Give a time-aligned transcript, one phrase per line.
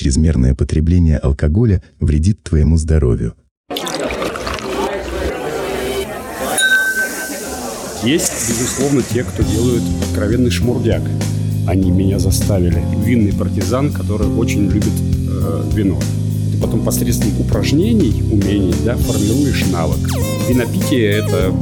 [0.00, 3.34] чрезмерное потребление алкоголя вредит твоему здоровью.
[8.02, 11.02] Есть, безусловно, те, кто делают откровенный шмурдяк.
[11.66, 12.82] Они меня заставили.
[13.04, 14.94] Винный партизан, который очень любит
[15.28, 15.98] э, вино.
[16.50, 19.98] Ты потом посредством упражнений, умений, да, формируешь навык.
[20.48, 21.54] Винопитие– это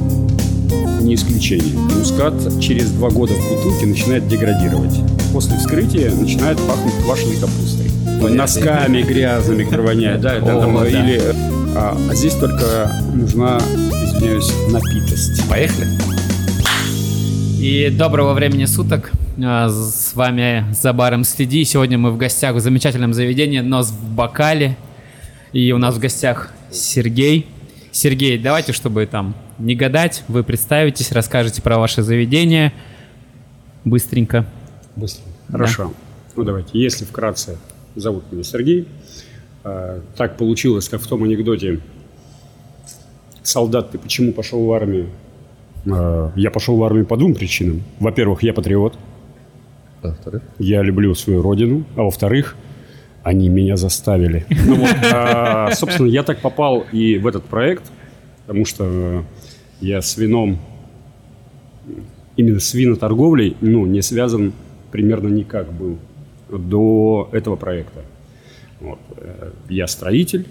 [1.03, 1.75] не исключение.
[1.75, 4.95] Мускат через два года в бутылке начинает деградировать.
[5.33, 7.88] После вскрытия начинает пахнуть квашеной капустой.
[8.21, 10.21] Носками грязными, которые воняют.
[10.21, 11.21] Да, да, там, или,
[11.77, 15.49] а, а здесь только нужна, извиняюсь, напитость.
[15.49, 15.87] Поехали.
[17.61, 19.11] И доброго времени суток.
[19.43, 21.65] А, С вами за баром следи.
[21.65, 24.77] Сегодня мы в гостях в замечательном заведении «Нос в бокале».
[25.53, 27.47] И у нас в гостях Сергей.
[27.93, 32.73] Сергей, давайте, чтобы там не гадать, вы представитесь, расскажете про ваше заведение
[33.85, 34.45] быстренько.
[34.95, 35.25] Быстро.
[35.51, 35.93] Хорошо.
[36.37, 37.59] Ну давайте, если вкратце,
[38.01, 38.87] зовут меня Сергей.
[39.65, 41.81] А, Так получилось, как в том анекдоте.
[43.43, 45.09] Солдат, ты почему пошел в армию?
[45.91, 47.83] А, Я пошел в армию по двум причинам.
[48.01, 48.99] Во-первых, я патриот.
[50.59, 51.85] Я люблю свою родину.
[51.97, 52.57] А во-вторых,
[53.23, 54.47] они меня заставили.
[54.67, 57.85] Ну вот, а, собственно, я так попал и в этот проект,
[58.47, 59.25] потому что
[59.81, 60.59] я с вином,
[62.37, 64.53] именно с виноторговлей, ну, не связан
[64.93, 65.99] примерно никак был
[66.51, 68.01] до этого проекта.
[68.81, 68.99] Вот.
[69.17, 70.47] э, Я строитель,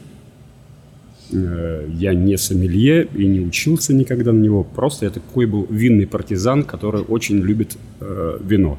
[1.31, 4.63] э, я не сомелье и не учился никогда на него.
[4.63, 8.77] Просто я такой был винный партизан, который очень любит э, вино.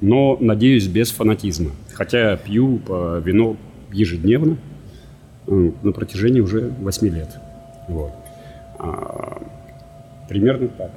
[0.00, 1.70] Но, надеюсь, без фанатизма.
[1.92, 2.80] Хотя пью
[3.24, 3.56] вино
[3.92, 4.58] ежедневно
[5.46, 7.30] на протяжении уже 8 лет.
[7.88, 8.12] Вот.
[8.78, 9.40] А,
[10.28, 10.90] примерно так.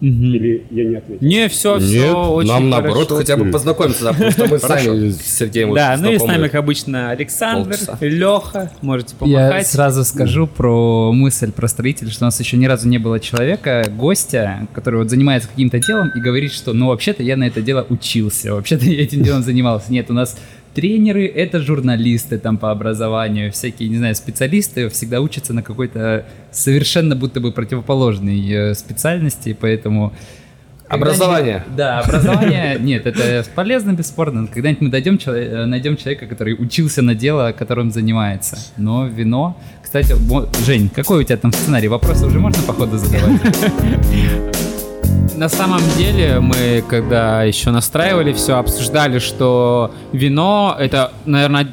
[0.00, 1.26] Или я не ответил?
[1.26, 3.16] Не, все, все Нет, очень нам наоборот хорошо.
[3.16, 6.44] хотя бы познакомиться, да, потому что мы сами с Сергеем Да, ну и с нами,
[6.44, 7.76] как обычно, Александр.
[8.00, 8.70] Леха.
[8.80, 9.66] Можете Я помахать.
[9.66, 13.84] сразу скажу про мысль про строителя, что у нас еще ни разу не было человека,
[13.90, 17.84] гостя, который вот занимается каким-то делом и говорит, что ну вообще-то я на это дело
[17.88, 19.92] учился, вообще-то я этим делом занимался.
[19.92, 20.36] Нет, у нас
[20.78, 27.16] тренеры— это журналисты там по образованию, всякие, не знаю, специалисты всегда учатся на какой-то совершенно
[27.16, 30.12] будто бы противоположной э, специальности, поэтому...
[30.86, 31.64] Образование.
[31.76, 32.76] Да, образование.
[32.80, 34.46] Нет, это полезно, бесспорно.
[34.46, 38.56] Когда-нибудь мы дойдем, э, найдем человека, который учился на дело, которым занимается.
[38.76, 39.60] Но вино...
[39.82, 40.14] Кстати,
[40.64, 41.88] Жень, какой у тебя там сценарий?
[41.88, 43.40] Вопросы уже можно по ходу задавать?
[45.36, 51.72] На самом деле, мы когда еще настраивали все, обсуждали, что вино это, наверное,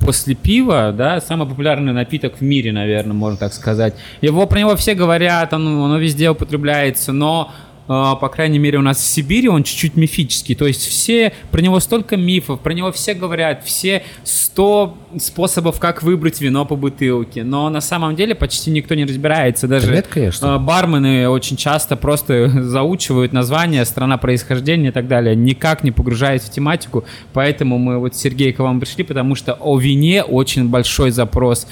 [0.00, 3.94] после пива, да, самый популярный напиток в мире, наверное, можно так сказать.
[4.20, 7.52] Его про него все говорят, оно, оно везде употребляется, но
[7.86, 10.54] по крайней мере, у нас в Сибири он чуть-чуть мифический.
[10.54, 16.02] То есть все, про него столько мифов, про него все говорят, все 100 способов, как
[16.02, 17.44] выбрать вино по бутылке.
[17.44, 19.68] Но на самом деле почти никто не разбирается.
[19.68, 20.46] Даже нет, конечно.
[20.46, 26.42] э, бармены очень часто просто заучивают название, страна происхождения и так далее, никак не погружаясь
[26.42, 27.04] в тематику.
[27.32, 31.66] Поэтому мы вот, Сергей, к вам пришли, потому что о вине очень большой запрос.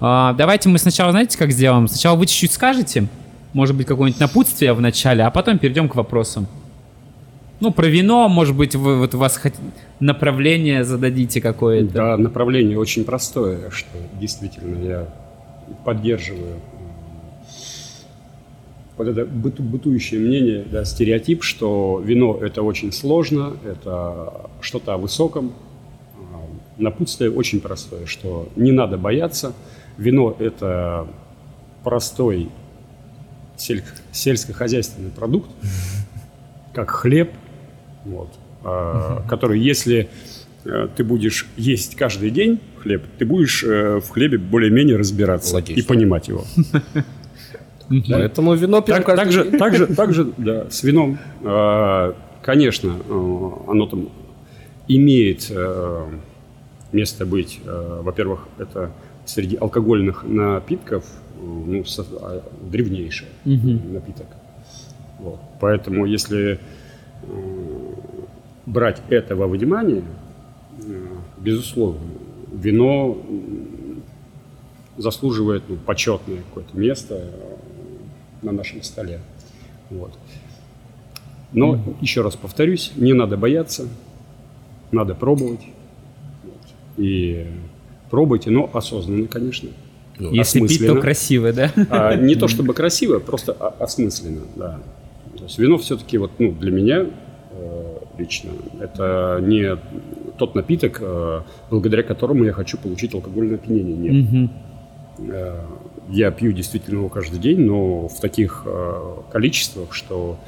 [0.00, 1.88] А, Давайте мы сначала, знаете, как сделаем?
[1.88, 3.08] Сначала вы чуть-чуть скажете,
[3.54, 6.46] может быть, какое-нибудь напутствие в начале, а потом перейдем к вопросам.
[7.60, 9.40] Ну, про вино, может быть, вы, вот у вас
[10.00, 11.92] направление зададите какое-то.
[11.94, 15.08] Да, направление очень простое, что действительно я
[15.84, 16.56] поддерживаю
[18.96, 24.98] вот это быту- бытующее мнение, да, стереотип, что вино это очень сложно, это что-то о
[24.98, 25.52] высоком.
[26.16, 26.40] А,
[26.76, 29.52] Напутствие очень простое, что не надо бояться.
[29.96, 31.06] Вино это
[31.82, 32.50] простой
[33.56, 35.50] сельско- сельскохозяйственный продукт,
[36.72, 37.30] как хлеб,
[38.04, 38.30] вот,
[38.64, 40.08] а, который, если
[40.64, 45.80] э, ты будешь есть каждый день хлеб, ты будешь э, в хлебе более-менее разбираться Логично.
[45.80, 46.44] и понимать его.
[48.08, 49.58] Поэтому вино пьем Так, каждый так же, день.
[49.58, 52.12] так же, так же, да, с вином, э,
[52.42, 52.96] конечно,
[53.68, 54.08] оно там
[54.88, 55.50] имеет
[56.92, 57.60] место быть.
[57.64, 58.90] Во-первых, это
[59.24, 61.04] среди алкогольных напитков
[61.44, 64.26] ну, со- а, древнейший напиток.
[65.18, 65.40] Вот.
[65.60, 66.58] Поэтому, если
[67.22, 67.92] э,
[68.66, 70.02] брать это во внимание,
[70.86, 71.06] э,
[71.38, 72.00] безусловно,
[72.52, 73.18] вино
[74.96, 77.56] заслуживает ну, почетное какое-то место э,
[78.42, 79.20] на нашем столе.
[79.90, 80.16] Вот.
[81.52, 83.88] Но, еще раз повторюсь, не надо бояться,
[84.90, 85.60] надо пробовать.
[86.42, 86.60] Вот.
[86.96, 87.46] И
[88.10, 89.70] пробуйте, но осознанно, конечно.
[90.18, 91.72] Если пить, то красиво, да?
[91.90, 94.80] А, не то чтобы красиво, просто осмысленно, да.
[95.36, 97.06] То есть вино все-таки вот, ну, для меня
[97.50, 98.50] э, лично
[98.80, 99.76] это не
[100.38, 101.40] тот напиток, э,
[101.70, 103.96] благодаря которому я хочу получить алкогольное опьянение.
[103.96, 104.30] Нет.
[104.30, 104.50] Мгм.
[105.30, 105.60] Э,
[106.10, 110.38] Я пью действительно его каждый день, но в таких э, количествах, что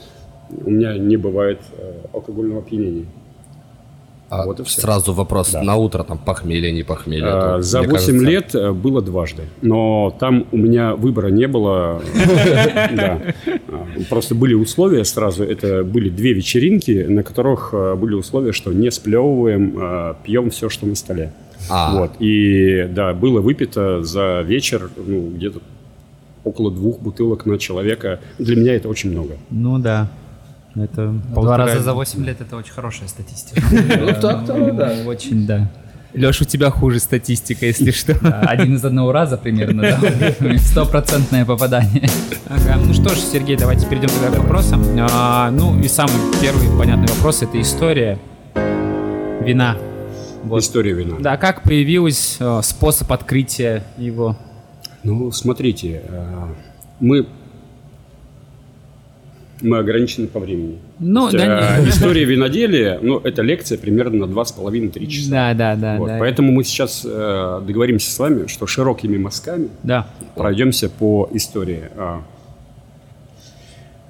[0.51, 3.07] у меня не бывает э, алкогольного опьянения.
[4.29, 4.81] А Вот и всё.
[4.81, 5.53] сразу вопрос.
[5.53, 5.63] Да.
[5.63, 7.27] На утро там похмелье, не похмелье.
[7.29, 11.29] А, то, За мне 8 кажется, лет э, было дважды, но там у меня выбора
[11.29, 12.03] не было.
[13.69, 15.45] А, Просто были условия сразу.
[15.45, 20.69] Это были две вечеринки, на которых э, были условия, что не сплевываем, э, пьем все,
[20.69, 21.33] что на столе.
[21.71, 21.99] А.
[21.99, 22.13] Вот.
[22.19, 25.61] И да, было выпито за вечер ну, где-то
[26.45, 28.21] около двух бутылок на человека.
[28.39, 29.37] Для меня это очень много.
[29.51, 30.09] Ну да.
[30.77, 33.63] Это Два раза за 8 лет это очень хорошая статистика.
[33.71, 34.95] Ну, так-то, да.
[35.07, 35.71] Очень, да.
[36.15, 38.15] Леш, у тебя хуже статистика, если что.
[38.43, 40.59] Один из одного раза примерно, да.
[40.59, 42.09] Стопроцентное попадание.
[42.49, 44.83] Ага, ну что ж, Сергей, давайте перейдем тогда к вопросам.
[45.13, 48.19] А, ну и самый первый понятный вопрос– это история
[49.43, 49.77] вина.
[50.45, 50.63] Вот.
[50.63, 51.17] История вина.
[51.21, 54.37] Да, как появилась э, способ открытия его?
[55.03, 56.47] Ну, смотрите, э,
[57.01, 57.27] мы
[59.63, 60.79] мы ограничены по времени.
[60.99, 65.31] Ну, есть, да, э, История виноделия, ну, это лекция примерно на 2,5-3 часа.
[65.31, 66.17] Да, да, да, Вот, да.
[66.19, 70.09] Поэтому мы сейчас э, договоримся с вами, что широкими мазками Да.
[70.35, 71.85] пройдемся по истории.
[71.97, 72.23] А,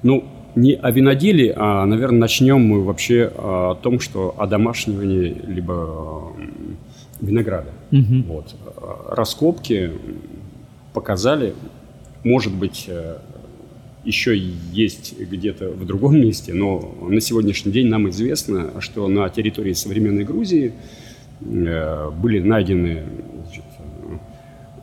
[0.03, 6.33] ну, не о виноделии, а, наверное, начнем мы вообще о том, что о домашнивании либо
[7.21, 7.69] винограда.
[7.91, 8.55] Вот.
[8.77, 9.91] А, Раскопки
[10.93, 11.53] показали,
[12.23, 13.17] может быть, э,
[14.07, 14.37] еще
[14.71, 20.23] есть где-то в другом месте, но на сегодняшний день нам известно, что на территории современной
[20.23, 20.73] Грузии
[21.41, 23.03] э, были найдены
[23.43, 24.17] значит, э,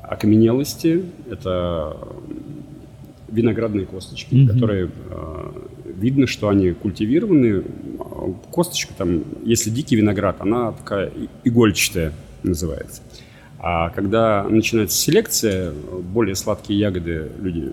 [0.03, 1.97] окаменелости, это
[3.29, 5.53] виноградные косточки, которые э,
[5.97, 7.65] видно, что они культивированы.
[8.51, 11.11] Косточка там, если дикий виноград, она такая
[11.45, 12.13] игольчатая
[12.43, 13.01] называется.
[13.59, 17.73] А когда начинается селекция, более сладкие ягоды люди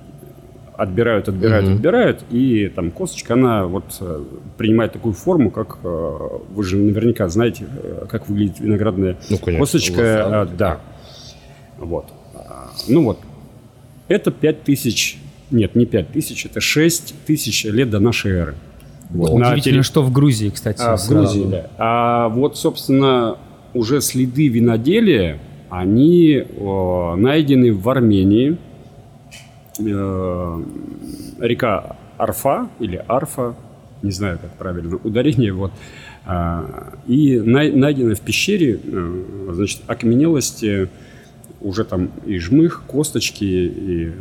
[0.82, 4.24] отбирают, отбирают, отбирают, и там косточка, она вот э,
[4.58, 6.18] принимает такую форму, как э,
[6.50, 10.24] вы же наверняка знаете, э, как выглядит виноградная Ну, конечно, косточка.
[10.26, 10.80] лоза, да.
[11.78, 12.06] Вот.
[12.36, 13.20] А, Ну вот.
[14.08, 15.18] Это 5000,
[15.52, 18.56] нет, не 5000, это 6 тысяч лет до нашей эры.
[19.10, 19.34] Вот.
[19.38, 20.82] На Удивительно, терри- что в Грузии, кстати.
[20.82, 21.08] а, в.
[21.08, 21.68] Грузии, да.
[21.78, 23.38] А вот, собственно,
[23.74, 25.40] уже следы виноделия,
[25.70, 28.58] они о, найдены в Армении.
[29.80, 30.64] Э,
[31.40, 33.56] река Арфа или Арфа,
[34.04, 35.72] не знаю, как правильно ударение, вот.
[36.26, 40.88] А, и най- найдены в пещере, э, значит, окаменелости,
[41.62, 44.12] уже там и жмых, косточки, и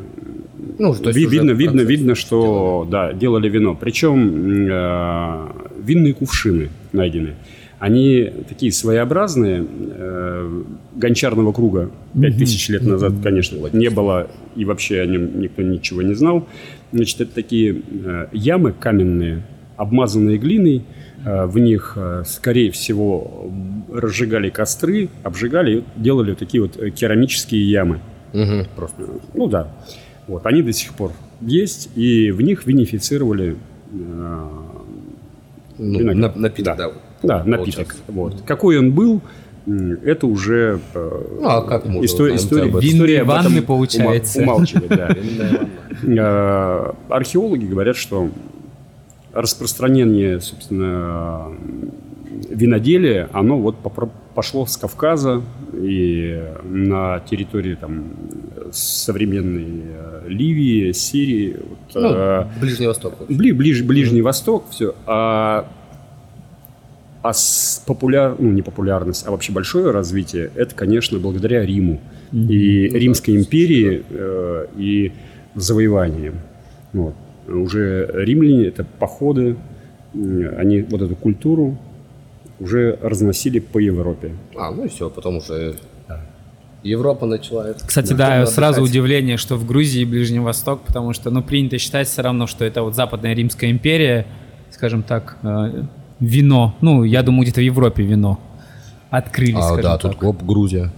[0.79, 3.75] Ну, то Ви- видно, видно, видно, что да, делали вино.
[3.79, 5.49] Причем э,
[5.83, 7.35] винные кувшины найдены.
[7.81, 10.63] Они такие своеобразные, э,
[10.97, 11.91] гончарного круга.
[12.21, 16.47] Пять тысяч лет назад, конечно, не было, и вообще о нем никто ничего не знал.
[16.93, 19.43] Значит, это такие э, ямы каменные,
[19.79, 20.85] обмазанные глиной.
[21.25, 23.51] Э, в них, э, скорее всего,
[23.91, 28.01] разжигали костры, обжигали делали такие вот э, керамические ямы.
[28.77, 29.05] Просто.
[29.33, 29.75] Ну да.
[30.29, 33.57] Вот, они до сих пор есть, и в них винифицировали
[33.91, 34.49] э,
[35.79, 36.37] Ну, Виноград.
[36.37, 36.89] на- напиток, да.
[36.89, 36.95] да,
[37.29, 37.49] получается.
[37.49, 37.97] напиток.
[38.09, 38.43] Вот.
[38.47, 39.21] Какой он был,
[40.05, 44.41] это уже э, Ну, а как мы уже история, история, история об этом получается.
[44.43, 45.17] умалчивает, да.
[46.03, 48.31] Э, Археологи говорят, что
[49.35, 51.49] распространение, собственно,
[52.49, 53.77] виноделия, оно вот
[54.35, 55.43] пошло с Кавказа
[55.75, 58.05] и на территории там
[58.73, 63.15] современной э, Ливии, Сирии, вот, Ну, э, Ближний Восток.
[63.29, 64.95] Бли- ближ- Ближний Восток, все.
[65.07, 65.67] А,
[67.23, 72.01] а с популяр, ну не популярность, а вообще большое развитие, это, конечно, благодаря Риму
[72.33, 75.13] и Римской империи э, и
[75.55, 76.37] завоеваниям.
[76.93, 77.15] Вот.
[77.49, 79.57] Уже римляне это походы,
[80.15, 81.79] м, они вот эту культуру
[82.59, 84.33] уже разносили по Европе.
[84.57, 85.77] А, ну и все, потом уже
[86.83, 87.87] Европа начала это.
[87.87, 92.09] Кстати, да, сразу удивление, что в Грузии и Ближний Восток, потому что, ну, принято считать
[92.09, 94.27] все равно, что это вот Западная Римская империя,
[94.71, 95.83] скажем так, э,
[96.21, 98.39] вино, ну, я думаю, где-то в Европе вино
[99.11, 100.13] открыли, А, скажем да, так.
[100.13, 100.93] тут оп, Грузия.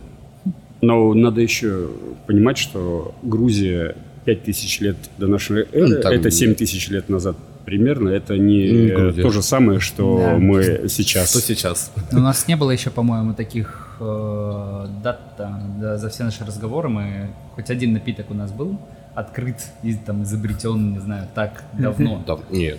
[0.80, 1.88] Но надо еще
[2.26, 8.08] понимать, что Грузия 5000 лет до нашей эры, Ну, там- это 7000 лет назад примерно,
[8.08, 9.22] это не Ну, э, Грузия.
[9.22, 10.36] то же самое, что Да.
[10.38, 11.30] мы сейчас.
[11.30, 11.92] Что сейчас?
[12.10, 16.44] Но у нас не было еще, по-моему, таких э, дат там, да, за все наши
[16.44, 16.88] разговоры.
[16.88, 18.76] Мы хоть один напиток у нас был
[19.14, 22.22] открыт и там изобретен, не знаю, так давно.
[22.26, 22.78] Да, нет,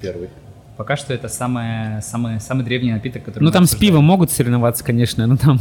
[0.00, 0.30] первый.
[0.76, 4.82] Пока что это самое, самый, самый древний напиток, который Ну там с пивом могут соревноваться,
[4.82, 5.60] конечно, но там,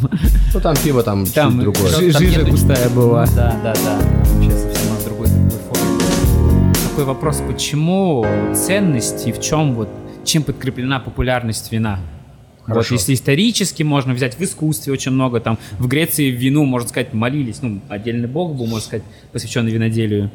[0.54, 1.90] Ну там пиво там, там чуть другое.
[1.90, 3.26] жи- Там жижа нету- густая была.
[3.36, 4.00] Да, да, да.
[4.34, 6.74] Вообще совсем от другой такой формы.
[6.90, 9.90] Такой вопрос, почему ценность и в чем вот,
[10.26, 12.00] чем подкреплена популярность вина?
[12.62, 12.96] Вот Хорошо.
[12.96, 17.62] если исторически можно взять в искусстве очень много, там в Греции вину, можно сказать, молились,
[17.62, 19.04] ну, отдельный бог был, можно сказать,
[19.34, 20.32] посвященный виноделию.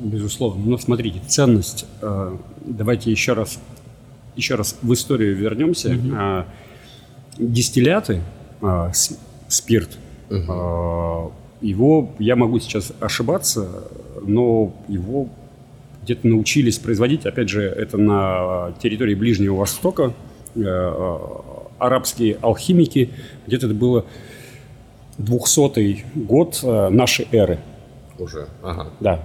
[0.00, 0.64] Безусловно.
[0.64, 1.86] Но смотрите, ценность.
[2.00, 3.58] э, Давайте еще раз,
[4.36, 5.98] еще раз в историю вернемся.
[6.14, 6.46] А,
[7.38, 8.22] Дистилляты,
[8.60, 8.90] а,
[9.48, 9.96] спирт,
[10.30, 13.84] а, его, я могу сейчас ошибаться,
[14.22, 15.28] но его
[16.02, 20.14] где-то научились производить, опять же, это на территории Ближнего Востока,
[20.54, 21.18] э,
[21.78, 23.10] арабские алхимики,
[23.46, 24.04] где-то это было
[25.18, 27.58] 200 год э, нашей эры.
[28.18, 28.88] Уже, ага.
[29.00, 29.22] Да.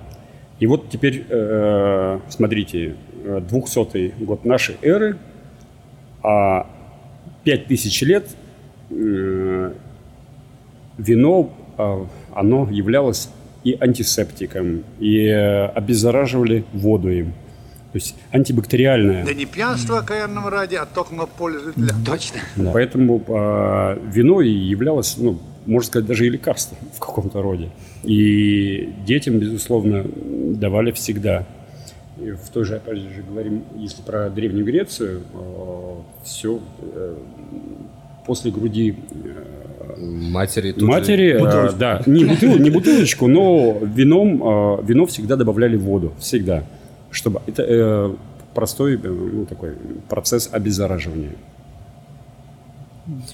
[0.63, 5.17] И вот теперь, э, смотрите, э, 200 год нашей эры,
[6.23, 6.67] а
[7.43, 8.29] 5000 лет
[8.89, 9.73] э,
[10.97, 13.27] вино, э, оно являлось
[13.65, 17.33] и антисептиком, и э, обеззараживали воду им.
[17.91, 19.25] То есть антибактериальное.
[19.25, 21.93] Да не пьянство окаянном ради, а только пользу для...
[22.05, 22.39] Точно.
[22.71, 27.69] Поэтому э, вино и являлось, ну, можно сказать, даже и лекарством в каком-то роде.
[28.03, 30.05] И детям, безусловно,
[30.55, 31.45] давали всегда.
[32.21, 35.21] И в той же, опять же, говорим, если про Древнюю Грецию,
[36.23, 36.59] все
[38.25, 44.41] после груди э, Матери тут же- матери, э, да, не, бутыл- не бутылочку, но вином,
[44.79, 46.63] э, вино всегда добавляли в воду, всегда,
[47.11, 48.15] чтобы это э,
[48.53, 49.73] простой э, ну, такой
[50.09, 51.31] процесс обеззараживания.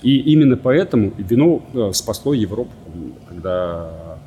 [0.02, 2.72] И именно поэтому вино э, спасло Европу,
[3.28, 4.18] когда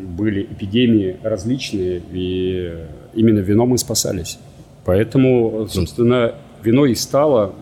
[0.00, 4.38] были эпидемии различные, и именно вином мы спасались.
[4.84, 7.54] Поэтому, собственно, вино и стало,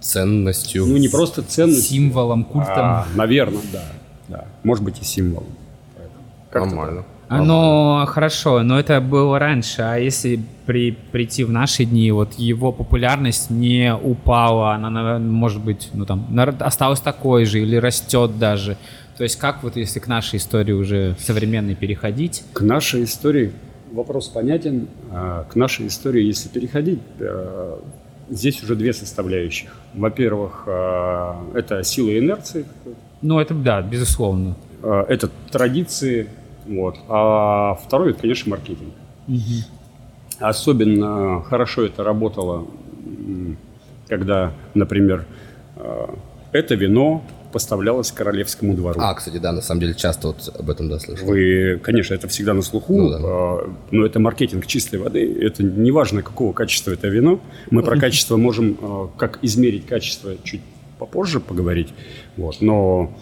[0.00, 0.86] ценностью.
[0.86, 3.04] ну, не просто ценностью, Символом, культом.
[3.14, 3.84] наверное, да,
[4.28, 4.44] да.
[4.62, 5.48] Может быть и символом.
[6.52, 7.00] Нормально.
[7.00, 9.82] А, Ну, хорошо, но это было раньше.
[9.82, 15.90] А если при, прийти в наши дни, вот его популярность не упала, она, может быть,
[15.92, 16.26] ну там,
[16.60, 18.76] осталась такой же или растет даже.
[19.16, 22.42] То есть как вот если к нашей истории уже современной переходить?
[22.52, 23.52] К нашей истории
[23.92, 24.88] вопрос понятен.
[25.10, 27.76] А К нашей истории, если переходить, э,
[28.28, 29.70] здесь уже две составляющих.
[29.94, 32.64] Во-первых, э, это сила инерции,
[33.22, 34.56] Ну, это да, безусловно.
[34.82, 36.28] э, это традиции,
[36.70, 36.96] вот.
[37.08, 38.94] А второй, это, конечно, маркетинг.
[40.38, 42.66] Особенно хорошо это работало,
[44.08, 45.26] когда, например,
[45.76, 46.06] э,
[46.52, 47.22] это вино
[47.52, 49.00] поставлялось королевскому двору.
[49.02, 51.26] А, кстати, да, на самом деле часто вот об этом, да, слышал.
[51.26, 53.18] Вы, конечно, это всегда на слуху, Ну да.
[53.20, 55.36] а, но это маркетинг чистой воды.
[55.42, 57.40] Это не важно, какого качества это вино.
[57.70, 60.60] Мы про качество можем, а, как измерить качество, чуть
[60.98, 61.88] попозже поговорить.
[62.36, 62.58] Вот.
[62.60, 63.12] Но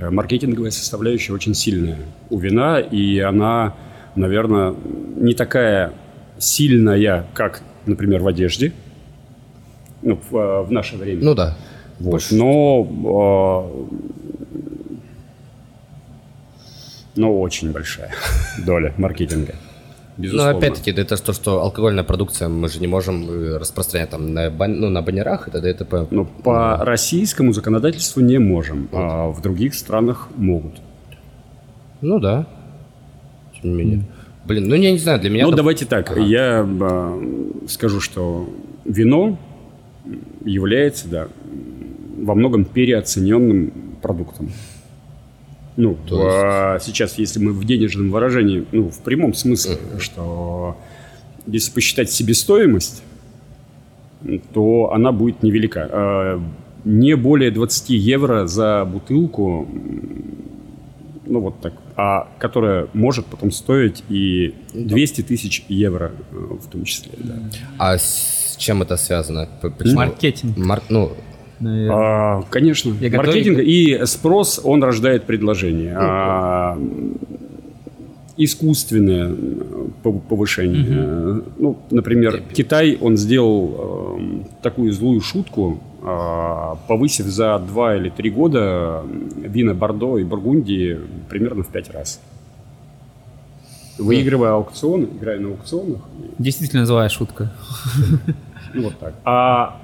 [0.00, 1.98] маркетинговая составляющая очень сильная
[2.30, 3.74] у вина, и она,
[4.14, 4.74] наверное,
[5.16, 5.92] не такая
[6.38, 8.72] сильная, как, например, в одежде,
[10.02, 11.24] ну, в, а, в наше время.
[11.24, 11.56] Ну да.
[11.98, 12.12] Вот.
[12.12, 12.34] Больше.
[12.36, 12.86] Но,
[13.66, 14.54] э,
[17.16, 18.12] но очень большая
[18.66, 19.54] доля маркетинга.
[20.18, 20.58] Ну, Безусловно.
[20.58, 24.80] опять-таки, это то, что алкогольная продукция, мы же не можем э, распространять там на, бан-
[24.80, 25.70] ну, на баннерах и т.д.
[25.70, 26.08] и т.п.
[26.10, 30.74] Но по российскому законодательству не можем, а в других странах могут.
[32.00, 32.46] Ну да.
[33.62, 34.02] Тем не менее.
[34.44, 35.44] Блин, ну я не знаю, для меня...
[35.46, 36.16] Ну, доп- давайте так.
[36.16, 38.48] Я э, скажу, что
[38.84, 39.38] вино
[40.44, 41.28] является, да,
[42.18, 43.72] во многом переоцененным
[44.02, 44.50] продуктом.
[45.78, 50.76] Ну, То а, сейчас, если мы в денежном выражении, ну, в прямом смысле, что
[51.46, 53.00] если посчитать себестоимость,
[54.52, 55.88] то она будет невелика.
[55.90, 56.42] А,
[56.84, 59.68] Не более 20 евро за бутылку,
[61.26, 66.84] ну, вот так, а которая может потом стоить и 200 тысяч евро э, в том
[66.84, 67.34] числе, да.
[67.78, 69.48] А с чем это связано?
[69.78, 69.96] Почему?
[69.96, 70.56] Маркетинг.
[70.56, 71.12] Мар- Ну,
[71.60, 71.96] наверное.
[72.38, 75.94] А, конечно, Я маркетинг и спрос, он рождает предложение.
[75.96, 76.78] А,
[78.36, 79.34] искусственное э,
[80.04, 80.86] пов- повышение.
[80.88, 88.08] Э, Ну, например, Китай, он сделал эм, такую злую шутку, а, повысив за два или
[88.10, 89.02] три года
[89.36, 90.98] вина Бордо и Бургундии
[91.28, 92.20] примерно в пять раз.
[93.98, 95.98] Выигрывая аукционы, играя на аукционах,
[96.38, 97.50] Действительно злая шутка.
[98.74, 99.14] ну вот так.
[99.24, 99.80] А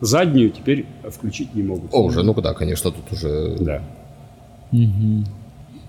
[0.00, 1.92] заднюю теперь включить не могут.
[1.92, 3.56] о, уже, ну да, конечно, тут уже...
[3.60, 3.82] Да.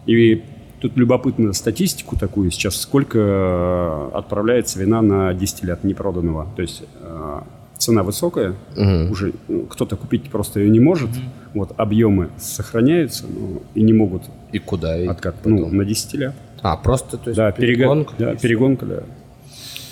[0.05, 0.43] И
[0.79, 6.47] тут любопытную статистику такую сейчас, сколько э, отправляется вина на дистиллят непроданного.
[6.55, 7.41] То есть э,
[7.77, 11.09] цена высокая, уже ну, кто-то купить просто ее не может,
[11.53, 14.97] вот объемы сохраняются ну, и не могут И куда?
[14.97, 15.77] И откат, ну, потом?
[15.77, 16.35] на дистиллят.
[16.61, 18.33] А, просто, то есть, Да, перегонка, перегонка?
[18.33, 19.03] да, перегонка, да.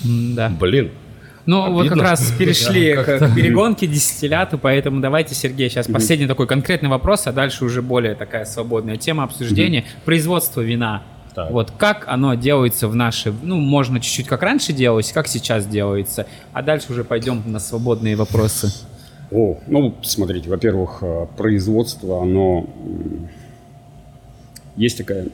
[0.04, 0.56] Да.
[0.60, 0.90] Блин.
[1.48, 6.46] Ну, вот как раз перешли к, к перегонке дистилляту, поэтому давайте, Сергей, сейчас последний такой
[6.46, 9.86] конкретный вопрос, а дальше уже более такая свободная тема обсуждения.
[10.04, 11.04] Производство вина.
[11.34, 11.50] Так.
[11.50, 13.32] Вот как оно делается в наши...
[13.42, 16.26] Ну, можно чуть-чуть как раньше делалось, как сейчас делается.
[16.52, 18.70] А дальше уже пойдем на свободные вопросы.
[19.30, 22.66] О, ну, смотрите, во-первых, э, производство, оно...
[24.76, 25.28] Есть такая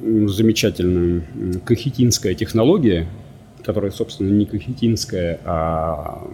[0.00, 1.22] замечательная
[1.64, 3.08] кахетинская технология,
[3.66, 6.24] которая, собственно, не кахетинская, а,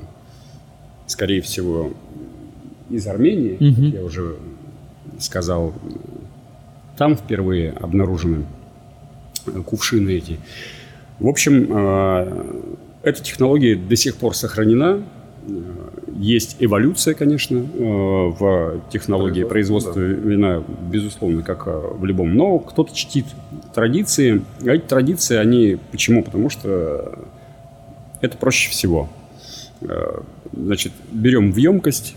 [1.07, 1.95] скорее всего,
[2.91, 4.37] из Армении, как я уже
[5.19, 5.73] сказал,
[6.99, 8.45] там впервые обнаружены
[9.65, 10.39] кувшины эти.
[11.19, 12.63] В общем, э,
[13.03, 15.03] эта технология до сих пор сохранена.
[16.19, 22.35] Есть эволюция, конечно, э, в технологии производства вина, безусловно, как э, в любом.
[22.35, 23.25] Но кто-то чтит
[23.75, 24.43] традиции.
[24.65, 26.23] А эти традиции, они почему?
[26.23, 27.19] Потому что
[28.21, 29.09] это проще всего.
[29.81, 30.21] Э,
[30.55, 32.15] Значит, берем в емкость,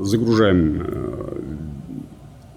[0.00, 0.82] загружаем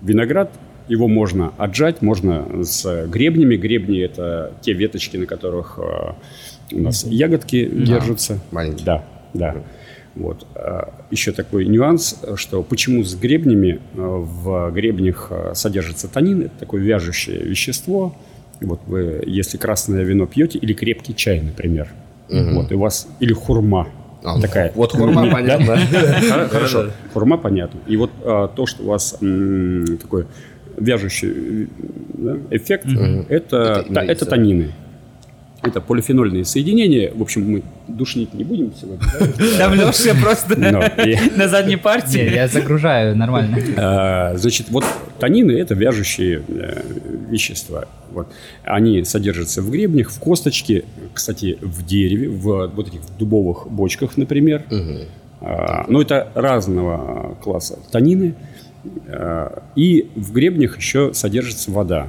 [0.02, 0.50] виноград,
[0.88, 3.58] его можно отжать, можно с гребнями.
[3.58, 8.40] Гребни– это те веточки, на которых у нас ягодки держатся.
[8.52, 8.86] маленькие.
[8.86, 9.56] Да, да.
[10.20, 10.46] Вот.
[10.56, 16.52] А, Еще такой нюанс, что почему с гребнями э, в гребнях э, содержится танин, это
[16.60, 18.14] такое вяжущее вещество.
[18.62, 21.88] Вот вы, если красное вино пьете, или крепкий чай, например,
[22.54, 23.88] вот, и у вас, или хурма,
[24.24, 24.72] А, такая.
[24.76, 25.78] Вот хурма, понятно.
[26.30, 27.80] Хор- Хорошо, хурма понятно.
[27.88, 29.12] И вот а, то, что у вас
[30.02, 30.26] такой
[30.78, 31.68] вяжущий э,
[32.18, 32.88] да, эффект,
[34.10, 34.72] это танины.
[35.62, 37.12] Это полифенольные соединения.
[37.14, 39.06] В общем, мы душнить не будем сегодня.
[39.20, 39.58] да?
[39.58, 42.34] Там Леша просто на задней Не, партии.
[42.34, 43.58] я загружаю нормально.
[43.78, 44.86] а, Значит, вот
[45.20, 46.82] танины– это вяжущие э,
[47.30, 47.86] вещества.
[48.12, 48.28] Вот.
[48.64, 54.64] Они содержатся в гребнях, в косточке, кстати, в дереве, в вот этих дубовых бочках, например.
[55.42, 58.34] А, Но это разного класса танины.
[59.10, 62.08] А, И в гребнях еще содержится вода.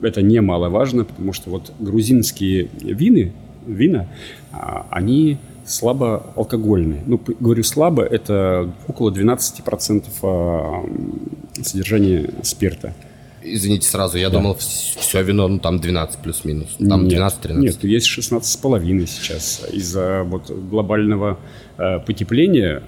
[0.00, 3.32] Это немаловажно, потому что вот грузинские вины,
[3.66, 4.06] вина,
[4.52, 7.02] а, они слабо алкогольные.
[7.06, 10.84] Ну, говорю слабо, это около 12% а,
[11.62, 12.94] содержания спирта.
[13.48, 16.76] Извините сразу, я думал, все вино, ну там 12 плюс-минус.
[16.78, 17.54] Там Нет, 12-13.
[17.58, 19.62] Нет, есть 16,5 сейчас.
[19.72, 21.38] Из-за вот глобального
[21.78, 22.82] э, потепления,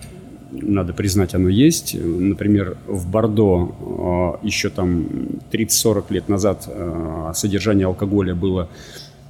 [0.50, 1.94] надо признать, оно есть.
[1.94, 5.06] Например, в Бордо э, еще там
[5.52, 8.68] 30-40 лет назад э, содержание алкоголя было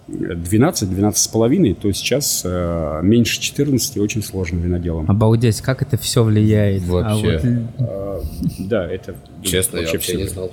[0.09, 5.11] 12-12,5, то сейчас э, меньше 14 очень сложно виноделом.
[5.11, 6.83] Обалдеть, как это все влияет.
[6.89, 7.41] А Вообще.
[7.79, 8.21] вот Э,
[8.59, 10.51] Да, это Честно, я вообще не знал.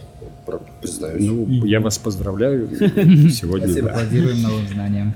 [0.82, 1.25] Признаюсь.
[1.25, 2.69] Ну, я вас поздравляю
[3.32, 3.82] сегодня.
[3.82, 3.91] да.
[3.91, 5.15] Аплодируем новым знаниям.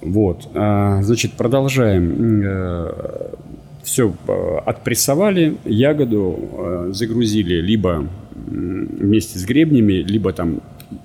[0.00, 2.42] Вот, а, значит, продолжаем.
[3.86, 4.12] Все,
[4.66, 10.60] отпрессовали ягоду, э, загрузили либо вместе с гребнями, либо там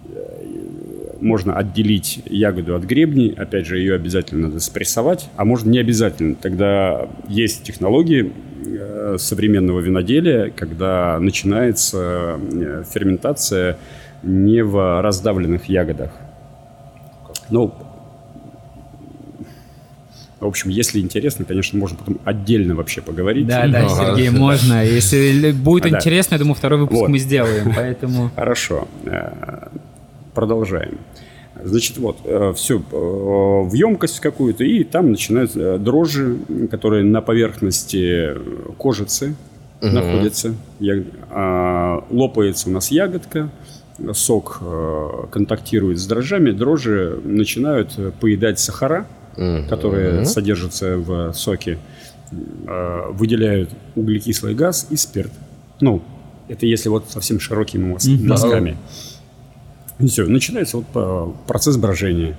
[0.09, 3.35] э, можно отделить ягоду от гребней.
[3.37, 6.33] Опять же, ее обязательно надо спрессовать, а можно не обязательно.
[6.33, 8.33] Тогда есть технологии
[8.65, 13.77] э, современного виноделия, когда начинается э, ферментация
[14.23, 16.13] не в раздавленных ягодах.
[17.51, 17.75] Ну,
[20.41, 23.47] в общем, если интересно, конечно, можно потом отдельно вообще поговорить.
[23.47, 23.87] Да, да.
[23.87, 24.83] Сергей, можно.
[24.83, 27.71] Если будет интересно, я думаю, второй выпуск мы сделаем.
[27.75, 28.87] Поэтому Хорошо.
[29.05, 29.67] Э,
[30.33, 30.97] Продолжаем.
[31.63, 32.17] Значит, вот,
[32.55, 36.37] все в емкость какую-то, и там начинают э, дрожжи,
[36.71, 38.29] которые на поверхности
[38.77, 39.35] кожицы
[39.81, 40.55] находятся.
[40.79, 43.49] Я- а, Лопается у нас ягодка,
[44.13, 49.05] сок э, контактирует с дрожжами, дрожжи начинают э, поедать сахара,
[49.69, 51.77] которые содержатся в соке,
[52.31, 55.31] э, выделяют углекислый газ и спирт.
[55.79, 56.01] Ну,
[56.47, 58.77] это если вот совсем широкими маз- мазками.
[59.99, 62.37] И все, начинается вот э, процесс брожения.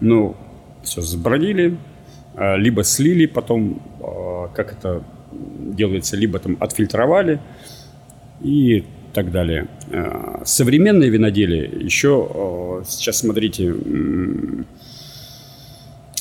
[0.00, 0.36] Ну,
[0.82, 1.76] все, сбродили,
[2.36, 3.80] э, либо слили, потом,
[4.54, 5.02] как это
[5.76, 7.40] делается, либо там отфильтровали
[8.42, 9.66] и так далее.
[10.44, 13.74] Современное виноделие еще, сейчас смотрите,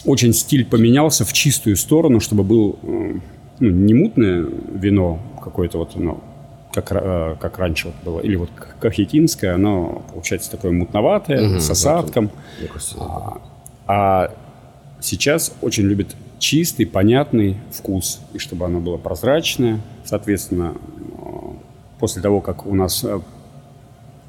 [0.06, 3.14] очень стиль поменялся в чистую сторону, чтобы был э,
[3.60, 6.22] ну, не мутное вино какое-то вот оно
[6.74, 11.68] как, э, как раньше вот было, или вот кахетинское, оно получается такое мутноватое, Мгм, с
[11.68, 12.32] да, осадком.
[12.60, 13.42] Мне кажется, А,
[13.88, 14.34] а
[15.00, 19.80] сейчас очень любят чистый, понятный вкус, и чтобы оно было прозрачное.
[20.04, 21.24] Соответственно, э,
[22.00, 23.06] после того, как у нас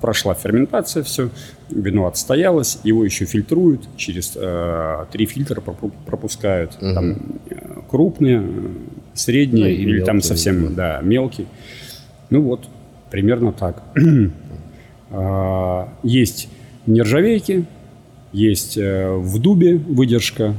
[0.05, 1.31] прошла ферментация, все,
[1.71, 6.77] вино отстоялось, его еще фильтруют, через э, три фильтра пропу- пропускают.
[6.79, 7.13] Там
[7.49, 7.57] э,
[7.89, 8.47] крупные,
[9.15, 10.71] средние Ну, или там мелкие, совсем видимо.
[10.77, 11.47] да, мелкий.
[12.29, 12.69] Ну вот,
[13.11, 13.83] примерно так.
[15.11, 16.49] А, Есть
[16.87, 17.65] нержавейки,
[18.33, 20.55] есть э, в дубе выдержка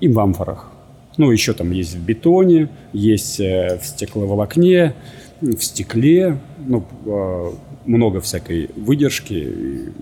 [0.00, 0.70] и в амфорах.
[1.16, 4.94] Ну, еще там есть в бетоне, есть э, в стекловолокне,
[5.40, 6.38] в стекле.
[6.66, 7.50] Ну, э,
[7.88, 9.92] много всякой выдержки и,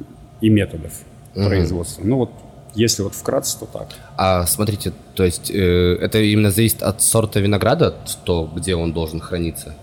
[0.40, 0.92] и методов
[1.35, 2.03] производства.
[2.05, 2.31] Ну, вот
[2.75, 3.88] если вот вкратце, то так.
[4.16, 7.94] А смотрите, то есть э, это именно зависит от сорта винограда,
[8.25, 9.75] то где он должен храниться?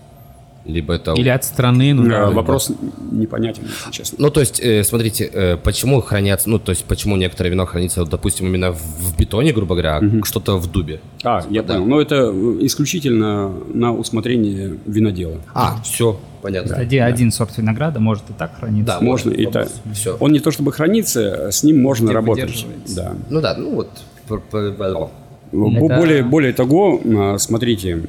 [0.64, 1.12] Либо это...
[1.12, 2.30] Или от страны, ну, да.
[2.30, 2.70] Вопрос
[3.10, 4.16] непонятен, если честно.
[4.18, 8.00] Ну, то есть, э, смотрите, э, почему хранятся, ну, то есть, почему некоторое вино хранится,
[8.00, 11.00] вот, допустим, именно в, в бетоне, грубо говоря, а что-то в дубе?
[11.22, 11.74] А, я да.
[11.74, 11.86] понял.
[11.86, 15.38] Но это э, исключительно на усмотрение винодела.
[15.52, 16.76] А, все, понятно.
[16.76, 18.94] Один, один сорт винограда может и так храниться.
[18.98, 19.68] Да, Можно и так.
[19.92, 20.16] Все.
[20.20, 22.66] Он не то чтобы хранится, с ним можно Где работать.
[22.94, 23.14] Да.
[23.30, 23.88] Ну да, ну вот.
[24.28, 28.02] Бо- Это- Более, более того, а, смотрите,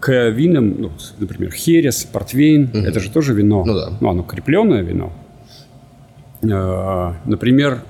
[0.00, 3.64] к винам, ну, например, херес, портвейн, это же тоже вино.
[3.64, 3.92] Ну да.
[4.00, 5.12] Ну, оно крепленное вино.
[6.50, 7.82] А, Например,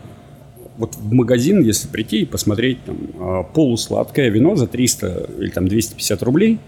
[0.79, 5.69] вот в магазин, если прийти и посмотреть там а, полусладкое вино за 300 или там
[5.69, 6.59] 250 рублей,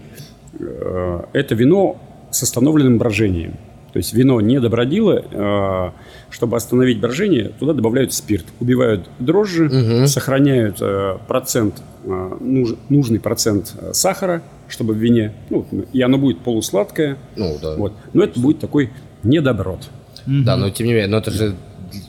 [1.33, 1.97] это вино
[2.35, 3.53] с остановленным брожением.
[3.93, 5.91] То есть вино не добродило, э,
[6.29, 14.41] чтобы остановить брожение, туда добавляют спирт, убивают дрожжи, сохраняют э, процент, нуж- нужный процент сахара,
[14.67, 17.75] чтобы в вине, ну, и оно будет полусладкое, Ну да.
[17.77, 17.93] вот.
[18.13, 18.89] но это будет такой
[19.23, 19.87] недоброд.
[20.25, 21.55] Да, но тем не менее, но это же,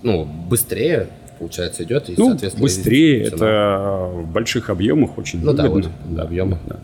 [0.02, 1.08] ну, быстрее,
[1.38, 2.08] получается, идет.
[2.08, 5.92] И, Ну, соответственно, быстрее, это в больших объемах очень Ну да, выгодно.
[6.08, 6.58] вот, объемы.
[6.66, 6.78] да.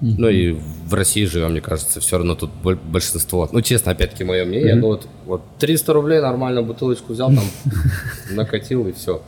[0.00, 3.48] Ну и в России живем, мне кажется, все равно тут боль- большинство.
[3.52, 4.74] Ну, честно, опять-таки, мое мнение.
[4.74, 7.44] Ну вот, вот 300 рублей нормально бутылочку взял, там
[8.32, 9.22] накатил и все.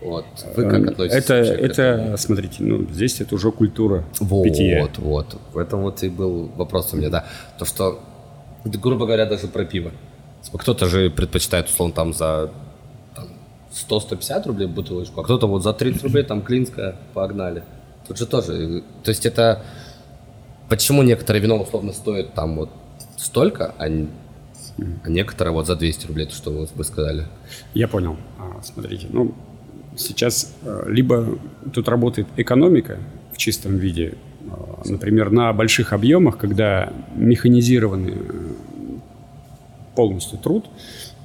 [0.00, 0.24] Вот.
[0.56, 1.24] Вы как относитесь?
[1.24, 2.02] Это, вообще к этому?
[2.08, 4.88] это, смотрите, ну, здесь это уже культура Вот, питья.
[4.98, 5.36] вот.
[5.52, 7.26] В этом вот и был вопрос у меня, да.
[7.58, 8.00] То, что,
[8.64, 9.90] грубо говоря, даже про пиво.
[10.42, 12.50] Типа, Кто-то же предпочитает, условно, там за
[13.14, 13.28] там,
[13.88, 17.62] 100-150 рублей бутылочку, а кто-то вот за 30 рублей там клинская, погнали.
[18.08, 19.62] Тут же тоже, э, то есть это...
[20.70, 22.70] Почему некоторые вино условно стоит там вот
[23.16, 27.26] столько, а, а некоторые вот за 200 рублей, то что вы, сказали?
[27.74, 28.16] Я понял.
[28.38, 29.34] А, смотрите, ну,
[29.96, 31.36] сейчас э, либо
[31.74, 32.98] тут работает экономика
[33.32, 38.52] в чистом виде, э, например, на больших объемах, когда механизированный э,
[39.96, 40.66] полностью труд,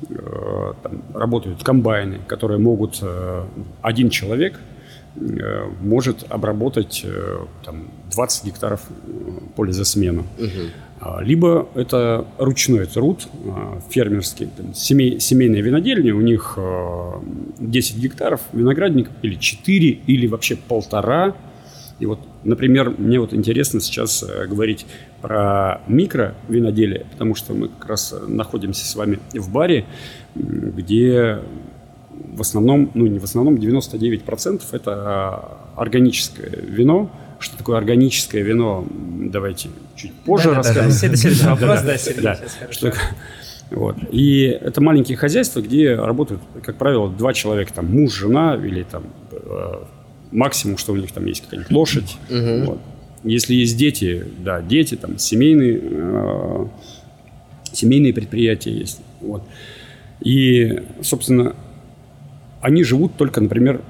[0.10, 3.00] э, там работают комбайны, которые могут
[3.84, 4.60] один человек
[5.82, 9.12] может обработать э, там, 20 гектаров э,
[9.56, 10.26] поля за смену.
[11.00, 13.28] А, Либо это ручной труд,
[13.90, 17.12] фермерский, там, семей- семейные винодельни, у них э,
[17.60, 21.36] 10 гектаров виноградников, или 4, или вообще полтора.
[22.00, 24.86] И вот, например, мне вот интересно сейчас э, говорить
[25.22, 29.86] про микровиноделие, потому что мы как раз э, находимся с вами в баре,
[30.36, 31.40] где
[32.36, 37.10] в основном, ну не в основном, 99% это а, органическое вино.
[37.40, 38.86] Что такое органическое вино?
[38.92, 40.92] Давайте чуть позже Да-да-да, расскажем.
[40.92, 42.36] следующий вопрос, да, Да, Сергей, да.
[42.36, 42.92] сейчас хорошо.
[42.92, 42.94] Что?
[43.72, 43.98] Вот.
[44.12, 49.04] И это маленькие хозяйства, где работают, как правило, два человека, там муж, жена или там
[49.32, 49.84] э,
[50.32, 52.18] максимум, что у них там есть какая-нибудь лошадь.
[52.30, 52.80] Вот.
[53.24, 56.66] Если есть дети, да, дети, там семейные, э,
[57.74, 59.02] семейные предприятия есть.
[59.20, 59.44] Вот.
[60.22, 61.56] И, собственно,
[62.66, 63.82] они живут только, например,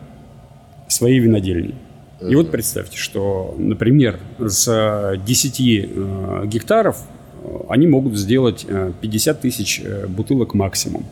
[0.89, 1.75] своей винодельней.
[2.21, 6.97] И вот представьте, что, например, с 10 э, гектаров
[7.41, 11.05] э, они могут сделать э, 50 тысяч э, бутылок максимум.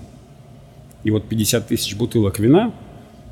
[1.06, 2.74] И вот 50 тысяч бутылок вина,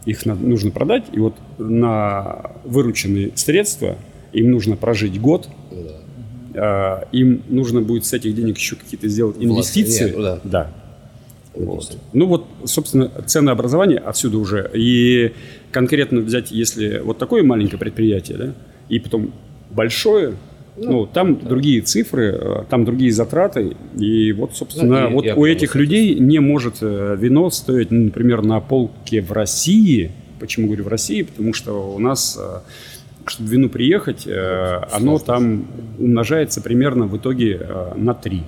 [0.05, 3.97] их нужно продать, и вот на вырученные средства
[4.31, 5.49] им нужно прожить год,
[6.53, 10.13] э, им нужно будет с этих денег еще какие-то сделать инвестиции.
[10.15, 10.39] ну да.
[10.43, 10.71] да.
[11.53, 11.97] Вот.
[12.13, 14.69] Ну вот, собственно, ценообразование отсюда уже.
[14.73, 15.33] И
[15.71, 18.53] конкретно взять, если вот такое маленькое предприятие, да,
[18.89, 19.31] и потом
[19.69, 20.35] большое,
[20.77, 23.75] ну, там другие цифры, э, там другие затраты.
[23.97, 27.91] И вот, собственно, Ну, и- вот и у этих людей не может э, вино стоить,
[27.91, 30.11] ну, например, на полке в России.
[30.39, 31.21] Почему говорю в России?
[31.23, 32.59] Потому что у нас, э,
[33.27, 34.25] чтобы вину приехать,
[34.91, 35.67] оно там
[35.99, 37.59] умножается примерно в итоге
[37.95, 38.41] на 3.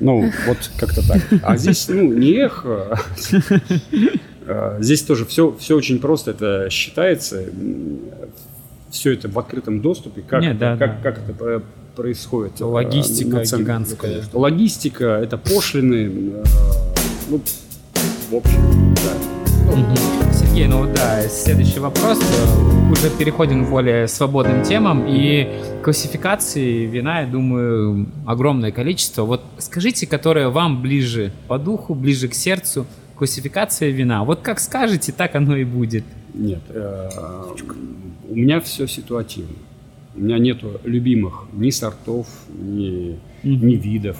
[0.00, 1.20] Ну, вот как-то так.
[1.42, 2.98] А здесь, ну, не эхо.
[4.46, 6.32] а Здесь тоже все, все очень просто.
[6.32, 7.42] Это считается.
[8.90, 10.22] Все это в открытом доступе.
[10.22, 11.10] Как, Не, да, как, да.
[11.12, 11.62] как это
[11.96, 12.60] происходит?
[12.60, 14.22] э, Логистика гигантская.
[14.32, 16.32] Логистика, это пошлины.
[16.34, 16.44] э,
[17.30, 17.40] Ну,
[18.30, 19.72] в общем, да.
[19.76, 20.23] Мгм.
[20.54, 22.20] Сергей, ну да, следующий вопрос.
[22.92, 25.04] Уже переходим к более свободным темам.
[25.08, 25.48] И
[25.82, 29.24] классификации вина, я думаю, огромное количество.
[29.24, 32.86] Вот скажите, которая вам ближе по духу, ближе к сердцу,
[33.16, 34.22] классификация вина.
[34.22, 36.04] Вот как скажете, так оно и будет.
[36.34, 37.08] Нет, э,
[38.30, 39.56] у меня все ситуативно.
[40.14, 44.18] У меня нету любимых ни сортов, ни, ни видов.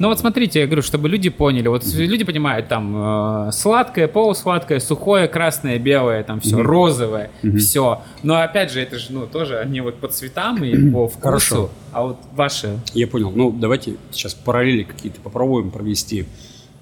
[0.00, 1.68] Ну вот смотрите, я говорю, чтобы люди поняли.
[1.68, 8.02] Вот люди понимают, там э, сладкое, полусладкое, сухое, красное, белое, там все, розовое, все.
[8.22, 11.20] Но опять же, это же, ну, тоже они вот по цветам и по вкусу.
[11.20, 11.70] Хорошо.
[11.92, 12.80] А вот ваши...
[12.94, 13.30] Я понял.
[13.30, 16.24] Ну, давайте сейчас параллели какие-то попробуем провести.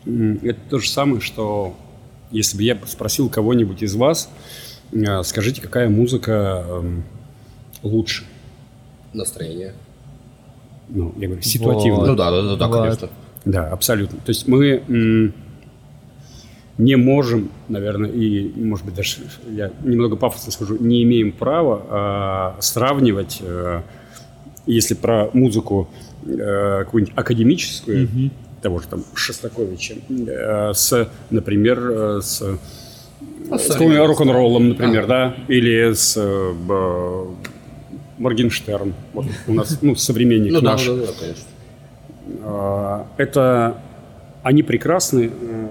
[0.06, 1.74] Это то же самое, что
[2.30, 4.30] если бы я спросил кого-нибудь из вас,
[4.92, 7.02] э, скажите, какая музыка эм,
[7.82, 8.22] лучше?
[9.12, 9.74] Настроение.
[10.88, 12.06] Ну, я говорю, ситуативно.
[12.06, 12.76] Ну да, да, да, да, Вот.
[12.78, 13.08] конечно.
[13.44, 14.18] Да, абсолютно.
[14.18, 15.32] То есть мы
[16.78, 19.16] не можем, наверное, и, может быть, даже
[19.50, 23.82] я немного пафосно скажу, не имеем права а, сравнивать, э,
[24.64, 25.88] если про музыку
[26.24, 28.30] э, какую-нибудь академическую,
[28.62, 32.42] того же там Шостаковича, э, с, например, э, с,
[33.50, 36.54] с каким-нибудь рок-н-роллом, например, да, или с э,
[38.18, 40.86] Моргенштерн, вот у нас, ну, современник Ну да, наш.
[40.86, 41.44] да, да, конечно.
[42.42, 43.76] А, это
[44.42, 45.68] они прекрасны э,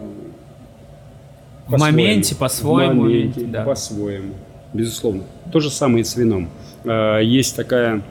[1.68, 3.64] В моменте, по-своему, В моменте, да.
[3.64, 4.34] по-своему,
[4.74, 5.24] безусловно.
[5.52, 6.50] То же самое и с вином.
[6.86, 8.02] А, Есть такая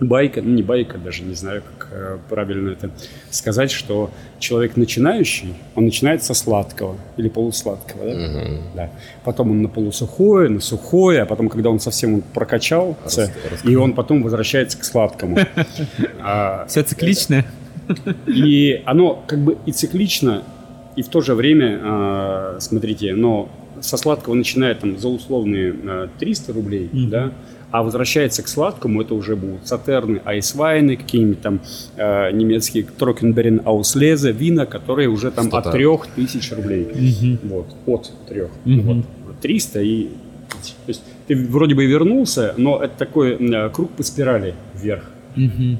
[0.00, 2.90] байка, ну не байка даже, не знаю, как э, правильно это
[3.30, 8.44] сказать, что человек начинающий, он начинает со сладкого или полусладкого, да?
[8.74, 8.90] Да.
[9.24, 13.32] Потом он на полусухое, на сухое, а потом, когда он совсем он прокачался,
[13.64, 15.38] и он потом возвращается к сладкому.
[16.20, 17.46] А, Все цикличное.
[18.26, 20.42] и оно как бы и циклично,
[20.96, 23.48] и в то же время, а, смотрите, но
[23.80, 27.32] со сладкого начинает там за условные а, 300 рублей, да,
[27.70, 31.60] а возвращается к сладкому, это уже будут сатерны, айсвайны, какие-нибудь там
[31.96, 35.70] а, немецкие трокенберен ауслезе, вина, которые уже там от Стата.
[36.14, 37.38] 3000 рублей.
[37.42, 38.42] Вот, от 3.
[38.82, 40.08] Вот, 300 и...
[40.08, 45.04] То есть ты вроде бы вернулся, но это такой м, круг по спирали вверх.
[45.36, 45.78] А,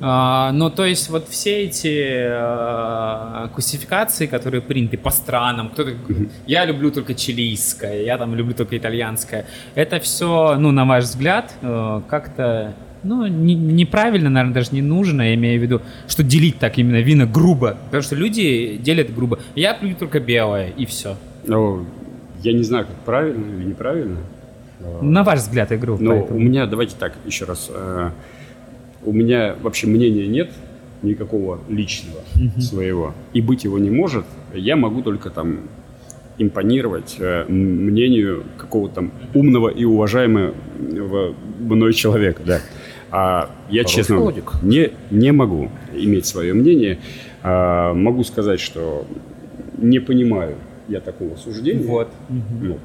[0.00, 6.64] ну, то есть вот все эти а, классификации, которые приняты по странам, кто-то говорит, я
[6.64, 12.00] люблю только чилийское, я там люблю только итальянское, это все, ну, на ваш взгляд, э,
[12.08, 16.78] как-то, ну, не- неправильно, наверное, даже не нужно, я имею в виду, что делить так
[16.78, 19.40] именно вина грубо, потому что люди делят грубо.
[19.56, 21.16] Я пью только белое, и все.
[21.44, 21.86] Ну,
[22.42, 24.18] я не знаю, как правильно или неправильно.
[25.02, 26.38] На ваш взгляд, говорю, Но поэтому.
[26.38, 27.68] у меня, давайте так, еще раз.
[29.04, 30.50] У меня вообще мнения нет
[31.02, 32.20] никакого личного
[32.60, 33.14] своего.
[33.32, 34.24] И быть его не может.
[34.54, 35.60] Я могу только там
[36.38, 40.54] импонировать э, мнению какого-то там умного и уважаемого
[41.58, 42.60] мной человека, да.
[43.10, 44.52] А я, честно, логик.
[44.62, 46.98] не, не могу иметь свое мнение.
[47.42, 49.06] А, могу сказать, что
[49.78, 50.56] не понимаю
[50.88, 51.86] я такого суждения.
[51.86, 52.08] Вот.
[52.28, 52.78] Ну,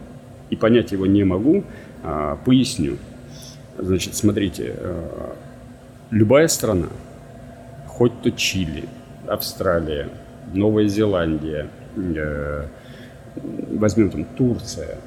[0.49, 1.63] и понять его не могу.
[2.03, 2.97] А, поясню.
[3.77, 5.33] Значит, смотрите, э,
[6.13, 6.87] любая страна,
[7.87, 8.85] хоть то Чили,
[9.27, 10.09] Австралия,
[10.53, 12.67] Новая Зеландия, э,
[13.71, 14.97] возьмем там Турция,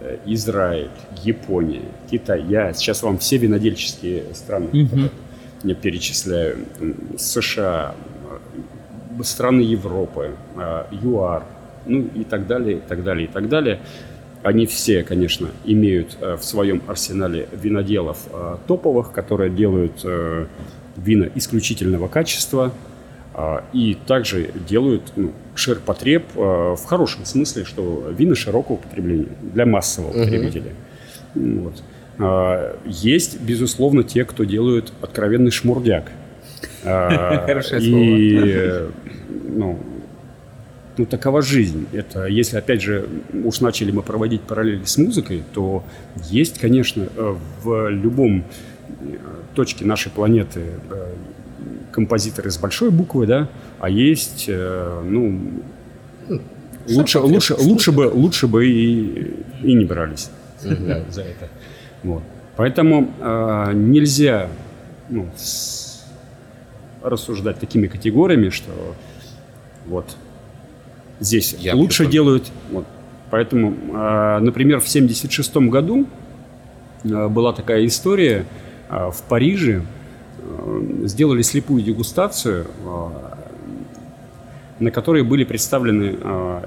[0.00, 0.90] э, Израиль,
[1.22, 2.42] Япония, Китай.
[2.42, 4.68] Я сейчас вам все винодельческие страны
[5.64, 6.58] я перечисляю.
[7.16, 7.94] США,
[9.18, 11.44] э, страны Европы, э, ЮАР,
[11.86, 13.80] ну и так далее, и так далее, и так далее.
[14.44, 20.46] Они все, конечно, имеют э, в своем арсенале виноделов э, топовых, которые делают э,
[20.96, 22.72] вина исключительного качества
[23.72, 30.70] и также делают ну, ширпотреб в хорошем смысле, что вина широкого потребления для массового потребителя.
[31.34, 31.82] Вот.
[32.18, 36.12] А, Есть, безусловно, те, кто делают откровенный шмурдяк.
[36.84, 38.90] Хорошее И, э,
[39.48, 39.78] ну,
[40.96, 41.86] ну, такова жизнь.
[41.92, 45.84] Это, если, опять же, уж начали мы проводить параллели с музыкой, то
[46.30, 48.44] есть, конечно, э, в любом
[49.00, 49.16] э,
[49.54, 51.14] точке нашей планеты э,
[51.90, 53.48] композиторы с большой буквы, да,
[53.80, 55.62] а есть, ну,
[56.88, 60.30] лучше, лучше, лучше бы, лучше бы и, и не брались
[60.62, 61.48] да, за это.
[62.02, 62.22] Вот.
[62.56, 64.48] Поэтому э, нельзя
[65.08, 66.04] ну, с-
[67.02, 68.70] рассуждать такими категориями, что
[69.86, 70.16] вот
[71.20, 72.50] здесь Я лучше делают.
[72.70, 72.84] Вот.
[73.30, 76.06] Поэтому, э, например, в 1976 году
[77.04, 78.46] э, была такая история
[78.90, 79.82] э, в Париже.
[81.04, 82.66] Сделали слепую дегустацию,
[84.78, 86.16] на которой были представлены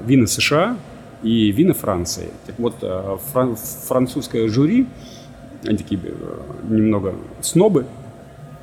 [0.03, 0.77] вина США
[1.21, 2.29] и вина Франции.
[2.47, 4.88] Так вот, фран- французское жюри,
[5.65, 6.13] они такие э,
[6.69, 7.86] немного снобы,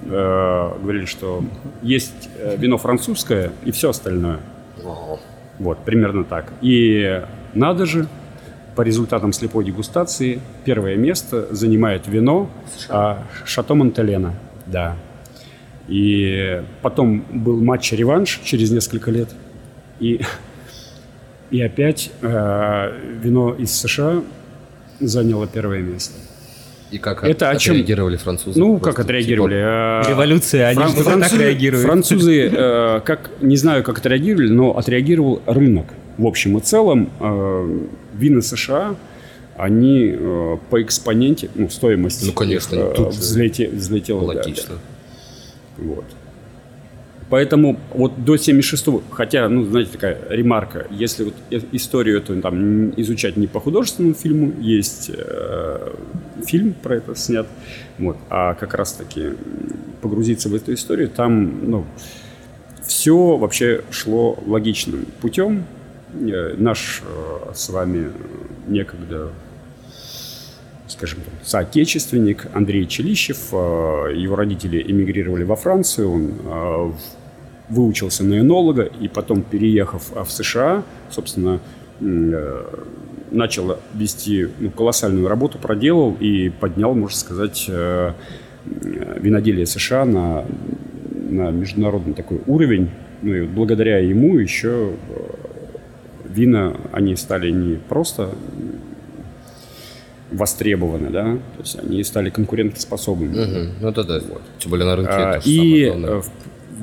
[0.02, 1.44] э, говорили, что
[1.82, 4.40] есть э, вино французское и все остальное.
[5.58, 6.52] Вот, примерно так.
[6.60, 7.22] И
[7.54, 8.08] надо же,
[8.74, 12.50] по результатам слепой дегустации, первое место занимает вино
[12.88, 14.34] а, Шато Монтелена.
[14.66, 14.96] Да.
[15.86, 19.28] И потом был матч-реванш через несколько лет.
[20.00, 20.22] И,
[21.50, 24.22] и опять э, вино из США
[24.98, 26.18] заняло первое место.
[26.94, 27.72] И как Это о чем?
[27.74, 28.58] отреагировали французы?
[28.58, 29.54] Ну, Просто, как отреагировали?
[30.02, 31.86] типа, Революция, они Фран- же так французы, реагируют.
[31.86, 35.86] французы, э, как, не знаю, как отреагировали, но отреагировал рынок.
[36.18, 37.78] В общем и целом, э,
[38.16, 38.94] вина США,
[39.56, 44.20] они э, по экспоненте, ну, стоимость Ну, конечно, их, э, взлете- взлетела.
[44.20, 44.74] да, Логично.
[44.74, 45.84] да.
[45.84, 46.04] Вот.
[47.34, 52.90] Поэтому вот до 76-го, хотя, ну, знаете, такая ремарка, если вот э- историю эту там
[52.90, 55.94] изучать не по художественному фильму, есть э,
[56.46, 57.48] фильм про это снят,
[57.98, 59.30] вот, а как раз-таки
[60.00, 61.84] погрузиться в эту историю, там, ну,
[62.86, 65.64] все вообще шло логичным путем.
[66.12, 68.12] Э, Наш э, с вами
[68.68, 69.32] некогда
[70.86, 73.48] скажем так, соотечественник Андрей Челищев.
[73.50, 76.94] э, Его родители эмигрировали во Францию, он
[77.68, 81.60] выучился на энолога и потом, переехав э, в США, собственно,
[82.00, 82.64] э,
[83.30, 88.12] начал вести ну, колоссальную работу, проделал и поднял, можно сказать, э,
[88.64, 90.44] виноделие США на,
[91.30, 92.90] на международный такой уровень.
[93.22, 95.34] Ну и вот благодаря ему еще э,
[96.28, 98.30] вина, они стали не просто
[100.30, 101.22] востребованы, да,
[101.56, 103.44] то есть они стали конкурентоспособными.
[103.44, 103.72] Мгм.
[103.80, 104.20] Ну, это да.
[104.58, 106.20] Тем более на рынке А, И самое главное.
[106.22, 106.30] в,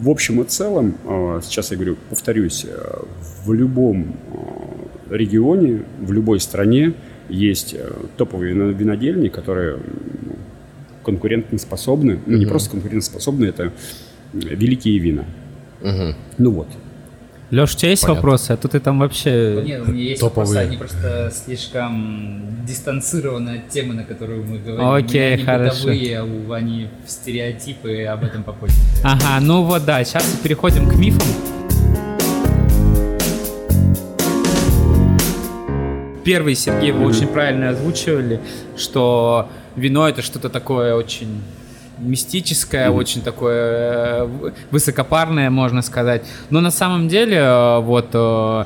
[0.01, 3.03] в общем и целом, э, сейчас я говорю, повторюсь, э,
[3.45, 4.15] в любом
[5.09, 6.93] э, регионе, в любой стране
[7.29, 9.77] есть э, топовые вино- винодельни, которые
[11.03, 13.71] конкурентоспособны, ну не просто конкурентоспособны, это
[14.33, 15.25] великие вина.
[15.81, 16.15] Мгм.
[16.37, 16.67] Ну вот.
[17.51, 18.21] Леш, у тебя есть Понятно.
[18.21, 18.51] вопросы?
[18.51, 19.61] А то ты там вообще...
[19.65, 20.45] Нет, у меня есть Топовые.
[20.47, 24.87] вопросы, они просто слишком дистанцированы от темы, на которую мы говорим.
[24.89, 25.87] Окей, У меня хорошо.
[25.89, 28.75] бытовые, а у- стереотипы, об этом попозже.
[29.03, 31.27] Ага, ну вот да, сейчас переходим к мифам.
[36.23, 38.39] Первый, Сергей, вы очень правильно озвучивали,
[38.77, 41.41] что вино это что-то такое очень
[42.01, 46.23] мистическое, очень такое э, высокопарное, можно сказать.
[46.49, 48.65] Но на самом деле, э, вот э,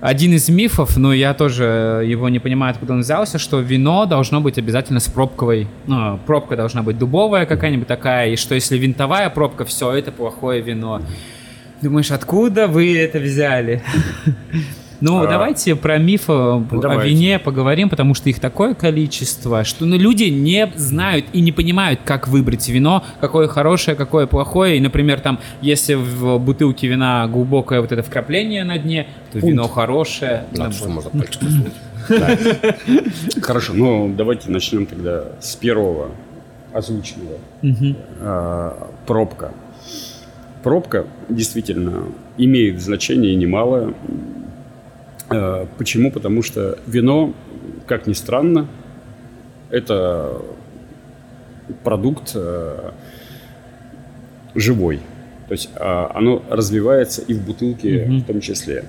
[0.00, 4.40] один из мифов, но я тоже его не понимаю, откуда он взялся, что вино должно
[4.40, 5.68] быть обязательно с пробковой.
[5.86, 10.62] Ну, пробка должна быть дубовая какая-нибудь такая, и что если винтовая пробка, все, это плохое
[10.62, 11.02] вино.
[11.82, 13.82] Думаешь, откуда вы это взяли?
[15.00, 17.08] Ну, А, давайте про мифы о давайте.
[17.08, 22.00] вине поговорим, потому что их такое количество, что ну, люди не знают и не понимают,
[22.04, 24.76] как выбрать вино, какое хорошее, какое плохое.
[24.76, 29.68] И, например, там, если в бутылке вина глубокое вот это вкрапление на дне, то вино
[29.68, 30.44] хорошее.
[30.52, 30.88] Да, Ну, вот.
[30.88, 31.40] можно пальчик.
[33.42, 36.10] Хорошо, ну давайте начнем тогда с первого
[36.72, 37.38] озвученного.
[38.20, 39.52] А, пробка.
[40.62, 42.04] Пробка действительно
[42.36, 43.94] имеет значение немалое.
[45.30, 46.10] А, Почему?
[46.10, 47.34] Потому что вино,
[47.86, 48.66] как ни странно,
[49.70, 50.42] это
[51.84, 52.90] продукт э,
[54.54, 55.00] живой.
[55.48, 58.84] То есть а, оно развивается и в бутылке в том числе.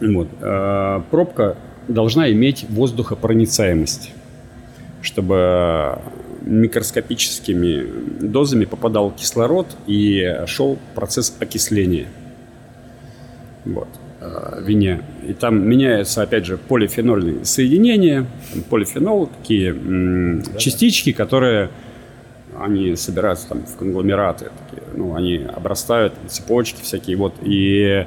[0.00, 0.28] Вот.
[0.40, 1.56] А, Пробка
[1.88, 4.12] должна иметь воздухопроницаемость,
[5.00, 5.98] чтобы
[6.42, 12.08] микроскопическими дозами попадал кислород и шел процесс окисления.
[13.64, 13.88] Вот.
[14.22, 15.02] В вине.
[15.26, 18.26] И там меняются, опять же, полифенольные соединения.
[18.70, 21.70] Полифенол, такие м, частички, которые
[22.58, 24.50] они собираются там в конгломераты.
[24.68, 27.16] Такие, ну, они обрастают, цепочки всякие.
[27.16, 27.34] Вот.
[27.42, 28.06] И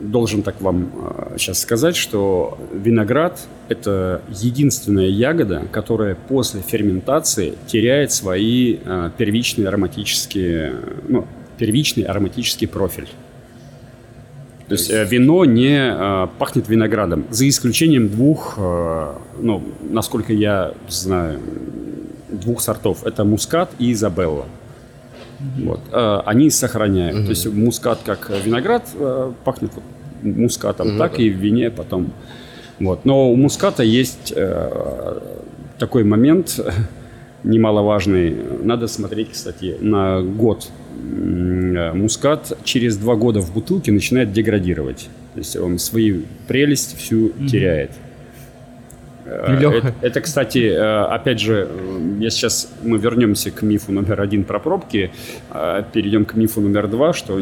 [0.00, 0.90] должен так вам
[1.38, 10.74] сейчас сказать, что виноград– это единственная ягода, которая после ферментации теряет свои э, первичные ароматические,
[11.06, 11.26] ну,
[11.58, 13.08] первичный ароматический профиль.
[14.70, 20.74] То есть э, вино не э, пахнет виноградом, за исключением двух, э, ну, насколько я
[20.88, 21.40] знаю,
[22.28, 23.04] двух сортов.
[23.04, 24.44] Это мускат и изабелла.
[25.58, 25.80] Вот.
[25.90, 27.24] А, Они сохраняют.
[27.24, 28.88] То есть мускат как виноград
[29.42, 29.82] пахнет вот
[30.22, 32.12] мускатом, так и в вине потом.
[32.78, 33.04] Вот.
[33.04, 34.32] Но у муската есть
[35.80, 36.60] такой момент
[37.42, 38.36] немаловажный.
[38.62, 40.70] Надо смотреть, кстати, на год.
[41.00, 45.08] Э, Мускат через два года в бутылке начинает деградировать.
[45.34, 47.90] То есть он свою прелесть всю теряет.
[47.92, 47.96] Э.
[49.30, 51.68] Это, это, кстати, э, опять же,
[52.18, 55.12] я сейчас мы вернемся к мифу номер один про пробки,
[55.52, 57.40] э, перейдем к мифу номер два, что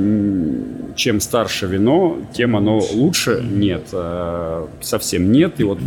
[0.96, 3.42] чем старше вино, тем оно лучше.
[3.42, 3.88] Нет,
[4.80, 5.54] совсем нет.
[5.58, 5.78] И вот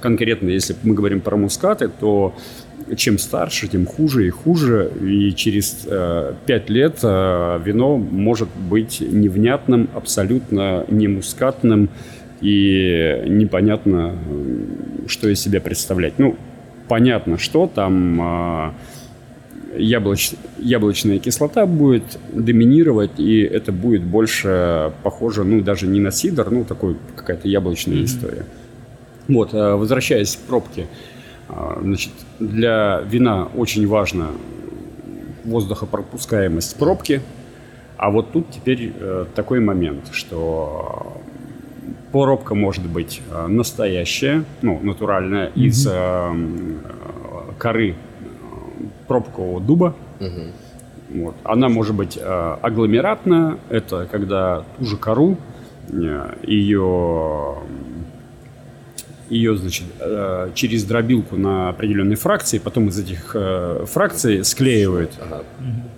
[0.00, 2.34] конкретно, если мы говорим про мускаты, то
[2.96, 4.90] чем старше, тем хуже и хуже.
[5.02, 11.90] И через э, пять лет э, вино может быть невнятным, абсолютно не мускатным
[12.40, 14.16] и непонятно,
[15.06, 16.18] что из себя представлять.
[16.18, 16.36] Ну,
[16.88, 18.70] понятно, что там э,
[19.78, 26.50] яблоч- яблочная кислота будет доминировать, и это будет больше похоже, ну, даже не на сидр,
[26.50, 28.44] ну, такой какая-то яблочная история.
[29.26, 30.86] Вот, э, возвращаясь к пробке,
[31.48, 34.28] а, значит, для вина очень важна
[35.44, 37.22] воздухопропускаемость пробки,
[37.96, 41.20] а вот тут теперь э, такой момент, что
[42.12, 46.32] пробка может быть э, настоящая, ну, натуральная, из э, э,
[47.58, 47.94] коры
[49.06, 49.94] пробкового дуба.
[51.10, 51.34] Вот.
[51.42, 55.38] Она может быть э, агломератная, это когда ту же кору,
[55.88, 57.56] э, ее,
[59.30, 65.12] ее значит, э, через дробилку на определенные фракции, потом из этих э, фракций склеивают.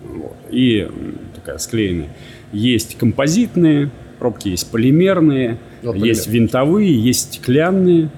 [0.05, 0.37] Вот.
[0.51, 0.89] И
[1.35, 2.09] такая склеенная.
[2.53, 6.43] Есть композитные пробки, есть полимерные, Ну, есть полимер.
[6.43, 8.11] винтовые, есть стеклянные.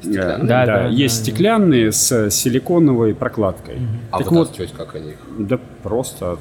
[0.00, 0.44] Стеклянные?
[0.44, 1.24] Э, Да, да, есть да.
[1.24, 3.76] стеклянные с силиконовой прокладкой.
[4.10, 5.18] А так вот, вытаскивать как они их?
[5.38, 6.38] да просто.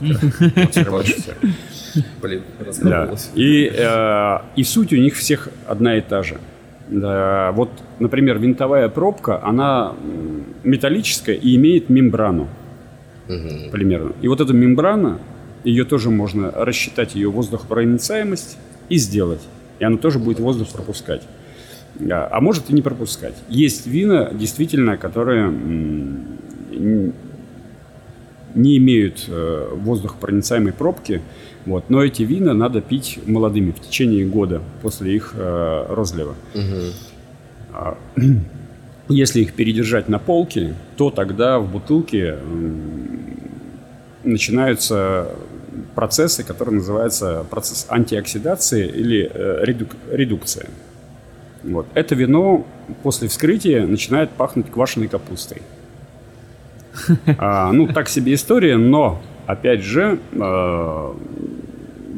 [2.22, 2.44] Блин,
[2.84, 3.14] Да.
[3.36, 6.40] И, э, и суть у них всех одна и та же.
[6.90, 7.70] Да, вот,
[8.00, 9.94] например, винтовая пробка, она
[10.64, 12.48] металлическая и имеет мембрану
[13.72, 14.16] полимерную.
[14.22, 15.20] И вот эта мембрана,
[15.64, 18.58] ее тоже можно рассчитать, ее воздухопроницаемость
[18.90, 19.42] и сделать.
[19.78, 21.22] И она тоже будет воздух пропускать.
[21.96, 23.36] Да, А может и не пропускать.
[23.50, 25.52] Есть вина, действительно, которые
[28.56, 31.22] не имеют э, воздухопроницаемой пробки,
[31.66, 36.36] вот, но эти вина надо пить молодыми в течение года после их э, розлива.
[37.74, 37.98] А,
[39.10, 42.38] Если их передержать на полке, то тогда в бутылке
[44.24, 45.30] начинаются
[45.96, 50.68] процессы, которые называются процесс антиоксидации или э, редук- редукция.
[51.64, 51.88] Вот.
[51.94, 52.68] Это вино
[53.04, 55.62] после вскрытия начинает пахнуть квашеной капустой.
[57.38, 61.14] А, ну, так себе история, но, опять же, э,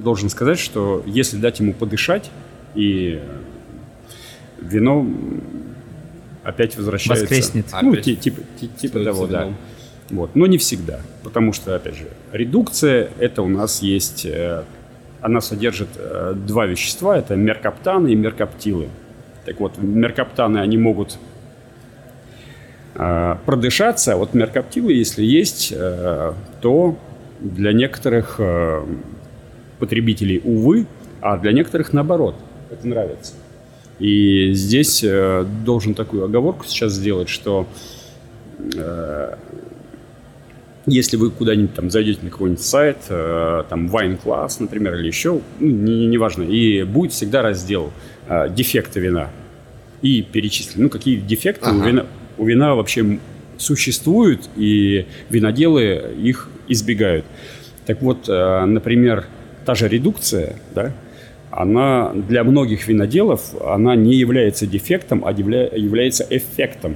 [0.04, 2.30] должен сказать, что если дать ему подышать,
[2.76, 3.22] и
[4.60, 5.08] вино
[6.44, 7.24] опять возвращается...
[7.24, 7.68] Воскреснет.
[7.82, 9.44] Ну, Опять ти- типа, ти- типа того, да.
[9.44, 9.56] вином.
[10.10, 10.36] Вот.
[10.36, 14.26] Но не всегда, потому что, опять же, редукция, это у нас есть...
[14.26, 14.64] э,
[15.22, 18.90] она содержит э, два вещества, это меркаптаны и меркаптилы.
[19.46, 21.18] Так вот, меркаптаны, они могут
[22.96, 25.74] э, продышаться, а вот меркаптилы, если есть,
[26.60, 26.98] то
[27.42, 28.86] для некоторых э,
[29.80, 30.86] потребителей, увы,
[31.22, 32.36] а для некоторых наоборот,
[32.70, 33.34] это нравится.
[34.00, 37.68] И здесь э, должен такую оговорку сейчас сделать, что
[38.76, 39.36] э,
[40.88, 45.42] если вы куда-нибудь там зайдете на какой-нибудь сайт, э, там Wine Class, например, или еще,
[45.60, 47.92] ну, не- неважно, и будет всегда раздел
[48.28, 49.30] э, дефекты вина.
[50.02, 51.88] И перечислены, ну, какие дефекты у, Ага.
[51.88, 52.06] вина,
[52.40, 53.20] у вина вообще
[53.58, 57.26] существуют, и виноделы их избегают.
[57.86, 59.26] Так вот, э, например,
[59.66, 60.92] та же редукция, да,
[61.52, 66.96] она для многих виноделов, она не является дефектом, а явля- является эффектом.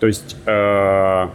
[0.00, 1.26] То есть э,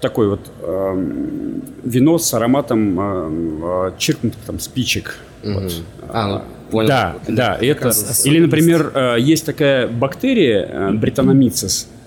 [0.00, 5.16] такой вот эм, вино с ароматом э, э, чиркнутых там спичек.
[5.44, 5.72] Вот.
[6.08, 6.88] А, ну, понял.
[6.88, 7.92] Да, да, это.
[8.24, 11.88] Или, например, э, есть такая бактерия э, британомицис.
[11.90, 11.97] Э,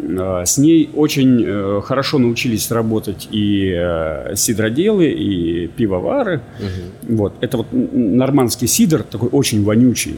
[0.00, 6.40] С ней очень э, хорошо научились работать и э, сидроделы, и пивовары.
[7.02, 7.32] Вот.
[7.40, 10.16] Это вот нормандский сидр, такой очень вонючий.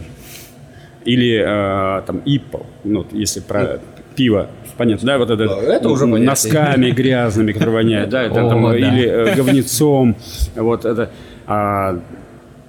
[1.06, 3.80] Или э, там иппо, ну, если про
[4.14, 4.48] пиво.
[4.76, 6.30] Понятно, да, вот это, Да, это уже м, понятно.
[6.30, 8.76] носками грязными, которые воняют, да, это О, там, да.
[8.76, 10.16] или э, говнецом,
[10.56, 11.10] вот это.
[11.46, 11.98] А,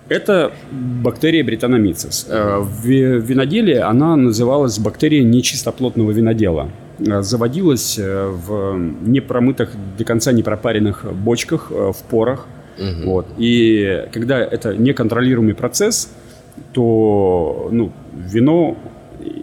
[0.09, 2.26] это бактерия британомицис.
[2.30, 6.70] Э, В ви- виноделии она называлась бактерия нечистоплотного винодела.
[7.05, 12.47] Э, заводилось э, в непромытых, до конца не пропаренных бочках, э, в порах.
[13.03, 13.27] Вот.
[13.37, 16.11] И когда это неконтролируемый процесс,
[16.73, 18.75] то ну, вино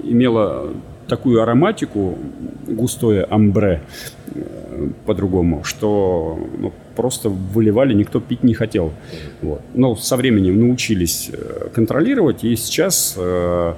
[0.03, 0.71] имело
[1.07, 2.19] такую ароматику,
[2.67, 3.83] густое амбре,
[5.07, 8.93] по-другому, что ну, просто выливали, никто пить не хотел.
[9.43, 9.61] Вот.
[9.75, 11.31] Но со временем научились
[11.75, 13.75] контролировать, и сейчас э,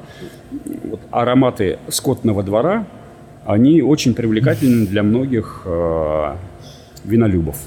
[0.84, 2.86] вот ароматы скотного двора,
[3.44, 6.36] они очень привлекательны для многих э,
[7.04, 7.58] винолюбов.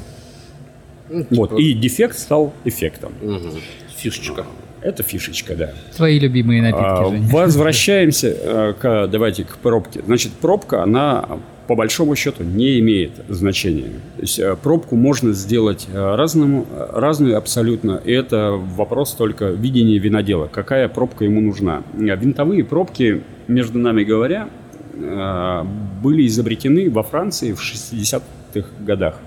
[1.29, 1.59] Вот.
[1.59, 3.13] И дефект стал эффектом.
[3.21, 3.51] Мгм.
[3.95, 4.45] Фишечка.
[4.81, 5.73] Это фишечка, да.
[5.95, 7.27] Твои любимые напитки, А, Женя.
[7.31, 10.01] Возвращаемся э, к, давайте, к пробке.
[10.05, 13.91] Значит, пробка, она по большому счету не имеет значения.
[14.17, 18.01] То есть э, пробку можно сделать э, разному, э, разную абсолютно.
[18.03, 20.47] И это вопрос только видения винодела.
[20.47, 21.83] Какая пробка ему нужна.
[21.93, 24.49] Винтовые пробки, между нами говоря,
[24.93, 29.19] были изобретены во Франции в 60-х годах.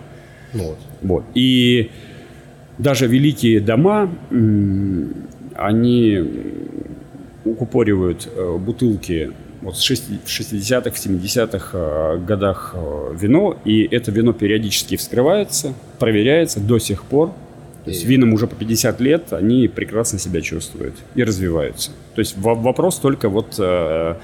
[0.53, 0.79] Ну вот.
[1.03, 1.25] Вот.
[1.35, 1.91] И
[2.79, 4.11] даже великие дома,
[5.55, 6.23] они
[7.45, 14.33] укупоривают э, бутылки вот в 60-х, в 70-х э, годах э, вино, и это вино
[14.33, 17.33] периодически вскрывается, проверяется до сих пор.
[17.85, 21.93] То есть винам уже по 50 лет, они прекрасно себя чувствуют и развиваются.
[22.17, 24.17] То есть во- вопрос только вот э,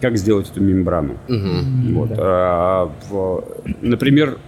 [0.00, 1.14] как сделать эту мембрану.
[1.28, 2.10] Вот.
[2.16, 3.44] А, в-
[3.82, 4.38] например,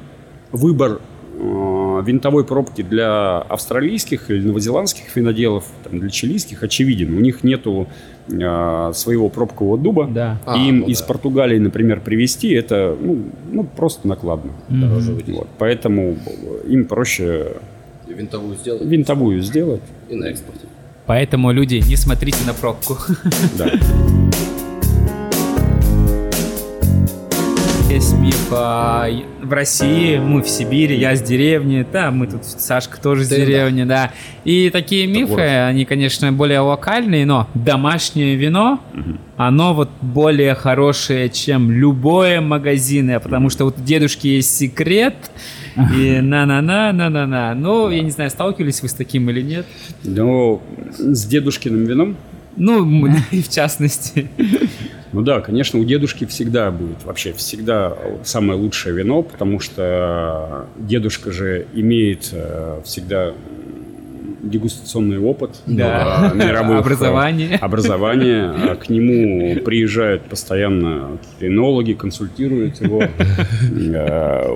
[0.52, 1.00] выбор
[1.42, 7.16] э, винтовой пробки для австралийских или новозеландских виноделов, там, для чилийских очевиден.
[7.16, 7.88] У них нету
[8.28, 10.06] э, своего пробкового дуба.
[10.06, 10.38] Да.
[10.44, 11.06] А, им ну из да.
[11.06, 14.52] Португалии, например, привезти это ну, ну, просто накладно.
[14.68, 15.34] Дороже выйдет.
[15.34, 15.48] Вот.
[15.58, 16.16] Поэтому
[16.68, 17.52] им проще
[18.06, 19.82] Винтовую сделать винтовую сделать.
[20.08, 20.66] и на экспорте.
[21.06, 22.96] Поэтому, люди, не смотрите на пробку.
[23.58, 23.70] Да.
[27.90, 33.00] Есть миф и- в России, мы в Сибири, я с деревни, да, мы тут, Сашка
[33.00, 33.34] тоже с да.
[33.36, 34.12] деревни, да.
[34.44, 35.68] И такие мифы, город.
[35.70, 38.78] они, конечно, более локальные, но домашнее вино,
[39.36, 45.16] оно вот более хорошее, чем любое магазинное, потому что вот у дедушки есть секрет,
[45.96, 47.54] и на-на-на, на-на-на.
[47.54, 49.66] Ну, я не знаю, сталкивались вы с таким или нет?
[50.04, 50.62] Но
[50.96, 52.16] с дедушкиным вином
[52.56, 54.28] Ну, м, и в частности.
[55.12, 61.32] Ну да, конечно, у дедушки всегда будет, вообще всегда самое лучшее вино, потому что дедушка
[61.32, 63.32] же имеет э, всегда
[64.42, 66.32] дегустационный опыт, Да.
[66.34, 67.56] мировых, э, Образование.
[67.56, 68.44] образование.
[68.50, 73.02] А К нему приезжают постоянно винологи, консультируют его.
[73.92, 74.48] Э,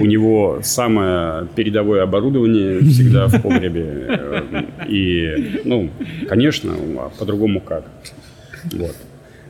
[0.00, 4.44] У него самое передовое оборудование всегда в погребе.
[4.88, 5.90] И, ну,
[6.28, 7.84] конечно, а по-другому как.
[8.72, 8.96] Вот.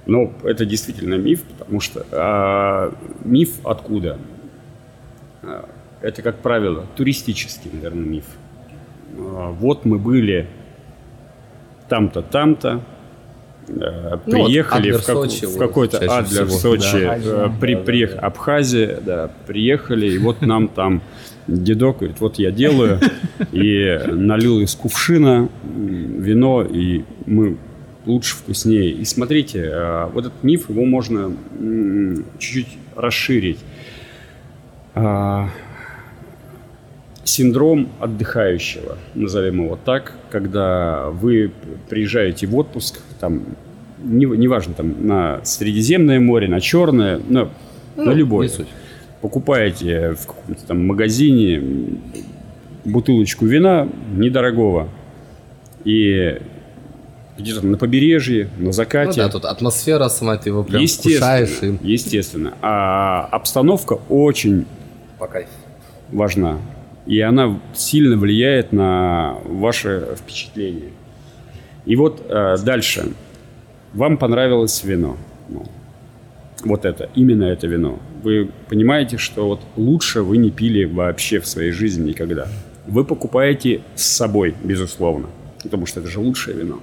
[0.08, 2.92] Но это действительно миф, потому что а,
[3.24, 4.18] миф откуда?
[5.42, 5.68] А,
[6.00, 8.24] Это, как правило, туристический, наверное, миф.
[9.18, 10.46] А, Вот мы были
[11.90, 12.80] там-то, там-то,
[13.68, 13.72] э,
[14.26, 16.58] Ну, вот приехали Адлер, в, как- Сочи, в вот, какой-то Адлер, всего.
[16.58, 17.16] Сочи, Да.
[17.18, 18.20] э, при, Да, да, приех- да.
[18.20, 21.02] Абхазия, да, приехали, и вот нам там
[21.46, 22.98] дедок говорит, вот я делаю,
[23.52, 27.56] и налил из кувшина вино, и мы
[28.08, 28.90] лучше, вкуснее.
[28.90, 31.32] И смотрите, э, вот этот миф, его можно
[32.38, 33.58] чуть-чуть расширить.
[34.94, 35.50] А,
[37.24, 41.52] Синдром отдыхающего, назовем его так, когда вы
[41.88, 43.42] приезжаете в отпуск, там,
[44.02, 47.50] не- неважно, там, на Средиземное море, на Черное, на,
[47.96, 48.50] на любое.
[49.20, 51.62] Покупаете в каком-то там магазине
[52.84, 54.88] бутылочку вина недорогого,
[55.84, 56.40] и
[57.38, 59.20] где-то на побережье, на Ну закате.
[59.22, 62.54] да, тут атмосфера сама, ты его прям естественно, вкушаешь и естественно.
[62.62, 64.66] А обстановка очень
[66.10, 66.58] важна.
[67.06, 70.90] И она сильно влияет на ваше впечатление.
[71.86, 73.12] И вот э, дальше.
[73.94, 75.16] Вам понравилось вино.
[75.48, 75.64] Ну,
[76.64, 77.98] вот это, именно это вино.
[78.22, 82.48] Вы понимаете, что вот лучше вы не пили вообще в своей жизни никогда.
[82.86, 85.28] Вы покупаете с собой, безусловно,
[85.62, 86.80] потому что это же лучшее вино.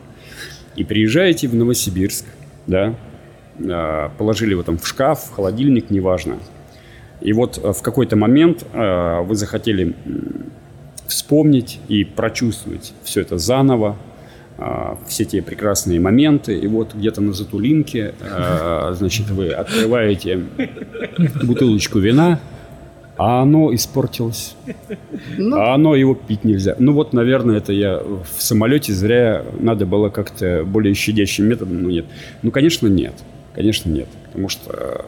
[0.76, 2.26] И приезжаете в Новосибирск,
[2.67, 2.95] да,
[3.59, 6.38] э, положили его там в шкаф, в холодильник, неважно.
[7.21, 9.95] И вот э, в какой-то момент э, вы захотели
[11.07, 13.97] вспомнить и прочувствовать все это заново,
[14.57, 16.57] э, все те прекрасные моменты.
[16.57, 20.43] И вот где-то на Затулинке, э, значит, вы открываете
[21.43, 22.39] бутылочку вина,
[23.18, 24.55] а оно испортилось.
[25.53, 26.76] А оно его пить нельзя.
[26.80, 31.89] Ну вот, наверное, это я в самолете зря надо было как-то более щадящим методом, но
[31.89, 32.05] нет.
[32.41, 33.13] Ну, конечно, нет.
[33.53, 34.07] Конечно, нет.
[34.28, 35.05] Потому что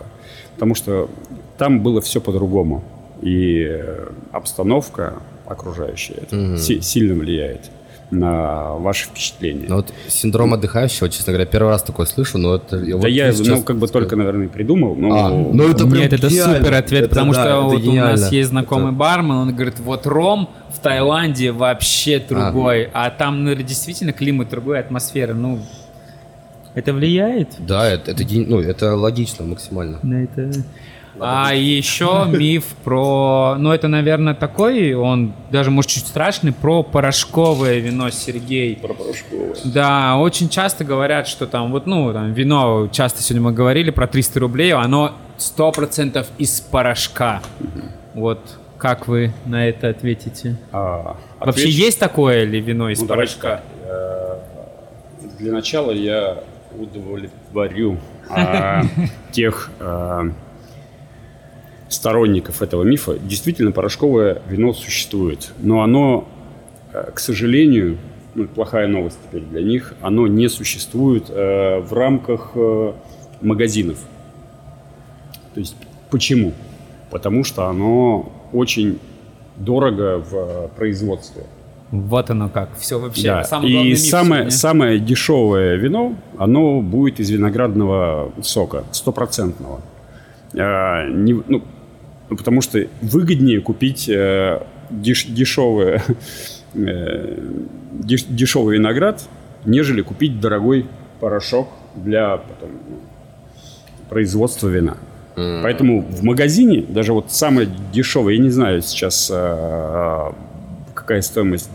[0.55, 1.09] Потому что
[1.57, 2.83] там было все по-другому.
[3.21, 5.13] И э, обстановка
[5.45, 7.69] окружающая это си- сильно влияет
[8.09, 9.65] на ваши впечатления.
[9.67, 12.77] Ну вот синдром отдыхающего, честно говоря, первый раз такое слышу, но это...
[12.79, 14.95] да вот я, сейчас- ну, как бы только, наверное, придумал.
[14.95, 16.57] Но А, ну это прям Нет, это гениально.
[16.57, 18.25] супер ответ, Это потому да, что это вот у нас гениально.
[18.31, 24.13] есть знакомый бармен, он говорит, вот ром в Таиланде вообще другой, а, там ну, действительно
[24.13, 25.59] климат другой, атмосфера, ну,
[26.75, 29.99] это влияет Да, это, это, ну, это логично максимально.
[30.03, 30.51] на это?
[31.19, 37.79] А еще миф про, ну это, наверное, такой, он даже, может, чуть страшный, про порошковое
[37.79, 38.75] вино, Сергей.
[38.75, 39.55] про порошковое.
[39.65, 44.07] Да, очень часто говорят, что там вот, ну, там вино, часто сегодня мы говорили про
[44.07, 47.41] 300 рублей, оно 100% из порошка.
[48.13, 48.39] Вот
[48.77, 50.57] как вы на это ответите?
[50.71, 53.61] А, Вообще отвечу- есть такое ли вино из Ну, порошка?
[53.85, 54.37] Э,
[55.39, 56.43] Для начала я
[56.77, 57.97] удовлетворю
[58.29, 58.83] а,
[59.31, 60.25] тех а,
[61.89, 63.17] сторонников этого мифа.
[63.19, 66.27] Действительно, порошковое вино существует, но оно,
[66.93, 67.97] э, к сожалению,
[68.35, 72.93] ну, плохая новость теперь для них, оно не существует э, в рамках э,
[73.41, 73.97] магазинов.
[75.53, 75.75] То есть
[76.11, 76.53] почему?
[77.09, 78.99] Потому что оно очень
[79.55, 81.43] дорого в э, производстве.
[81.89, 82.77] Вот оно как.
[82.77, 83.23] Все вообще.
[83.27, 83.43] Да.
[83.45, 84.51] Самый И самое, сегодня.
[84.51, 89.79] самое дешевое вино, оно будет из виноградного сока, стопроцентного.
[90.53, 91.63] А, не- ну,
[92.29, 96.03] ну, потому что выгоднее купить э, деш- дешевое,
[96.73, 97.39] э,
[97.93, 99.23] деш- дешевый виноград,
[99.65, 100.85] нежели купить дорогой
[101.19, 102.69] порошок для потом,
[104.09, 104.97] производства вина.
[105.63, 110.31] Поэтому в магазине, даже вот самое дешевое, я не знаю сейчас, э,
[110.95, 111.69] какая стоимость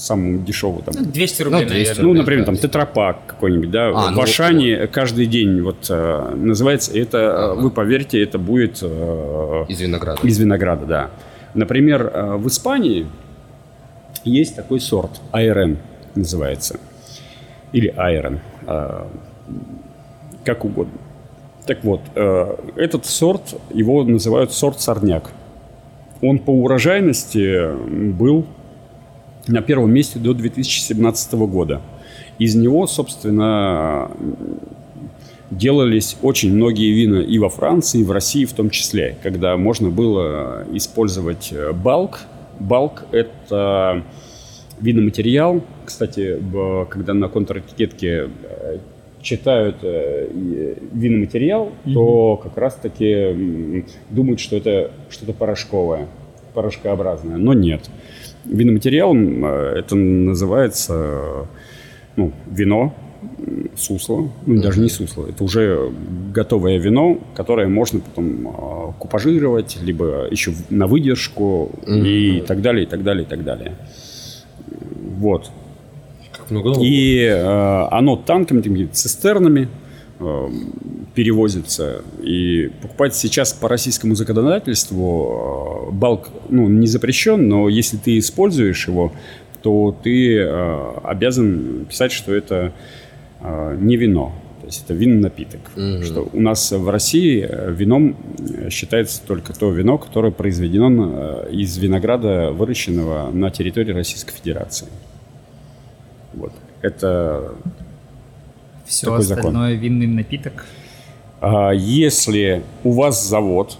[0.00, 2.04] самого дешевого там, 200 рублей, Ну, 200 наверное.
[2.04, 6.96] ну, например, там тетрапак какой-нибудь, да, А, в ну, Ашане каждый день вот э, называется,
[6.98, 10.26] это, э, вы поверьте, это будет э, Из винограда.
[10.26, 11.10] из винограда, да.
[11.54, 13.06] Например, в Испании
[14.24, 15.78] есть такой сорт, айрен
[16.14, 16.78] называется,
[17.72, 19.04] или айрон, э,
[20.44, 20.94] как угодно.
[21.66, 25.30] Так вот, э, этот сорт, его называют сорт сорняк.
[26.22, 27.74] Он по урожайности
[28.12, 28.46] был
[29.46, 31.80] на первом месте до 2017 года.
[32.38, 34.10] Из него, собственно,
[35.50, 39.90] делались очень многие вина и во Франции, и в России в том числе, когда можно
[39.90, 42.20] было использовать э, балк.
[42.58, 44.04] Балк– это
[44.80, 45.62] виноматериал.
[45.84, 46.38] Кстати,
[46.88, 48.78] когда на контратикетке э,
[49.22, 50.28] читают э,
[50.92, 56.06] виноматериал, то как раз-таки думают, что это что-то порошковое,
[56.54, 57.90] порошкообразное, но нет.
[58.44, 61.46] Виноматериалом э, это называется
[62.16, 62.94] ну, вино,
[63.76, 65.90] сусло, ну даже не сусло, это уже
[66.32, 72.86] готовое вино, которое можно потом э, купажировать, либо еще на выдержку и так далее, и
[72.86, 73.76] так далее, и так далее.
[75.18, 75.50] Вот.
[76.80, 79.68] И э, оно танками, такими цистернами
[81.14, 82.02] перевозится.
[82.22, 88.86] И покупать сейчас по российскому законодательству э, балк ну, не запрещен, но если ты используешь
[88.86, 89.12] его,
[89.62, 92.72] то ты э, обязан писать, что это
[93.40, 94.32] э, не вино.
[94.60, 95.60] То есть это винный напиток.
[96.04, 101.76] Что у нас в России э, вином э, считается только то вино, которое произведено из
[101.76, 104.86] винограда, выращенного на территории Российской Федерации.
[106.34, 106.52] Вот.
[106.82, 107.52] Это
[108.90, 109.46] Все Такой закон.
[109.46, 110.66] остальное винный напиток.
[111.40, 113.78] а, если у вас завод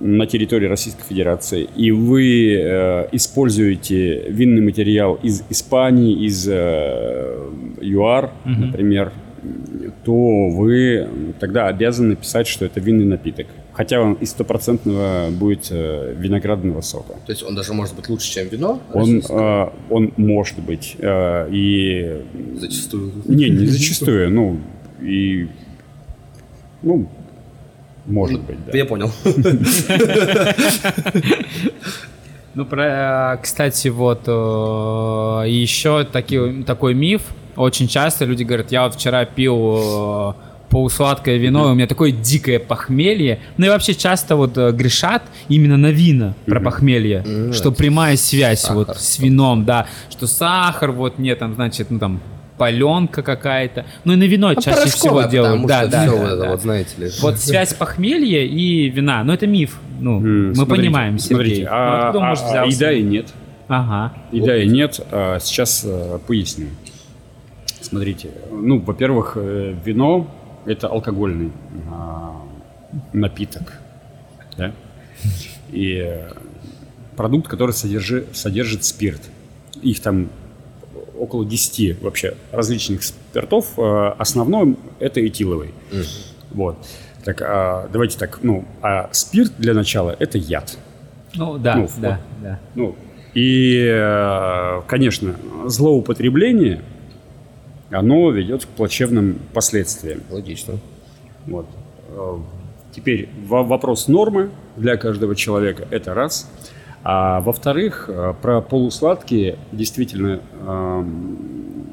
[0.00, 7.48] на территории Российской Федерации, и вы э, используете винный материал из Испании, из э,
[7.80, 9.12] ЮАР, например,
[10.04, 11.06] то вы
[11.38, 13.46] тогда обязаны писать, что это винный напиток.
[13.76, 17.12] Хотя он из стопроцентного будет э, виноградного сока.
[17.26, 18.80] То есть он даже может быть лучше, чем вино?
[18.94, 20.96] Он, э, он может быть.
[20.98, 22.22] э, и
[22.58, 23.12] Зачастую.
[23.26, 24.58] Не, не зачастую, ну,
[25.02, 25.48] и,
[26.80, 27.06] ну,
[28.06, 28.78] может быть, да.
[28.78, 29.10] Я понял.
[32.54, 34.26] Ну, про, кстати, вот
[35.46, 37.20] еще такой миф.
[37.56, 40.34] Очень часто люди говорят, я вот вчера пил
[40.76, 43.38] полусладкое вино, и у меня такое дикое похмелье.
[43.56, 47.24] Ну и вообще часто вот э, грешат именно на вина про похмелье,
[47.54, 48.76] что прямая связь Сахар.
[48.76, 52.20] вот с вином, да, что сахар, вот нет, там, значит, ну там
[52.58, 53.86] паленка какая-то.
[54.04, 55.66] Ну и на вино чаще всего делают.
[55.66, 56.50] Да, да, да, вот да.
[56.50, 57.10] вот, знаете ли.
[57.22, 59.24] Вот связь похмелья и вина.
[59.24, 59.78] Ну, это миф.
[59.98, 61.36] Ну, М, мы смотрите, понимаем, Сергей.
[61.36, 63.26] Смотрите, Ну, а, откуда, а- может, а и да, и нет.
[63.68, 64.12] Ага.
[64.30, 65.00] И да, и нет.
[65.10, 66.66] А сейчас э, поясню.
[67.80, 70.26] Смотрите, ну, во-первых, э, вино–
[70.66, 71.52] это алкогольный
[71.90, 72.42] а,
[73.12, 73.74] напиток,
[74.56, 74.72] да?
[75.70, 76.30] И э,
[77.16, 79.20] продукт, который содержи- содержит спирт.
[79.82, 80.28] Их там
[81.18, 83.78] около 10 вообще различных спиртов.
[83.78, 85.70] Э, Основной это этиловый.
[86.50, 86.76] Вот.
[87.24, 90.78] Так, а, давайте так, ну, а спирт для начала это яд.
[91.34, 92.60] Ну, да, Ну, да, да.
[92.74, 92.94] Ну,
[93.34, 95.34] и, э, конечно,
[95.66, 96.82] злоупотребление,
[97.90, 100.20] оно ведет к плачевным последствиям.
[100.30, 100.74] Логично.
[101.46, 101.66] Вот.
[102.10, 102.36] Э,
[102.92, 106.50] Теперь во- вопрос нормы для каждого человека– это раз.
[107.04, 111.86] А во-вторых, э, про полусладкие действительно, эм,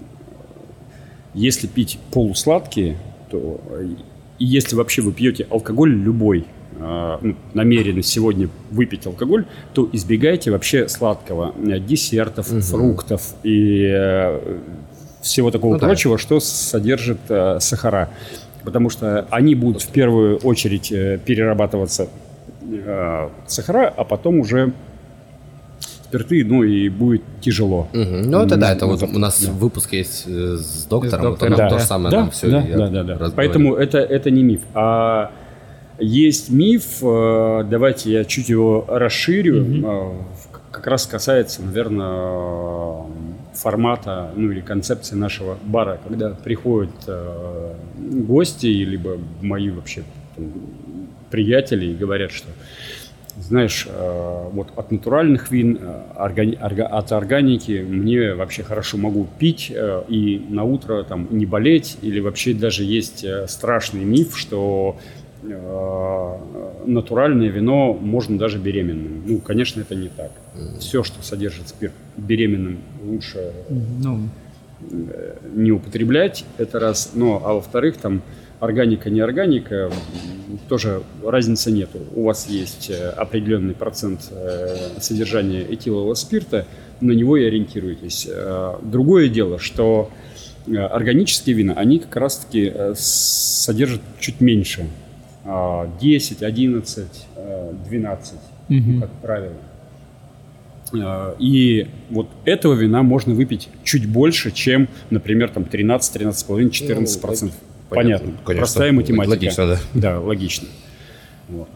[1.33, 2.97] если пить полусладкие,
[3.29, 3.87] то э,
[4.39, 10.89] и если вообще вы пьете алкоголь любой, ну, намерены сегодня выпить алкоголь, то избегайте вообще
[10.89, 14.39] сладкого, десертов, фруктов и
[15.23, 15.87] всего такого Ну да.
[15.87, 18.09] прочего, что содержит э, сахара.
[18.63, 22.07] Потому что они будут в первую очередь э, перерабатываться
[22.61, 24.71] э, сахара, а потом уже
[25.79, 27.87] спирты, ну и будет тяжело.
[27.93, 28.21] Мгм.
[28.29, 29.07] Ну, это да, это вот да.
[29.07, 31.69] у нас выпуск есть э, с доктором, С вот он доктором, нам Да.
[31.69, 33.31] то же самое да, нам все да, да, да, да.
[33.35, 34.61] Поэтому это, это не миф.
[34.75, 35.31] А
[35.99, 43.03] есть миф, э, давайте я чуть его расширю, э, в- как раз касается, наверное,
[43.53, 50.03] формата, ну или концепции нашего бара, когда приходят э, гости, либо мои вообще
[50.35, 50.51] там,
[51.29, 52.47] приятели и говорят, что
[53.35, 59.27] знаешь, э, вот от натуральных вин, э, органи- орга- от органики мне вообще хорошо могу
[59.39, 64.37] пить э, и на утро там не болеть, или вообще даже есть э, страшный миф,
[64.37, 64.97] что
[66.85, 69.23] натуральное вино можно даже беременным.
[69.25, 70.31] Ну, конечно, это не так.
[70.79, 73.51] Все, что содержит спирт, беременным лучше
[73.89, 74.29] Ну,
[75.53, 77.11] не употреблять, это раз.
[77.13, 78.21] Но, а во-вторых, там
[78.59, 79.91] органика, не органика,
[80.69, 81.99] тоже разницы нету.
[82.15, 86.65] У вас есть э, определенный процент э, содержания этилового спирта,
[87.01, 88.27] на него и ориентируйтесь.
[88.29, 90.09] Э, Другое дело, что
[90.67, 94.87] э, органические вина, они как раз-таки э, содержат чуть меньше.
[95.45, 98.39] А, 10, 11, э, 12,
[98.69, 99.53] ну, как правило.
[100.93, 107.21] Э, И вот этого вина можно выпить чуть больше, чем, например, там 13, 13,5, 14
[107.21, 107.57] процентов.
[107.61, 108.27] Ну, Понятно.
[108.27, 108.61] понятно, конечно.
[108.61, 109.31] Простая математика.
[109.31, 109.79] Логично, да.
[109.93, 110.67] Да, логично.
[111.49, 111.67] Вот.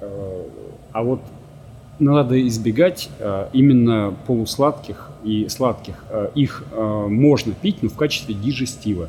[0.00, 0.42] Э,
[0.92, 1.20] А вот
[2.00, 6.04] надо избегать э, именно полусладких и сладких.
[6.34, 9.08] Их можно пить, но в качестве дижестива.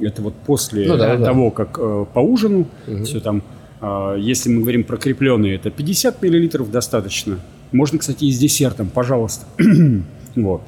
[0.00, 1.24] Это вот после Ну да, э, да.
[1.26, 2.66] того, как э, по ужину,
[3.04, 3.42] все там,
[3.80, 7.38] э, если мы говорим про крепленые, это 50 миллилитров достаточно.
[7.72, 9.46] Можно, кстати, и с десертом, пожалуйста.
[10.36, 10.62] вот.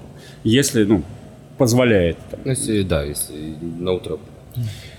[0.44, 1.02] Если, ну,
[1.58, 2.16] позволяет.
[2.30, 2.40] там.
[2.44, 4.18] Ну, Если, да, если на утро.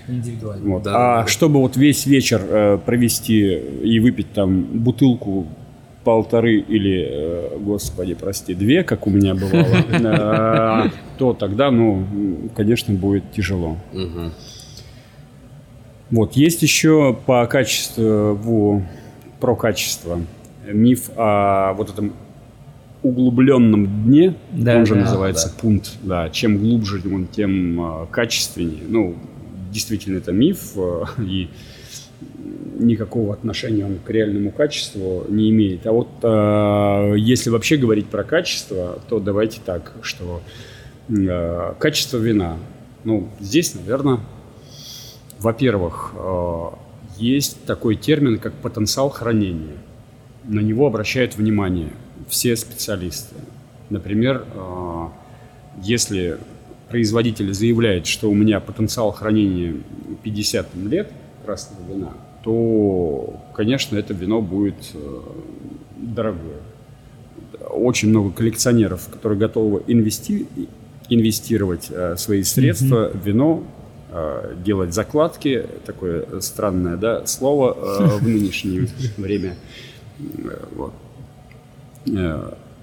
[0.06, 0.70] Индивидуально.
[0.70, 0.82] Вот.
[0.84, 1.20] Да.
[1.20, 5.46] а чтобы вот весь вечер э, провести и выпить там бутылку
[6.08, 12.94] полторы или, э, господи, прости, две, как у меня бывало, э, то тогда, ну, конечно,
[12.94, 13.76] будет тяжело.
[16.10, 18.82] Вот, есть еще по качеству,
[19.38, 20.18] про качество,
[20.66, 22.14] миф о вот этом
[23.02, 25.00] углубленном дне, Да, он же да.
[25.02, 28.84] называется пункт, да, чем глубже он, тем э, качественнее.
[28.88, 29.14] Ну,
[29.70, 30.72] действительно, это миф,
[31.18, 31.50] и
[32.78, 35.86] никакого отношения он к реальному качеству не имеет.
[35.86, 40.40] А вот э, если вообще говорить про качество, то давайте так, что
[41.08, 42.56] э, качество вина,
[43.04, 44.20] ну, здесь, наверное,
[45.38, 46.64] во-первых, э,
[47.18, 49.76] есть такой термин, как потенциал хранения.
[50.44, 51.90] На него обращают внимание
[52.28, 53.34] все специалисты.
[53.90, 55.06] Например, э,
[55.82, 56.38] если
[56.88, 59.74] производитель заявляет, что у меня потенциал хранения
[60.22, 61.12] 50 лет
[61.44, 62.12] красного вина,
[62.48, 65.20] то, конечно, это вино будет э,
[65.98, 66.62] дорогое.
[67.68, 70.46] Очень много коллекционеров, которые готовы инвести-
[71.10, 73.64] инвестировать э, свои средства в вино,
[74.10, 78.88] э, делать закладки, такое странное да, слово в нынешнее
[79.18, 79.54] время.
[80.74, 80.94] Вот.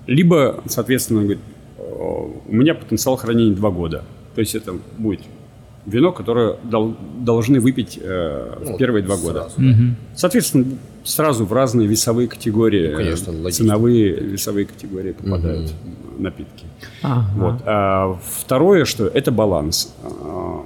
[0.06, 1.42] Либо, соответственно, говорит,
[1.80, 4.04] у меня потенциал хранения 2 года.
[4.36, 5.22] То есть это будет
[5.86, 9.50] вино, которое дол- должны выпить э, в Ну, первые два года.
[9.50, 9.76] сразу, да.
[10.16, 10.66] Соответственно,
[11.04, 13.52] сразу в разные весовые категории, Ну, конечно, э, логично.
[13.66, 15.72] ценовые весовые категории попадают
[16.18, 16.66] напитки.
[17.04, 17.30] ага.
[17.38, 17.62] Вот.
[17.66, 19.94] А второе, что это баланс.
[20.04, 20.62] А,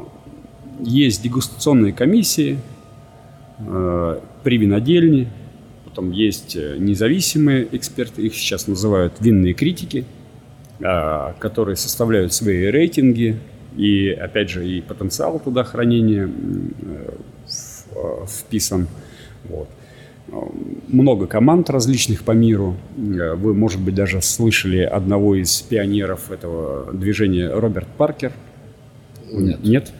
[0.82, 2.58] Есть дегустационные комиссии
[3.60, 5.30] э, при винодельне,
[5.84, 10.06] потом есть э, независимые эксперты, их сейчас называют винные критики,
[10.82, 13.38] а, которые составляют свои рейтинги,
[13.78, 17.12] и опять же и потенциал туда хранения э,
[17.96, 18.88] э, вписан.
[19.46, 19.68] Вот.
[20.28, 20.36] Э,
[20.88, 22.76] Много команд различных по миру.
[22.98, 28.32] Вы, может быть, даже слышали одного из пионеров этого движения Роберт Паркер.
[29.32, 29.60] Нет.
[29.64, 29.92] Нет?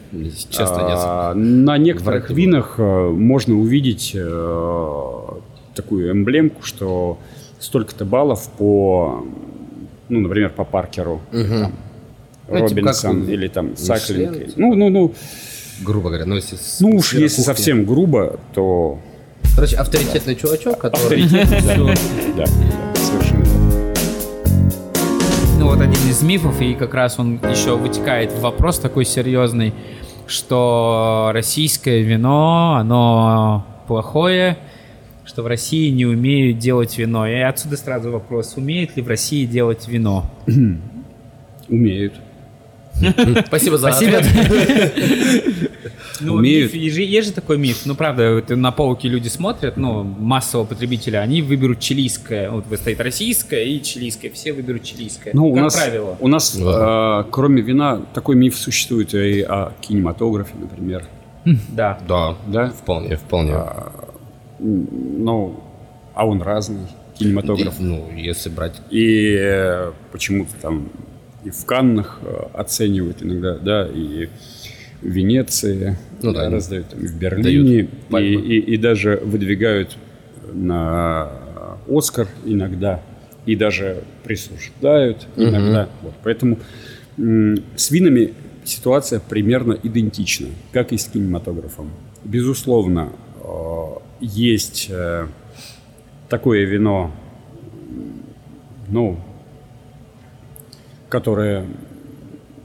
[0.50, 0.98] Честно, нет.
[0.98, 5.18] А, На некоторых Вряд винах э, можно увидеть э,
[5.74, 7.18] такую эмблемку, что
[7.60, 9.24] столько-то баллов по,
[10.08, 11.20] ну, например, по Паркеру,
[11.60, 11.72] там,
[12.50, 14.38] Ну, типа Робинсон у или там Саклинг.
[14.38, 14.52] типа.
[14.56, 15.14] Ну, ну, ну,
[15.82, 16.58] Грубо говоря, ну если...
[16.80, 17.46] ну уж если кухни.
[17.46, 18.98] совсем грубо, то
[19.54, 21.24] Короче, авторитетный чувачок, который...
[21.24, 21.94] авторитет, да, да,
[22.36, 22.46] да,
[22.96, 23.44] совершенно.
[25.58, 29.72] Ну вот один из мифов, и как раз он еще вытекает в вопрос такой серьезный,
[30.26, 34.58] что российское вино, оно плохое,
[35.24, 37.26] что в России не умеют делать вино.
[37.26, 40.30] И отсюда сразу вопрос, умеет ли в России делать вино?
[41.68, 42.14] Умеют.
[43.46, 44.18] Спасибо за Спасибо.
[44.18, 45.70] ответ.
[46.22, 46.74] Ну, Умеют.
[46.74, 47.86] миф, есть, же, такой миф.
[47.86, 52.50] Ну, правда, на полке люди смотрят, ну, массового потребителя, они выберут чилийское.
[52.50, 54.30] Вот стоит российское и чилийское.
[54.30, 55.32] Все выберут чилийское.
[55.34, 56.16] Ну, у как нас, правило.
[56.20, 57.24] у нас Да.
[57.26, 61.04] э, кроме вина, такой миф существует и о кинематографе, например.
[61.70, 61.98] Да.
[62.06, 62.68] Да, Да?
[62.68, 63.56] вполне, вполне.
[64.58, 65.60] Ну,
[66.14, 66.86] а он разный,
[67.18, 67.80] кинематограф.
[67.80, 68.74] И, ну, если брать...
[68.90, 70.88] И э, почему-то там
[71.44, 74.28] и в Каннах э, оценивают иногда, да, и
[75.00, 79.96] в Венеции Ну да, раздают, там, в Берлине, и, и, и даже выдвигают
[80.52, 81.30] на
[81.88, 83.02] Оскар иногда,
[83.46, 85.88] и даже присуждают иногда.
[86.02, 86.58] Вот, поэтому
[87.16, 88.34] с винами
[88.64, 91.90] ситуация примерно идентична, как и с кинематографом.
[92.24, 93.12] Безусловно,
[93.42, 93.84] э,
[94.20, 95.26] есть э,
[96.28, 97.10] такое вино,
[98.88, 99.18] ну,
[101.10, 101.66] которое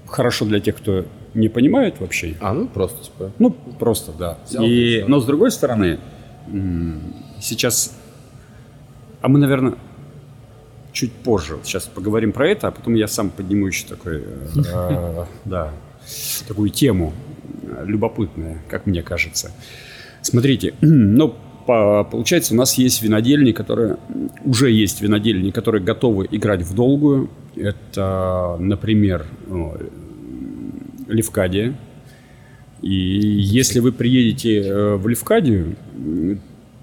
[0.08, 2.36] хорошо для тех, кто не понимает вообще.
[2.40, 3.32] А, ну просто типа...
[3.40, 4.38] Ну, просто, да.
[4.48, 5.10] Взял, И, взял.
[5.10, 6.00] но с другой стороны,
[7.42, 7.94] сейчас,
[9.22, 9.76] а мы, наверное,
[10.94, 14.24] чуть позже, сейчас поговорим про это, а потом я сам подниму еще такой,
[14.56, 15.72] э, да,
[16.48, 17.14] такую тему
[17.64, 19.52] э, любопытную, как мне кажется.
[20.22, 21.36] Смотрите, ну,
[21.68, 23.98] по- получается, у нас есть винодельни, которые,
[24.46, 27.30] уже есть винодельни, которые готовы играть в долгую.
[27.56, 29.26] Это, например,
[31.08, 31.76] Левкадия.
[32.82, 35.76] И если вы приедете э, в Левкадию,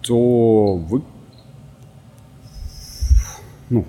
[0.01, 1.03] то вы,
[3.71, 3.85] ну,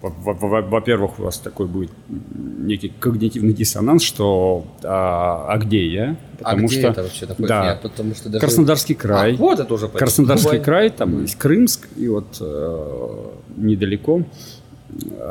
[0.00, 5.86] во- во- во- во-первых, у вас такой будет некий когнитивный диссонанс, что а, а где
[5.86, 6.16] я?
[6.42, 7.48] А где это вообще такое?
[7.48, 7.66] Да.
[7.72, 8.40] Я потому что даже...
[8.40, 9.34] Краснодарский край.
[9.34, 9.98] А, вот это уже понятно.
[9.98, 10.64] Краснодарский Бывает.
[10.64, 13.26] край, там есть Крымск, и вот э,
[13.56, 14.22] недалеко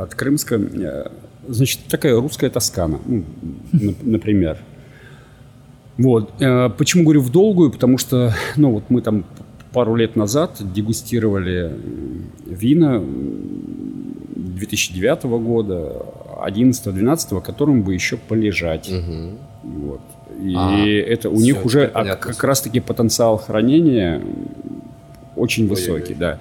[0.01, 1.07] от Крымска, э,
[1.47, 3.23] значит, такая русская Тоскана, ну,
[3.73, 4.57] нап- например.
[5.97, 6.31] Вот.
[6.39, 7.71] Э, Почему говорю в долгую?
[7.71, 9.25] Потому что, ну, вот мы там
[9.73, 16.05] пару лет назад дегустировали м, вина м, 2009 года,
[16.41, 18.89] 11-12, которым бы еще полежать.
[18.89, 19.37] Мгм.
[19.63, 20.01] Вот.
[20.41, 24.21] И А, это у всё, них уже а, как раз-таки потенциал хранения
[25.35, 26.39] очень высокий, да.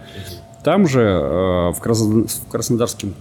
[0.69, 3.15] Там же э, в, Краснодар- в Краснодарском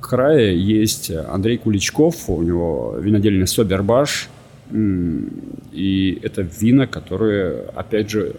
[0.00, 4.30] крае есть Андрей Куличков, у него винодельня Собербаш,
[4.72, 8.34] и это вина, которые, опять же,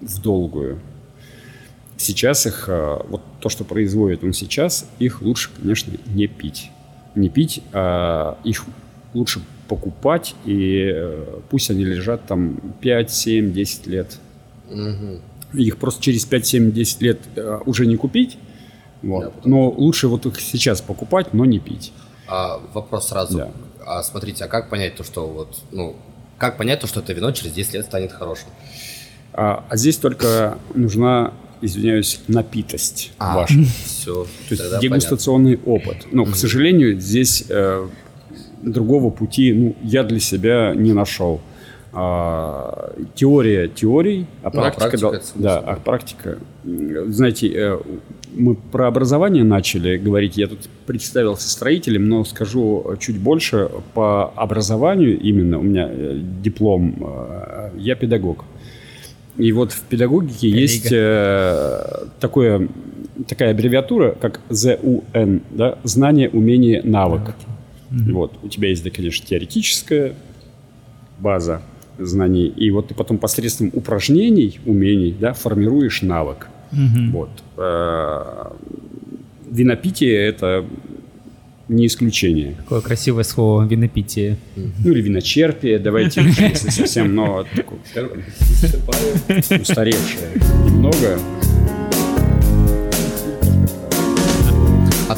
[0.00, 0.78] в долгую.
[1.96, 6.70] Сейчас их, э, вот то, что производит он сейчас, их лучше, конечно, не пить.
[7.16, 8.64] Не пить, а их
[9.12, 14.18] лучше покупать, и э, пусть они лежат там 5, 7, 10 лет.
[14.70, 15.20] Мгм.
[15.52, 18.38] Их просто через 5, 7, 10 лет э, уже не купить.
[19.02, 19.24] Вот.
[19.24, 21.92] Да, потому но лучше вот их сейчас покупать, но не пить.
[22.28, 23.38] А, вопрос сразу.
[23.38, 23.50] Да.
[23.84, 25.96] А смотрите, а как понять то, что вот, ну,
[26.38, 28.48] как понять то, что это вино через 10 лет станет хорошим?
[29.32, 33.54] А, а здесь только нужна, извиняюсь, напитость ваша.
[33.84, 34.24] Все.
[34.48, 36.06] То есть дегустационный опыт.
[36.12, 37.88] Но, к сожалению, здесь э,
[38.62, 41.40] другого пути ну, я для себя не нашел.
[41.92, 46.38] А, теория теорий, а Ну, а практика, да, а практика.
[46.64, 47.80] Знаете, э,
[48.32, 50.36] мы про образование начали говорить.
[50.36, 55.58] Я тут представился строителем, но скажу чуть больше по образованию именно.
[55.58, 56.94] У меня э, диплом.
[57.00, 58.44] э, Я педагог.
[59.36, 62.68] И вот в педагогике есть э, такое,
[63.26, 67.34] такая аббревиатура, как ЗУН, да, знание, умение, навык.
[67.90, 70.14] Вот, у тебя есть, да, конечно, теоретическая
[71.18, 71.62] база
[72.00, 76.48] знаний, и вот ты потом посредством упражнений, умений, да, формируешь навык.
[77.12, 77.30] Вот.
[77.56, 78.52] Э,
[79.50, 80.64] Винопитие– это
[81.68, 82.54] не исключение.
[82.58, 84.36] Какое красивое слово винопитие.
[84.56, 87.78] Ну или виночерпие, давайте, если совсем, но такое
[89.60, 90.30] устаревшее
[90.64, 91.18] немного.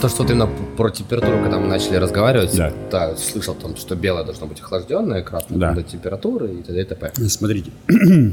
[0.03, 2.57] То, что ты на, про температуру, когда мы начали разговаривать,
[2.90, 3.14] Да.
[3.16, 5.72] слышал там, что белое должно быть охлажденное, красное Да.
[5.74, 6.80] до температуры и т.д.
[6.80, 7.12] и т.п.
[7.28, 7.70] Смотрите,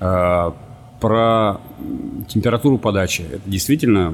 [0.00, 0.52] а,
[1.00, 1.60] про
[2.28, 3.22] температуру подачи.
[3.22, 4.12] Это действительно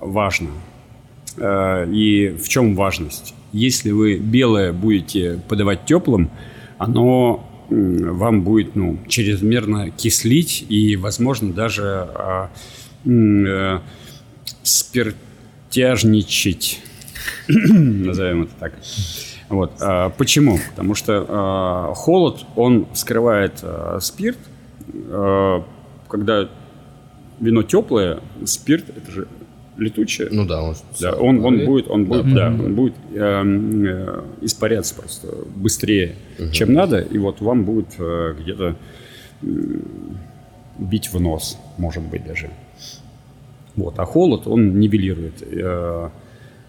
[0.00, 0.48] важно.
[1.38, 3.34] А, И в чем важность?
[3.52, 6.30] Если вы белое будете подавать теплым,
[6.78, 12.50] оно вам будет ну, чрезмерно кислить и, возможно, даже а,
[13.04, 13.80] э,
[14.66, 16.80] спиртяжничать,
[17.48, 18.72] назовем это так.
[19.48, 19.72] Вот.
[19.80, 20.58] а, почему?
[20.70, 24.38] Потому что а, холод, он скрывает а, спирт.
[25.10, 25.64] А,
[26.08, 26.48] когда
[27.40, 29.28] вино теплое, спирт, это же
[29.76, 32.22] летучее, Ну да, он, да, он, он будет, он Да.
[32.22, 36.16] будет, да, он будет эм, э, испаряться просто быстрее,
[36.52, 38.74] чем надо, и вот вам будет э, где-то
[39.42, 39.82] м,
[40.78, 42.48] бить в нос, может быть даже.
[43.76, 45.42] Вот, а холод он нивелирует.
[45.42, 46.08] Э,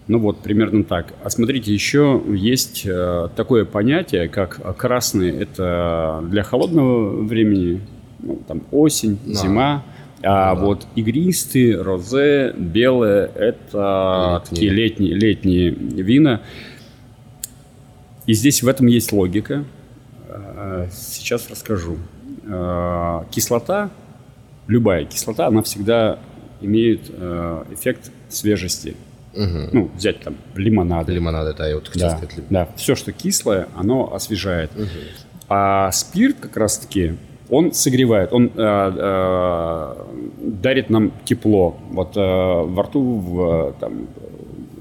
[0.06, 1.14] ну вот примерно так.
[1.24, 5.30] А смотрите, еще есть э, такое понятие, как красный.
[5.30, 7.80] Это для холодного времени,
[8.20, 9.32] ну, там осень, Да.
[9.34, 9.82] зима.
[10.22, 10.66] А Ну да.
[10.66, 14.50] вот игристые, розе, белые– это Летние.
[14.50, 16.40] такие летние, летние вина.
[18.26, 19.64] И здесь в этом есть логика.
[20.28, 21.96] Э, Сейчас расскажу.
[23.30, 23.90] Кислота,
[24.66, 26.18] любая кислота, она всегда
[26.60, 28.96] имеет э, эффект свежести.
[29.34, 29.68] Мгм.
[29.72, 31.12] Ну, взять там лимонады.
[31.12, 32.44] Лимонад, это я вот хотел Да, сказать.
[32.50, 34.70] да, все, что кислое, оно освежает.
[35.48, 37.14] А спирт как раз-таки,
[37.48, 39.94] он согревает, он э, э,
[40.40, 41.78] дарит нам тепло.
[41.90, 44.08] Вот э, во рту, в, там,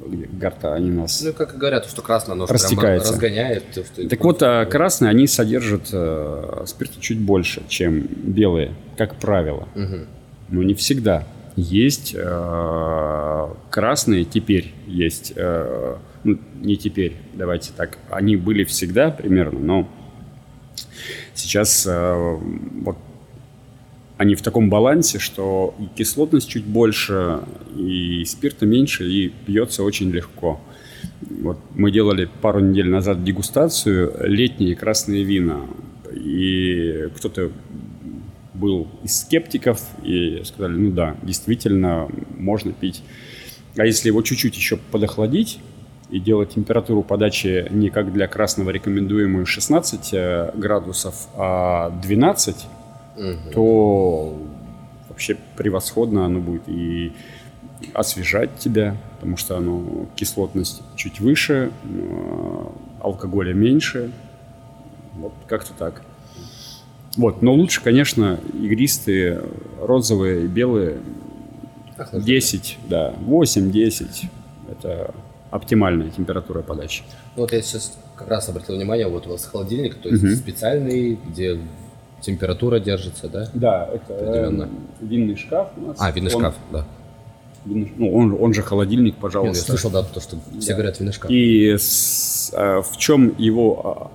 [0.07, 1.21] где гортани у нас.
[1.21, 3.13] Ну, как и говорят, что красное, оно Растекается.
[3.13, 3.63] разгоняет.
[3.73, 9.15] то, что Так вот, а красные, они содержат э, спирта чуть больше, чем белые, как
[9.15, 9.67] правило.
[10.49, 11.25] Но не всегда.
[11.57, 19.59] Есть э, красные теперь, есть, э, ну, не теперь, давайте так, они были всегда примерно,
[19.59, 19.89] но
[21.33, 22.37] сейчас э,
[22.83, 22.97] вот
[24.17, 27.39] они в таком балансе, что и кислотность чуть больше,
[27.75, 30.61] и спирта меньше, и пьется очень легко.
[31.21, 35.61] Вот мы делали пару недель назад дегустацию летние красные вина,
[36.13, 37.51] и кто-то
[38.57, 43.03] был из скептиков и сказали, ну да, действительно можно пить.
[43.77, 45.59] А если его чуть-чуть еще подохладить
[46.09, 52.55] и делать температуру подачи не как для красного рекомендуемую 16 э, градусов, а 12,
[53.53, 54.37] то
[55.09, 57.11] вообще превосходно оно будет и
[57.93, 62.65] освежать тебя, потому что оно кислотность чуть выше, э,
[63.01, 64.11] алкоголя меньше.
[65.15, 66.01] Вот как-то так.
[67.17, 69.41] Вот, но лучше, конечно, игристые,
[69.81, 70.97] розовые и белые
[72.13, 74.25] 10, да, 8-10.
[74.69, 75.13] Это
[75.49, 77.03] оптимальная температура подачи.
[77.35, 80.35] Ну, Вот я сейчас как раз обратил внимание, вот у вас холодильник, то есть Мгм.
[80.35, 81.59] специальный, где
[82.21, 83.49] температура держится, да?
[83.53, 84.63] Да, это Определенно.
[84.63, 85.97] э, винный шкаф у нас.
[85.99, 86.85] А, винный Он- шкаф, да.
[87.65, 89.57] винный- ну, он, он же холодильник, пожалуйста.
[89.57, 91.31] я слышал, да, то, что все говорят винный шкаф.
[91.31, 94.11] И с- а, в чем его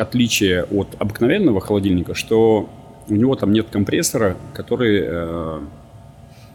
[0.00, 2.68] отличие от обыкновенного холодильника, что
[3.08, 5.60] у него там нет компрессора, который э,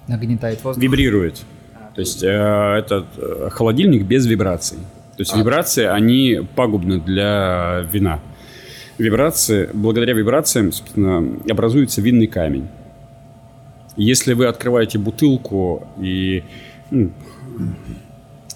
[0.08, 0.84] Нагнетает воздух.
[0.84, 1.44] вибрирует.
[1.94, 4.78] То есть э, это э, холодильник без вибраций.
[5.16, 5.38] То есть А.
[5.40, 8.20] вибрации, они пагубны для вина.
[8.98, 12.68] Вибрации, благодаря вибрациям, собственно, образуется винный камень.
[13.98, 16.44] Если вы открываете бутылку и
[16.92, 17.12] ну,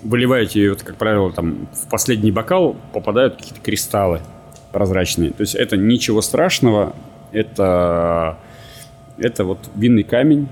[0.04, 4.22] выливаете ее, как правило, там в последний бокал попадают какие-то кристаллы
[4.72, 5.32] прозрачные.
[5.32, 6.96] То есть это ничего страшного,
[7.32, 8.38] это,
[9.18, 10.48] это вот винный камень,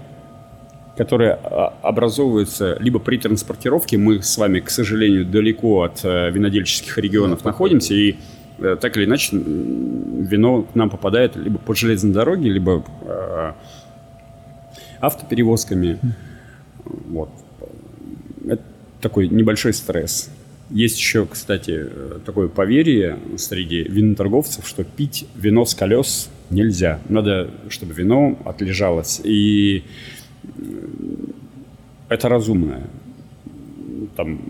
[0.95, 6.97] который а, образовывается либо при транспортировке, мы с вами, к сожалению, далеко от э, винодельческих
[6.97, 8.15] регионов находимся, и
[8.57, 13.51] э, так или иначе вино к нам попадает либо по железной дороге, либо э,
[14.99, 15.99] автоперевозками.
[16.83, 17.29] Вот.
[18.47, 18.63] Это
[19.01, 20.31] такой небольшой стресс.
[20.69, 26.99] Есть еще, кстати, э, такое поверье среди виноторговцев, что пить вино с колес нельзя.
[27.07, 29.21] Надо, чтобы вино отлежалось.
[29.23, 29.83] И
[32.09, 32.83] это разумное.
[34.15, 34.41] Там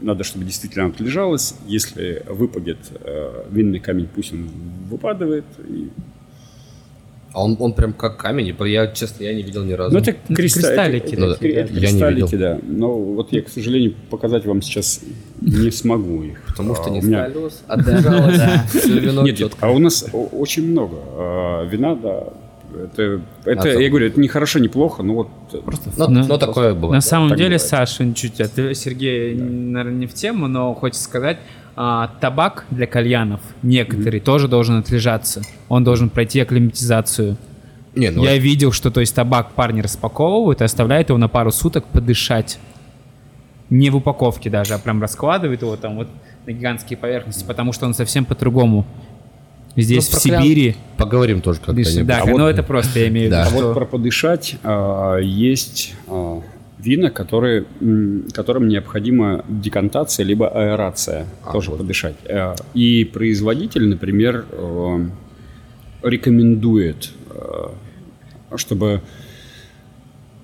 [0.00, 1.54] надо, чтобы действительно отлежалось.
[1.66, 4.48] Если выпадет э, винный камень, пусть он
[4.90, 5.44] выпадает.
[5.68, 5.88] И
[7.32, 8.54] А он, он прям как камень.
[8.66, 9.92] Я, честно, я не видел ни разу.
[9.94, 11.32] Ну, это криста- кристаллики это- это да.
[11.34, 12.38] это Я не кристаллики, видел.
[12.38, 12.60] да.
[12.66, 15.00] Но вот я, к сожалению, показать вам сейчас
[15.40, 16.42] не смогу их.
[16.46, 17.62] Потому что А, не у меня- отдержалось.
[18.72, 22.24] Всё вино Нет, а у нас очень много а, вина, да.
[22.74, 25.28] Это, это я говорю, это не хорошо, не плохо, но вот
[25.64, 26.92] просто Ну, Ну, ну, такое бывает.
[26.94, 27.62] На самом так деле, бывает.
[27.62, 31.38] Саша, чуть от Сергея, наверное, не в тему, но хочется сказать,
[31.74, 35.42] а, табак для кальянов некоторый тоже должен отлежаться.
[35.68, 37.36] Он должен пройти акклиматизацию.
[37.94, 41.52] Не, ну, Я видел, что то есть табак парни распаковывают и оставляют его на пару
[41.52, 42.58] суток подышать.
[43.70, 46.08] Не в упаковке даже, а прям раскладывают его там вот
[46.46, 48.86] на гигантские поверхности, потому что он совсем по-другому.
[49.74, 52.04] Здесь, Ну, в про клян Сибири, поговорим тоже как-то.
[52.04, 53.44] Да, А вот- но это просто я имею в Да.
[53.46, 56.40] виду, А вот про подышать а, есть а,
[56.78, 61.80] вина, которые, м, которым необходима декантация либо аэрация, А, тоже вот.
[61.80, 62.14] подышать.
[62.28, 65.06] А, И производитель, например, э,
[66.02, 67.68] рекомендует, э,
[68.56, 69.02] чтобы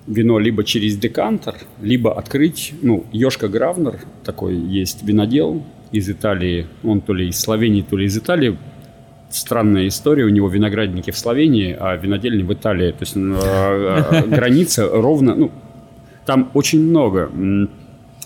[0.07, 7.01] вино либо через декантер, либо открыть, ну, Йошка Гравнер, такой есть винодел из Италии, он
[7.01, 8.57] то ли из Словении, то ли из Италии,
[9.29, 10.25] странная история.
[10.25, 12.91] У него виноградники в Словении, а винодельни в Италии.
[12.91, 15.35] То есть э, э, граница ровно...
[15.35, 15.51] Ну,
[16.25, 17.31] там очень много.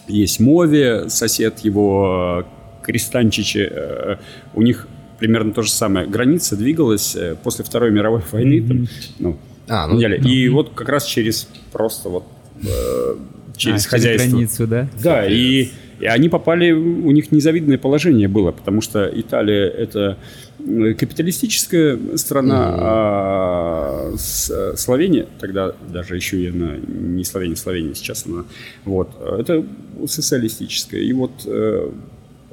[0.08, 2.46] Есть Мови, сосед его,
[2.84, 3.68] Кристанчичи.
[3.70, 4.18] э,
[4.54, 6.08] У них примерно то же самое.
[6.08, 8.62] Граница двигалась э, после Второй мировой войны.
[8.68, 8.88] там,
[9.20, 9.38] ну,
[9.68, 10.18] А, ну, неделя.
[10.18, 12.24] И вот как раз через просто вот
[12.64, 13.16] э,
[13.56, 14.30] через А, хозяйство.
[14.30, 14.88] границу, да?
[15.04, 20.18] Да, и, и они попали, у них незавидное положение было, потому что Италия это
[20.60, 28.26] э, капиталистическая страна, а С- Словения, тогда даже еще и она, не Словения, Словения сейчас
[28.26, 28.46] она,
[28.86, 29.10] вот,
[29.40, 29.66] это
[30.08, 31.02] социалистическая.
[31.02, 31.90] И вот э,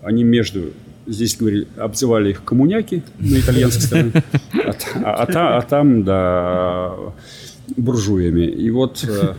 [0.03, 0.73] они между,
[1.07, 4.12] здесь говорили, обзывали их коммуняки на итальянской стороне,
[5.05, 6.94] а, а а там, да,
[7.76, 8.46] буржуями.
[8.46, 9.34] И вот э,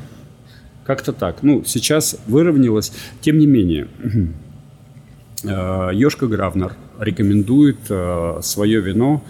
[0.86, 1.44] как-то так.
[1.44, 2.92] Ну, сейчас выровнялось.
[3.22, 3.88] Тем не менее,
[5.44, 9.24] э, Йошка Гравнер рекомендует э, свое вино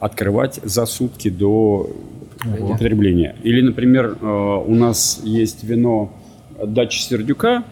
[0.00, 1.90] открывать за сутки до
[2.58, 3.36] употребления.
[3.42, 6.14] Или, например, у нас есть вино
[6.64, 7.64] дачи Сердюка,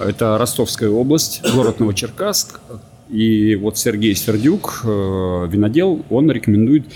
[0.00, 2.60] это Ростовская область, город Новочеркасск.
[3.12, 4.88] И вот Сергей Сердюк, э,
[5.50, 6.86] винодел, он рекомендует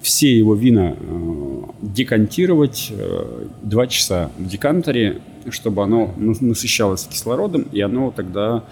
[0.00, 7.62] все его вина э, декантировать э, два часа в декантере, чтобы оно нас- насыщалось кислородом,
[7.72, 8.62] и оно тогда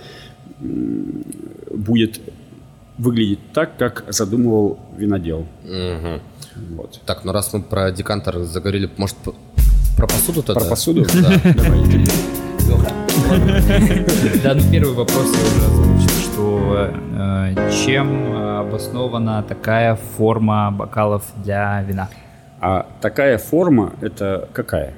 [1.71, 2.21] будет
[2.99, 5.45] выглядеть так, как задумывал винодел.
[5.65, 6.21] Мгм.
[6.77, 7.01] Вот.
[7.05, 9.17] Так, ну раз мы про декантер заговорили, может,
[9.97, 10.61] про посуду тогда?
[10.61, 11.05] Про посуду?
[11.05, 11.41] Да.
[11.57, 12.05] Давайте.
[14.43, 15.86] Да, ну первый вопрос я уже
[16.37, 22.11] что э, чем обоснована такая форма бокалов для вина?
[22.61, 24.93] А такая форма, это какая?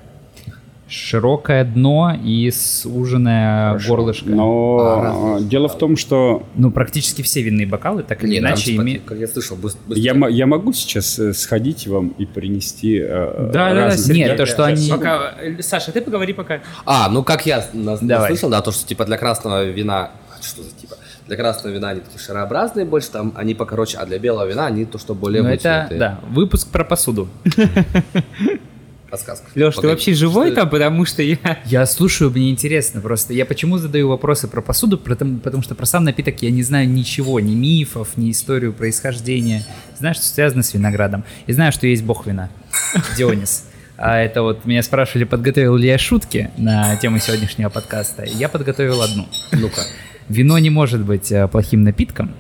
[0.89, 4.29] Широкое дно и суженное горлышко.
[4.31, 8.41] Но А, э, дело в том, что Ну, практически все винные бокалы так или Не,
[8.41, 9.05] там, иначе имеют...
[9.05, 13.51] как я слышал, быс- быстро- я, я могу сейчас э, сходить вам и принести э,
[13.53, 14.91] Да, да, да, разные- Нет, то, что они...
[14.91, 15.35] Пока...
[15.61, 16.63] Саша, ты поговори пока.
[16.85, 18.27] А, ну как я нас- Давай.
[18.29, 20.11] слышал, да, то, что типа для красного вина...
[20.41, 20.95] Что за типа?
[21.29, 24.87] Для красного вина они такие шарообразные больше, там они покороче, а для белого вина они
[24.87, 27.29] то, что более Ну, это, да, выпуск про посуду.
[29.11, 29.47] Подсказка.
[29.55, 31.37] Леш, ты вообще живой там, потому что я...
[31.67, 33.35] Я слушаю, мне интересно просто.
[33.35, 34.97] Я почему задаю вопросы про посуду?
[34.97, 39.65] Потому, потому что про сам напиток я не знаю ничего, ни мифов, ни историю происхождения.
[39.99, 41.25] Знаю, что связано с виноградом.
[41.47, 42.49] И знаю, что есть бог вина.
[43.19, 43.65] Дионис.
[43.99, 48.25] А это вот меня спрашивали, подготовил ли я шутки на тему сегодняшнего подкаста.
[48.25, 49.27] Я подготовил одну.
[49.53, 49.83] Ну-ка.
[50.29, 52.33] Вино не может быть э, плохим напитком,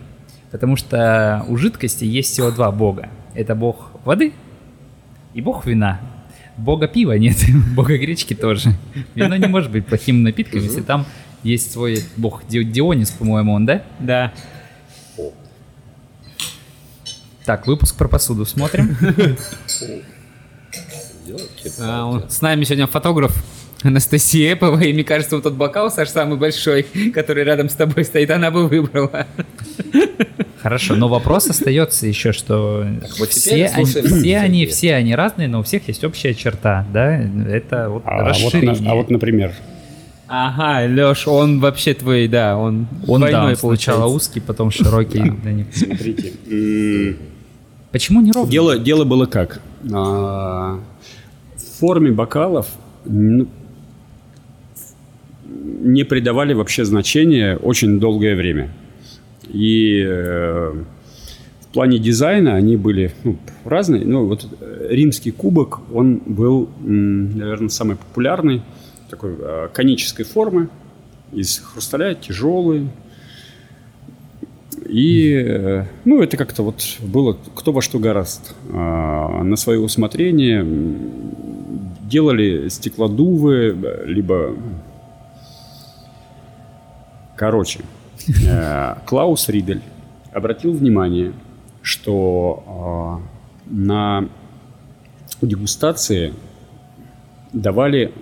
[0.50, 3.08] потому что у жидкости есть всего два бога.
[3.34, 4.32] Это бог воды
[5.34, 6.00] и бог вина.
[6.56, 7.36] Бога пива нет,
[7.76, 8.72] бога гречки тоже.
[9.14, 11.06] Вино не может быть плохим напитком, если там
[11.42, 13.82] есть свой бог Ди- Дионис, по-моему, он, да?
[14.00, 14.32] Да.
[17.44, 18.96] Так, выпуск про посуду смотрим.
[21.80, 23.42] А, С нами сегодня фотограф
[23.82, 26.84] Анастасия Эпова, и мне кажется, вот тот бокал, Саш, самый большой,
[27.14, 29.26] который рядом с тобой стоит, она бы выбрала.
[30.60, 32.84] Хорошо, но вопрос остается еще, что
[33.20, 37.16] вот все, они, все, они, все они разные, но у всех есть общая черта, да?
[37.48, 38.80] Это вот А вот, расширение.
[38.80, 39.52] на- а вот, например,
[40.30, 45.20] Ага, Леш, он вообще твой, да, он, Он, да, двойной он сначала узкий, потом широкий.
[45.20, 45.66] для них.
[45.72, 46.32] смотрите.
[47.92, 48.50] Почему не ровно?
[48.50, 49.62] Дело, дело было как?
[49.90, 50.78] А,
[51.56, 52.66] в форме бокалов
[53.06, 53.48] ну,
[55.92, 58.70] не придавали вообще значения очень долгое время.
[59.48, 60.72] И э,
[61.60, 64.04] в плане дизайна они были ну, разные.
[64.04, 68.62] Ну, вот э, римский кубок, он был, наверное, самый популярный,
[69.08, 70.68] такой э, конической формы,
[71.32, 72.88] из хрусталя, тяжелый.
[74.86, 78.54] И, э, ну, это как-то вот было кто во что гораст.
[78.72, 80.66] А, на свое усмотрение
[82.08, 84.54] делали стеклодувы, э, либо...
[87.38, 87.80] Короче,
[88.46, 89.80] э, Клаус Ридель
[90.32, 91.32] обратил внимание,
[91.82, 93.20] что а,
[93.70, 94.28] на
[95.40, 96.34] дегустации
[97.52, 98.12] давали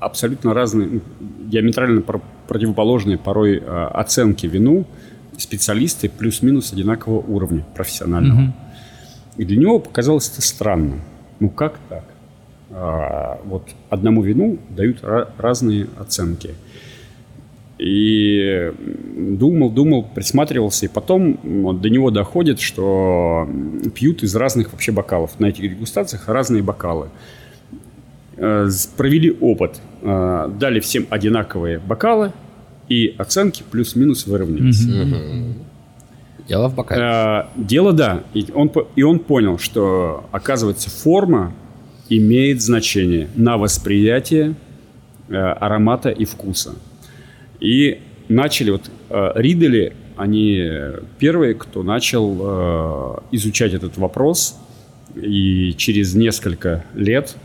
[0.00, 1.02] абсолютно разные, м,
[1.48, 4.86] диаметрально пр- противоположные порой а, оценки вину
[5.38, 8.52] специалисты плюс-минус одинакового уровня профессионального.
[9.36, 10.96] И для него показалось это странно.
[11.38, 12.04] Ну как так?
[12.70, 16.54] А, вот одному вину дают ра- разные оценки.
[17.84, 18.72] И
[19.16, 23.48] думал, думал, присматривался, и потом вот до него доходит, что
[23.92, 25.40] пьют из разных вообще бокалов.
[25.40, 27.08] На этих дегустациях разные бокалы.
[28.36, 32.32] Э, Провели опыт, э, дали всем одинаковые бокалы,
[32.88, 34.86] и оценки плюс-минус выровнялись.
[36.46, 37.02] Дело в бокале.
[37.02, 38.22] Э, Дело да.
[38.32, 41.52] И он, и он понял, что, оказывается, форма
[42.08, 44.54] имеет значение на восприятие
[45.28, 46.74] э, аромата и вкуса.
[47.62, 50.68] И начали вот э, Ридели, они
[51.20, 54.58] первые, кто начал э, изучать этот вопрос.
[55.14, 57.36] И через несколько лет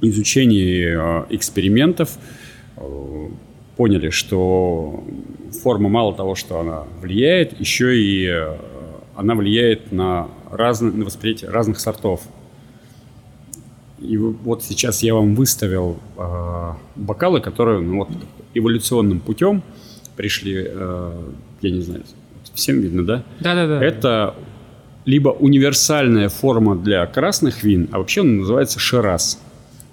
[0.00, 2.18] изучения э, экспериментов
[3.76, 5.04] поняли, что
[5.62, 8.28] форма мало того, что она влияет, еще и
[9.14, 12.22] она влияет на, разные, на восприятие разных сортов.
[14.00, 18.08] И вот сейчас я вам выставил э, бокалы, которые ну, вот,
[18.54, 19.62] эволюционным путем
[20.16, 21.12] пришли, э,
[21.62, 22.02] я не знаю,
[22.54, 23.22] всем видно, да?
[23.40, 23.82] Да-да-да.
[23.84, 24.34] Это
[25.04, 29.40] либо универсальная форма для красных вин, а вообще он называется шираз.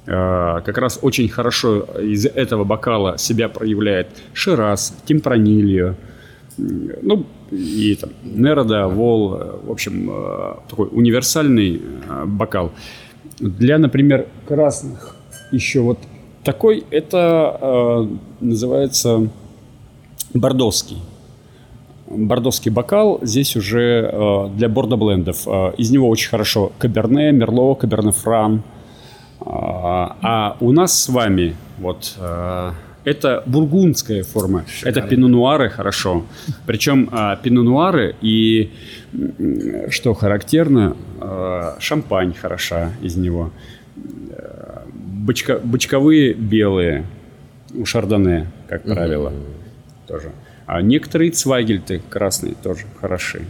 [0.05, 5.95] Э, Как раз очень хорошо из этого бокала себя проявляет шираз, темпранильо,
[6.57, 12.73] ну и там Нерода, Вол, э, в общем, э, такой универсальный э, бокал.
[13.39, 15.15] Для, например, красных
[15.51, 15.99] еще вот
[16.47, 18.07] такой, это э,
[18.39, 19.27] называется
[20.33, 20.97] бордовский.
[22.09, 25.45] Бордовский бокал здесь уже э, для бордоблендов.
[25.45, 28.63] Э, из него очень хорошо Каберне, Мерло, Каберне Фран.
[29.41, 32.71] А, а у нас с вами вот э,
[33.03, 34.63] это бургундская форма.
[34.83, 36.23] Это пино-нуары хорошо.
[36.65, 38.71] Причем э, пино-нуары и,
[39.89, 43.51] что характерно, э, шампань хороша из него.
[45.27, 47.05] Бочка- бочковые белые
[47.73, 49.33] у шардоне, как правило,
[50.07, 50.31] тоже.
[50.65, 53.41] А некоторые цвайгельты красные тоже хороши.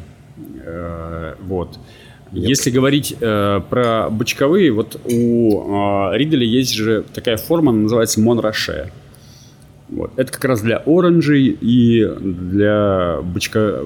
[0.65, 1.77] Э, Вот.
[2.31, 8.19] Если говорить э, про бочковые, вот у э, Риделя есть же такая форма, она называется
[8.19, 8.91] Монроше.
[9.87, 10.11] Вот.
[10.17, 13.83] Это как раз для оранжей и для бочка,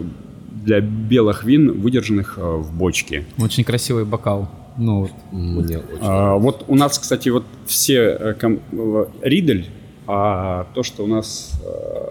[0.64, 3.26] для белых вин, выдержанных э, в бочке.
[3.38, 4.50] Очень красивый бокал.
[4.78, 5.12] Ну, вот.
[5.32, 9.68] Мне очень А, вот у нас, кстати, вот все э, ком- э, Ридель,
[10.08, 11.62] а то, что у нас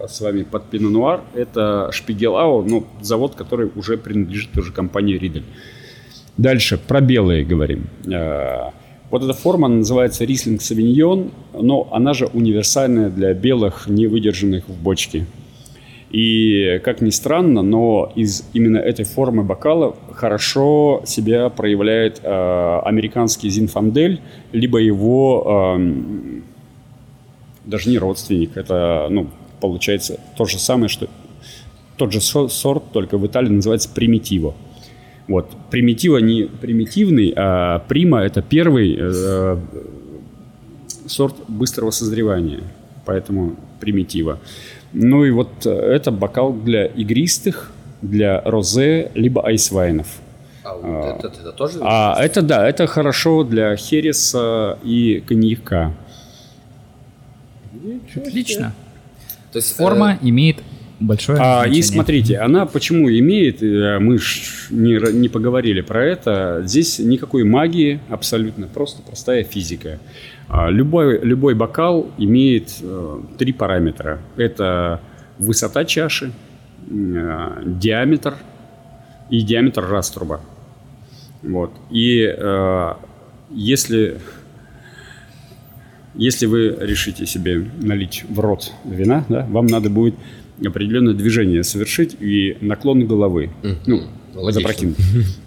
[0.09, 5.43] с вами под Пино Нуар, это Шпигелау, ну, завод, который уже принадлежит уже компании Ридель.
[6.37, 7.87] Дальше про белые говорим.
[9.11, 14.81] Вот эта форма называется Рислинг Савиньон, но она же универсальная для белых, не выдержанных в
[14.81, 15.27] бочке.
[16.11, 23.49] И, как ни странно, но из именно этой формы бокала хорошо себя проявляет э, американский
[23.49, 24.19] Зинфандель,
[24.51, 26.43] либо его эм,
[27.65, 29.27] даже не родственник, это, ну,
[29.61, 31.07] получается то же самое, что
[31.95, 34.53] тот же со- сорт, только в Италии называется примитиво.
[35.29, 35.49] Вот.
[35.69, 39.57] Примитива не примитивный, а прима– это первый э,
[41.05, 42.59] сорт быстрого созревания,
[43.05, 44.39] поэтому примитива.
[44.93, 50.07] Ну и вот э, это бокал для игристых, для розе, либо айсвайнов.
[50.63, 51.79] А вот этот это тоже?
[51.81, 55.93] А это да, это хорошо для хереса и коньяка.
[58.15, 58.73] Отлично.
[59.51, 60.57] То есть, Форма имеет
[61.01, 66.61] большое А, и смотрите, она почему имеет, э, мы ж не, не поговорили про это,
[66.65, 69.99] здесь никакой магии абсолютно, просто простая физика.
[70.47, 74.19] А, Любой, любой бокал имеет э, три параметра.
[74.35, 74.99] Это
[75.39, 76.31] высота чаши,
[76.89, 78.35] э, диаметр
[79.29, 80.41] и диаметр раструба.
[81.41, 81.71] Вот.
[81.89, 82.93] И э,
[83.49, 84.19] если,
[86.15, 90.15] если вы решите себе налить в рот вина, да, вам надо будет
[90.67, 93.49] определенное движение совершить и наклон головы.
[93.85, 94.61] Ну, Логично.
[94.61, 94.97] запрокинуть.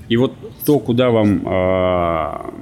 [0.09, 0.35] И вот
[0.66, 2.53] то, куда вам а,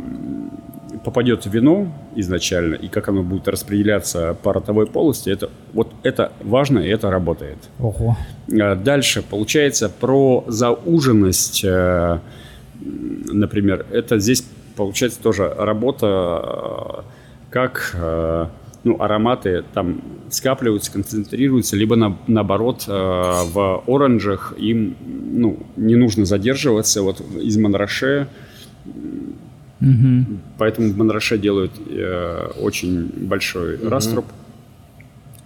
[1.05, 6.79] попадет вино изначально, и как оно будет распределяться по ротовой полости, это, вот это важно,
[6.79, 7.59] и это работает.
[7.79, 8.17] Ого.
[8.61, 12.19] А, Дальше, получается, про зауженность, э,
[12.81, 14.45] например, это здесь
[14.77, 18.47] получается тоже работа, э, как э,
[18.85, 24.97] ну, ароматы там скапливаются, концентрируются, либо на- наоборот э, в оранжах им
[25.33, 27.03] ну, не нужно задерживаться.
[27.03, 28.29] Вот из Монраше
[29.81, 30.41] Мгм.
[30.59, 34.27] Поэтому в Монраше делают э, очень большой раструб.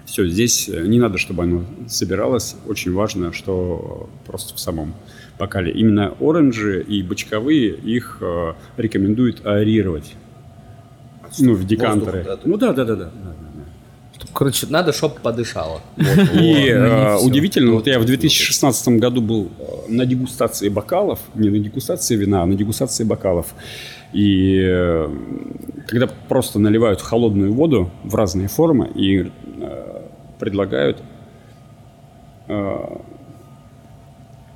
[0.04, 2.54] Все, здесь э, не надо, чтобы оно собиралось.
[2.66, 4.94] Очень важно, что просто в самом
[5.38, 5.72] бокале.
[5.72, 10.14] Именно оранжи и бочковые их э, рекомендуют аэрировать.
[11.38, 12.24] Ну, в декантеры.
[12.24, 13.10] да, ну да, да, да, да.
[14.32, 15.80] Короче, надо, чтоб подышало.
[15.96, 21.58] И э, удивительно, вот я в 2016 году был э, на дегустации бокалов, не на
[21.58, 23.54] дегустации вина, а на дегустации бокалов.
[24.12, 25.08] И э,
[25.86, 29.30] когда просто наливают холодную воду в разные формы и
[29.60, 30.02] э,
[30.38, 31.02] предлагают
[32.48, 32.98] э,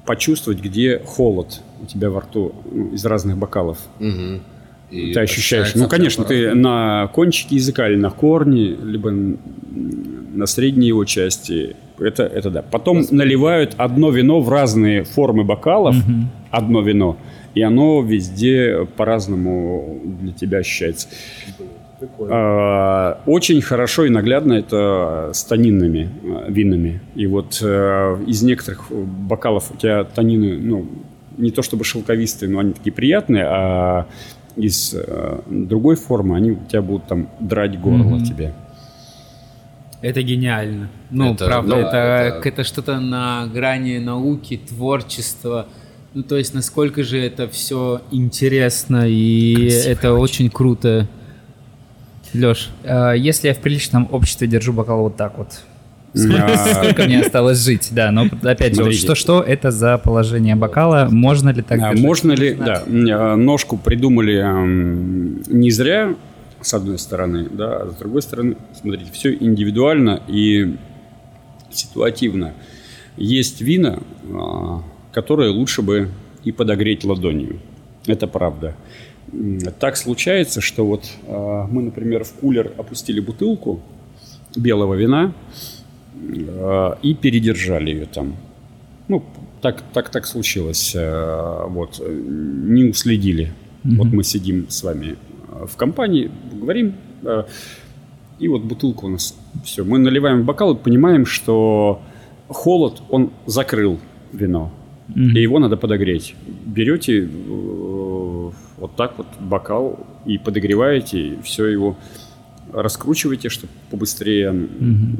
[0.04, 3.78] почувствовать, где холод у тебя во рту ну, из разных бокалов.
[3.98, 4.42] Мгм.
[4.90, 5.74] И ты ощущаешь.
[5.74, 6.62] Ну, конечно, ты по-разному.
[6.62, 11.76] на кончике языка или на корне, либо на средней его части.
[11.98, 12.62] Это, это да.
[12.62, 15.96] Потом наливают одно вино в разные формы бокалов,
[16.50, 17.18] одно вино,
[17.54, 21.08] и оно везде по-разному для тебя ощущается.
[22.30, 27.00] А, Очень хорошо и наглядно это с тонинными а, винами.
[27.14, 30.86] И вот э, из некоторых бокалов у тебя тонины, ну,
[31.36, 34.06] не то чтобы шелковистые, но они такие приятные, а
[34.56, 38.52] из э, другой формы они у тебя будут там драть горло тебе.
[40.02, 40.88] Это гениально.
[41.10, 45.66] Ну, Это- правда, ну, это, это- это что-то на грани науки, творчества.
[46.14, 51.06] Ну, то есть, насколько же это все интересно, и это очень круто.
[52.32, 55.60] Леш, Э, Если я в приличном обществе держу бокал вот так вот,
[56.14, 61.62] сколько мне осталось жить, да, но опять же, что-что это за положение бокала, можно ли
[61.62, 61.94] так?
[61.98, 64.44] Можно ли, да, а, ножку придумали
[65.52, 66.14] не зря,
[66.60, 70.76] с одной стороны, да, а с другой стороны, смотрите, все индивидуально и
[71.70, 72.54] ситуативно.
[73.16, 74.00] Есть вина,
[74.30, 74.82] а,
[75.12, 76.10] которые лучше бы
[76.44, 77.60] и подогреть ладонью.
[78.06, 78.74] Это правда.
[79.78, 83.80] Так случается, что вот а, мы, например, в кулер опустили бутылку
[84.56, 85.32] белого вина
[87.02, 88.34] и передержали ее там.
[89.08, 89.22] Ну,
[89.60, 90.92] так, так, так случилось.
[90.94, 93.52] э, Вот, э, не уследили.
[93.84, 95.16] Вот мы сидим с вами
[95.48, 96.94] э, в компании, говорим,
[97.24, 97.44] э,
[98.38, 99.34] и вот бутылка у нас.
[99.64, 102.00] Все, мы наливаем в бокал и понимаем, что
[102.48, 103.98] холод, он закрыл
[104.32, 104.70] вино.
[105.36, 106.34] И его надо подогреть.
[106.66, 111.96] Берете э, вот так вот бокал и подогреваете, и все его
[112.72, 115.18] раскручиваете, чтобы побыстрее м,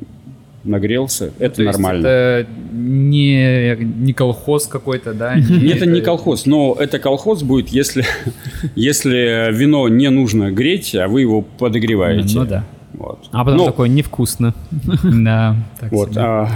[0.64, 1.32] нагрелся.
[1.38, 2.06] Это То нормально.
[2.06, 5.34] Это не, не колхоз какой-то, да?
[5.36, 8.04] Нет, это не колхоз, но это колхоз будет, если,
[8.74, 12.38] если вино не нужно греть, а вы его подогреваете.
[12.38, 12.64] Ну да.
[12.92, 13.28] Вот.
[13.32, 14.54] а потом Ну, такое невкусно.
[15.02, 16.20] Да, так вот, себе.
[16.20, 16.50] а,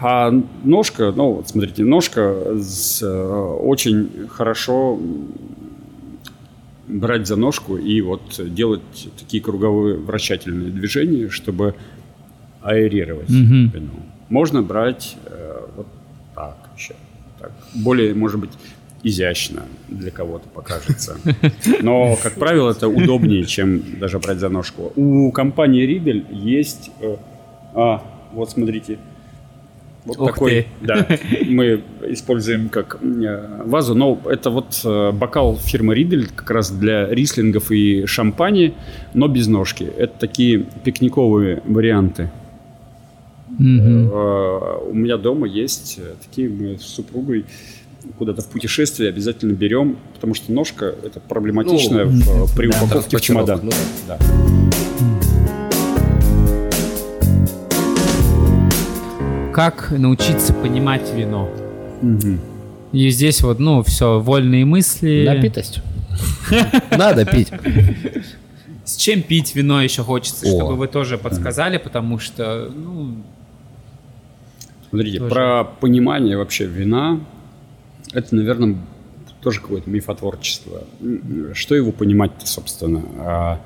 [0.00, 0.32] а
[0.64, 4.98] ножка, ну вот смотрите, ножка с, э, очень хорошо
[6.88, 8.82] брать за ножку и вот делать
[9.18, 11.74] такие круговые вращательные движения, чтобы
[12.62, 13.70] аэрировать Мгм.
[13.70, 13.92] вино.
[14.28, 15.86] Можно брать э, вот
[16.34, 16.94] так еще.
[17.40, 17.52] Так.
[17.74, 18.50] Более, может быть,
[19.02, 21.16] изящно для кого-то покажется.
[21.82, 24.92] Но, как правило, это удобнее, чем даже брать за ножку.
[24.96, 26.90] У компании Riedel есть...
[27.00, 27.16] э,
[27.74, 28.02] а,
[28.32, 28.98] вот смотрите.
[30.04, 31.06] Вот Ух такой, да,
[31.48, 37.08] мы используем как э, вазу, но это вот э, бокал фирмы Riedel как раз для
[37.08, 38.74] рислингов и шампани,
[39.14, 39.84] но без ножки.
[39.84, 42.30] Это такие пикниковые варианты.
[43.60, 47.44] Э, У меня дома есть э, такие, мы с супругой
[48.18, 53.20] куда-то в путешествие обязательно берем, потому что ножка это проблематично Ну, в- при упаковке в
[53.20, 53.60] чемодан.
[53.62, 53.70] Ну
[54.08, 54.18] Да.
[54.18, 54.26] да.
[59.52, 61.48] Как научиться понимать вино?
[62.00, 62.40] Мгм.
[62.92, 65.24] И здесь вот, ну, все, вольные мысли.
[65.26, 65.80] Напитость.
[66.90, 67.48] Надо пить.
[68.84, 70.48] С чем пить вино еще хочется, О.
[70.56, 73.16] чтобы вы тоже подсказали, потому что, ну,
[74.92, 75.30] Смотрите, Тоже.
[75.30, 77.20] про понимание вообще вина,
[78.12, 78.76] это, наверное,
[79.40, 80.84] тоже какое-то мифотворчество.
[81.54, 83.02] Что его понимать-то, собственно?
[83.16, 83.60] А,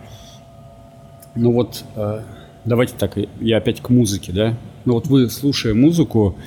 [1.35, 2.23] ну вот, а,
[2.65, 4.57] давайте так, я опять к музыке, да?
[4.85, 6.39] Ну вот вы, слушая музыку,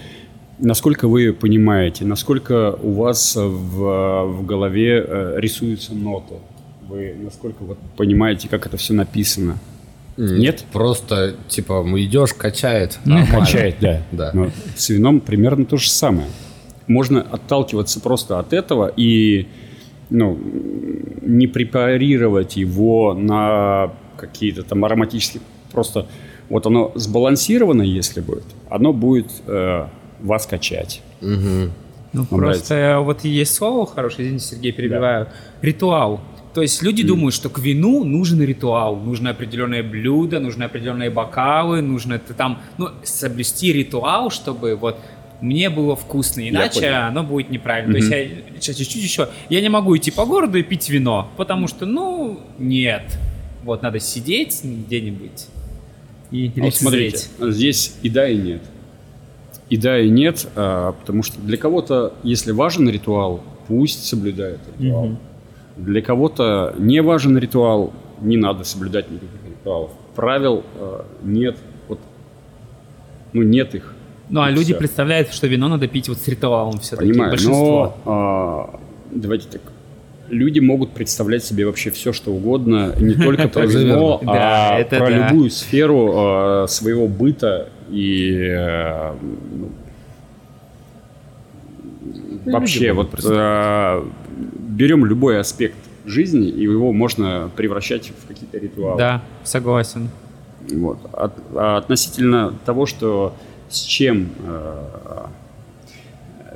[0.59, 6.35] насколько вы понимаете, насколько у вас в, в голове э, рисуются ноты?
[6.87, 9.57] Вы насколько вот понимаете, как это все написано?
[10.19, 10.65] Нет?
[10.73, 12.99] Просто, типа, идешь, качает.
[13.05, 13.39] Ну, нормально.
[13.39, 14.01] качает, да.
[14.11, 14.31] Да.
[14.33, 16.27] Но с вином примерно то же самое.
[16.87, 19.47] Можно отталкиваться просто от этого и
[20.09, 20.37] ну,
[21.21, 25.41] не препарировать его на какие-то там ароматические...
[25.71, 26.07] Просто
[26.49, 29.85] вот оно сбалансировано, если будет, оно будет э,
[30.19, 31.01] вас качать.
[31.21, 31.69] Ну,
[32.11, 35.27] Вам просто вот есть слово хорошее, извините, Сергей, перебиваю.
[35.61, 36.21] Ритуал.
[36.53, 41.81] То есть люди думают, что к вину нужен ритуал, нужно определенное блюдо, нужны определенные бокалы,
[41.81, 44.97] нужно это там, ну, соблюсти ритуал, чтобы вот
[45.41, 47.93] мне было вкусно, иначе оно будет неправильно.
[47.93, 51.29] То есть я сейчас чуть-чуть еще, я не могу идти по городу и пить вино,
[51.37, 53.03] потому что, ну, нет.
[53.63, 55.47] Вот надо сидеть где-нибудь
[56.31, 58.61] и А вот смотрите, здесь и да, и нет.
[59.69, 65.17] И да, и нет, а, потому что для кого-то, если важен ритуал, пусть соблюдает ритуал.
[65.85, 69.91] Для кого-то не важен ритуал, не надо соблюдать никаких ритуалов.
[70.15, 71.57] Правил а, нет,
[71.87, 71.99] вот,
[73.33, 73.95] ну нет их.
[74.29, 74.79] Ну, а И люди всё.
[74.79, 77.09] представляют, что вино надо пить вот с ритуалом все-таки.
[77.11, 77.97] Понимаю, большинство.
[78.05, 78.79] но а,
[79.11, 79.61] давайте так.
[80.27, 85.49] Люди могут представлять себе вообще все, что угодно, не только про вино, а про любую
[85.49, 89.13] сферу а, своего быта и э,
[92.43, 93.11] ну, вообще вот
[94.79, 95.75] берем любой аспект
[96.05, 98.97] жизни и его можно превращать в какие-то ритуалы.
[98.97, 100.09] Да, согласен.
[100.71, 100.99] Вот.
[101.11, 103.35] От- а относительно того, что
[103.69, 105.25] с чем э,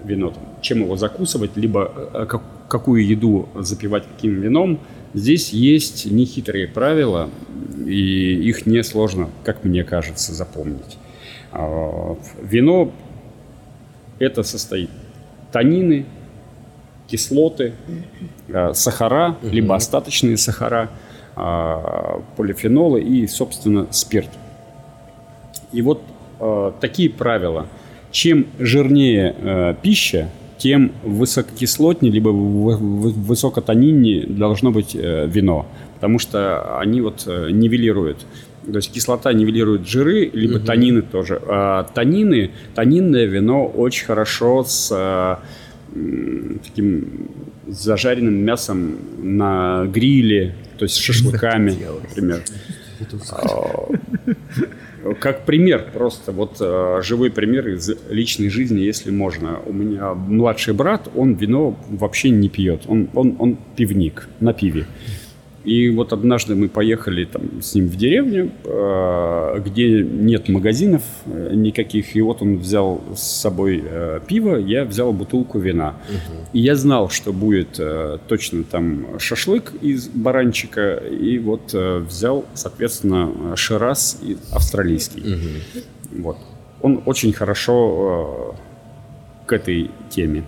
[0.05, 4.79] вино, там, чем его закусывать, либо э, как- какую еду запивать каким вином,
[5.13, 7.29] здесь есть нехитрые правила,
[7.85, 10.97] и их несложно, как мне кажется, запомнить.
[11.51, 12.91] А, Вино
[14.19, 14.89] это состоит
[15.51, 16.05] танины,
[17.13, 17.73] кислоты,
[18.47, 20.89] э, сахара, либо остаточные сахара,
[21.35, 24.29] а, полифенолы и, собственно, спирт.
[25.71, 26.01] И вот
[26.39, 27.67] э, такие правила.
[28.11, 35.67] Чем жирнее э, пища, тем высококислотнее, либо высокотониннее должно быть э, вино.
[35.95, 38.25] Потому что они вот э, нивелируют.
[38.65, 41.39] То есть кислота нивелирует жиры, либо танины тоже.
[41.47, 45.35] А танины, танинное вино очень хорошо с э,
[46.63, 47.29] таким
[47.67, 52.43] зажаренным мясом на гриле, то есть шашлыками, например.
[53.31, 59.59] А, Как пример, просто вот э, живой пример из личной жизни, если можно.
[59.65, 64.85] У меня младший брат, он вино вообще не пьет, он, он, он пивник на пиве.
[65.63, 71.51] И вот однажды мы поехали там с ним в деревню, э, где нет магазинов э,
[71.53, 75.95] никаких, и вот он взял с собой э, пиво, я взял бутылку вина.
[76.51, 77.79] И я знал, что будет
[78.27, 84.21] точно там шашлык из баранчика, и вот взял, соответственно, шираз
[84.51, 85.23] австралийский.
[86.11, 86.37] Вот.
[86.81, 88.55] Он очень хорошо
[89.45, 90.43] к этой теме.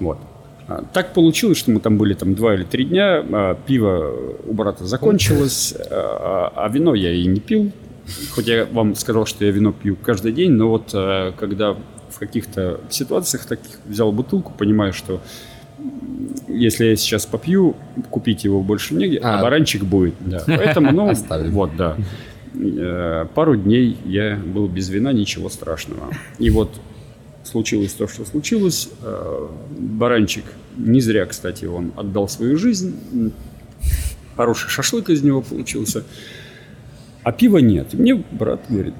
[0.00, 0.18] Вот.
[0.70, 4.14] А, Так получилось, что мы там были там два или три дня, а, пиво
[4.46, 7.72] у брата закончилось, а а вино я и не пил.
[8.34, 10.90] Хоть я вам сказал, что я вино пью каждый день, но вот
[11.38, 11.72] когда
[12.08, 15.20] в каких-то ситуациях таких взял бутылку, понимаю, что
[16.48, 17.76] если я сейчас попью,
[18.10, 19.42] купить его больше негде, а, А.
[19.42, 20.14] баранчик будет.
[20.20, 20.42] Да.
[20.46, 21.52] Поэтому, ну, Оставим.
[21.52, 21.96] вот, да.
[22.54, 26.08] Э, Пару дней я был без вина, ничего страшного.
[26.38, 26.70] И вот
[27.44, 28.88] случилось то, что случилось.
[29.02, 29.48] Э,
[29.78, 30.44] Баранчик,
[30.76, 33.32] не зря, кстати, он отдал свою жизнь.
[34.36, 36.04] Хороший шашлык из него получился.
[37.22, 37.92] А пива нет.
[37.92, 38.94] И мне брат говорит,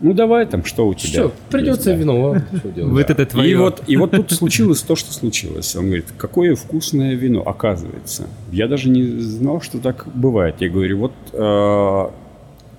[0.00, 1.10] ну давай там, что у тебя?
[1.10, 2.36] Все, придется есть, да?» вино.
[2.58, 2.92] что делать?
[2.92, 3.58] Вот это И твое.
[3.58, 5.74] вот, и вот тут случилось то, что случилось.
[5.74, 8.26] Он говорит, какое вкусное вино, оказывается.
[8.52, 10.56] Я даже не знал, что так бывает.
[10.60, 12.06] Я говорю, вот э,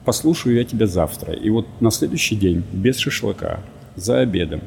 [0.05, 1.33] послушаю я тебя завтра.
[1.33, 3.61] И вот на следующий день, без шашлыка,
[3.95, 4.61] за обедом,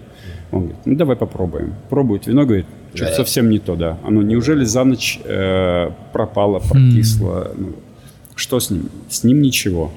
[0.52, 1.74] он говорит, ну давай попробуем.
[1.88, 3.16] Пробует вино, говорит, что-то Да.
[3.16, 3.98] совсем не то, да.
[4.04, 7.52] Оно неужели за ночь э, пропало, прокисло?
[7.56, 7.72] Ну,
[8.34, 8.88] что с ним?
[9.08, 9.92] С ним ничего.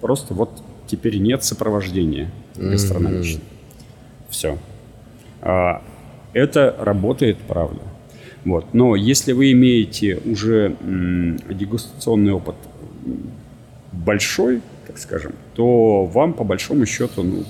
[0.00, 0.50] Просто вот
[0.86, 3.42] теперь нет сопровождения гастрономичного.
[4.28, 4.58] Все.
[5.40, 7.80] Это работает, правда.
[8.44, 8.66] Вот.
[8.74, 12.56] Но если вы имеете уже м, дегустационный опыт
[13.92, 17.44] большой, так скажем, то вам по большому счету, ну,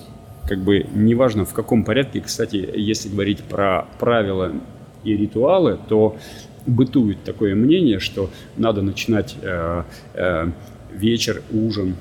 [0.47, 4.53] как бы неважно в каком порядке, кстати, если говорить про правила
[5.03, 6.17] и ритуалы, то
[6.67, 9.83] бытует такое мнение, что надо начинать э,
[10.15, 10.47] э,
[10.93, 11.97] вечер, ужин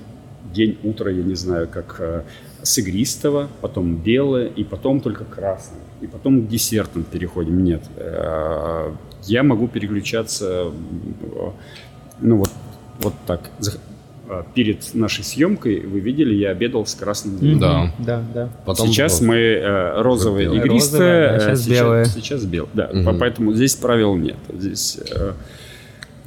[0.53, 2.23] день, утро, я не знаю, как э,
[2.61, 5.81] с игристого, потом белое, и потом только красное.
[6.01, 7.63] И потом к десертам переходим.
[7.63, 7.83] Нет.
[7.97, 8.91] Э,
[9.23, 10.71] Я могу переключаться,
[11.21, 11.51] э,
[12.21, 12.49] ну вот,
[12.99, 13.49] вот так.
[14.29, 17.59] Э, Перед нашей съемкой, вы видели, я обедал с красным вином.
[17.59, 17.93] Да.
[17.99, 18.49] Да, да.
[18.65, 20.59] Потом сейчас мы э, розовое Белое.
[20.65, 22.05] игристое, Розовое, да, э, сейчас белое.
[22.05, 22.87] Сейчас белое, да.
[23.05, 24.37] По- Поэтому здесь правил нет.
[24.53, 25.33] Здесь, э,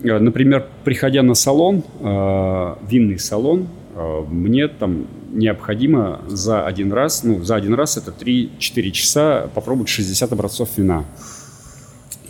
[0.02, 7.24] э, например, приходя на салон, э, винный салон, э, мне там необходимо за один раз,
[7.24, 11.04] ну, за один раз это 3-4 часа попробовать 60 образцов вина.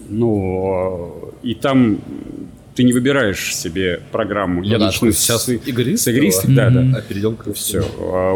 [0.08, 1.98] Ну, и там
[2.76, 4.62] ты не выбираешь себе программу.
[4.62, 5.96] Я да, начну сейчас с, игристого.
[5.96, 6.98] с игристых, да, да.
[6.98, 7.82] А перейдем к Все.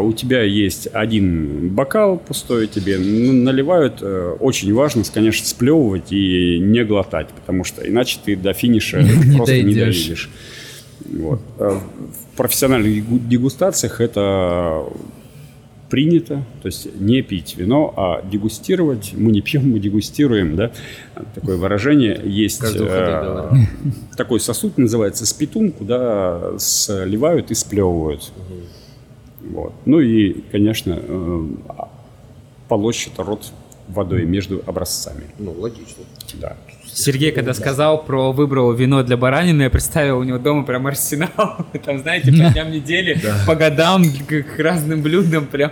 [0.01, 3.99] У тебя есть один бокал пустой, тебе наливают.
[4.01, 8.97] Э, Очень важно, конечно, сплевывать и не глотать, потому что иначе ты до финиша
[9.37, 9.95] просто не дойдешь.
[10.05, 10.29] доедешь.
[11.05, 11.41] Вот.
[11.59, 14.83] А В профессиональных дегу- дегустациях это
[15.91, 19.11] принято, то есть не пить вино, а дегустировать.
[19.13, 20.71] Мы не пьем, мы дегустируем, да?
[21.35, 22.61] Такое выражение есть.
[22.63, 23.51] Э,
[24.15, 28.31] такой сосуд называется спитун, куда сливают и сплевывают.
[29.41, 29.73] Вот.
[29.85, 31.47] Ну и, конечно, э,
[32.69, 33.51] полощет рот
[33.89, 35.25] водой между образцами.
[35.39, 36.05] Ну, логично.
[36.35, 36.55] Да.
[36.93, 41.65] Сергей, когда сказал про выбрал вино для баранины, я представил у него дома прям арсенал.
[41.85, 45.71] Там, знаете, по дням недели, по годам, к разным блюдам прям.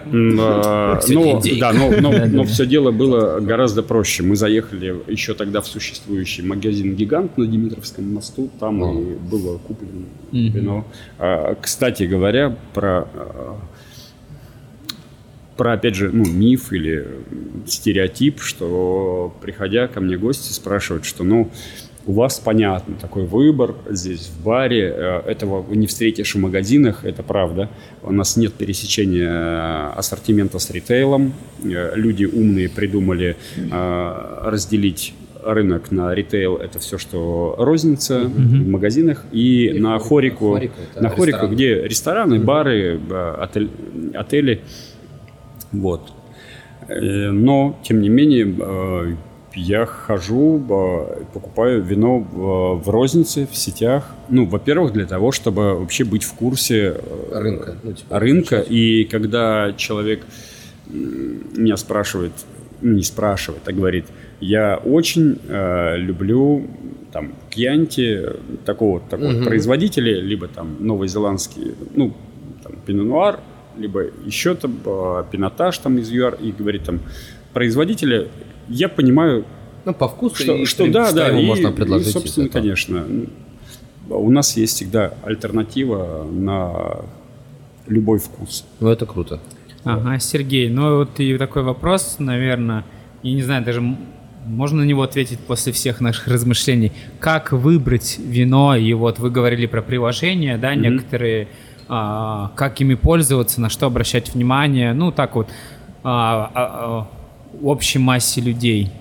[1.01, 4.23] Сегодня Ну, да, но, все дело было гораздо проще.
[4.23, 8.49] Мы заехали еще тогда в существующий магазин «Гигант» на Димитровском мосту.
[8.59, 10.85] Там и было куплено вино.
[11.17, 13.57] А, Кстати говоря, про а,
[15.59, 17.05] про, опять же, ну, миф или
[17.67, 21.51] стереотип, что, приходя ко мне гости, спрашивают, что, ну,
[22.05, 27.03] у вас понятно, такой выбор здесь в баре, э, этого вы не встретишь в магазинах,
[27.03, 27.69] это правда.
[28.01, 31.33] У нас нет пересечения э, ассортимента с ритейлом.
[31.63, 33.35] Э, Люди умные придумали
[33.69, 35.13] разделить
[35.43, 41.09] рынок на ритейл, это все, что розница в магазинах, и, на хорику, хорику это на
[41.09, 41.55] хорику, рестораны.
[41.55, 43.69] где рестораны, бары, э, отель-
[44.15, 44.61] отели.
[45.71, 46.11] Вот.
[46.87, 49.15] Э, Но, тем не менее, э,
[49.55, 54.15] я хожу, э, покупаю вино в, рознице, в сетях.
[54.29, 56.95] Ну, во-первых, для того, чтобы вообще быть в курсе
[57.31, 57.75] Рынка.
[57.83, 58.59] Ну, типа, рынка.
[58.59, 60.25] И когда человек
[60.87, 62.31] меня спрашивает,
[62.81, 64.05] ну, не спрашивает, а говорит,
[64.39, 66.65] я очень э, люблю
[67.11, 68.21] там Кьянти,
[68.65, 69.45] такого, такого Мгм.
[69.45, 72.13] производителя, либо там новозеландский, ну,
[72.63, 73.39] там, Пино-Нуар,
[73.79, 74.73] либо еще там
[75.31, 76.99] Пинотаж там из ЮАР, и говорит там
[77.53, 78.27] производителя,
[78.67, 79.45] я понимаю,
[79.85, 82.13] Ну, по вкусу что, и, что принципе, да, да, ему и, можно и, предложить.
[82.13, 82.53] собственно, это.
[82.53, 83.05] конечно,
[84.09, 87.05] у нас есть всегда альтернатива на
[87.87, 88.65] любой вкус.
[88.79, 89.39] Ну, это круто.
[89.83, 92.85] Ага, Сергей, ну вот и такой вопрос, наверное,
[93.23, 93.81] я не знаю, даже
[94.45, 96.91] можно на него ответить после всех наших размышлений.
[97.19, 98.75] Как выбрать вино?
[98.75, 101.47] И вот вы говорили про приложения, да, некоторые,
[101.89, 105.49] а, как ими пользоваться, на что обращать внимание, ну так вот,
[106.03, 107.07] а, а, а,
[107.59, 108.91] в общей массе людей.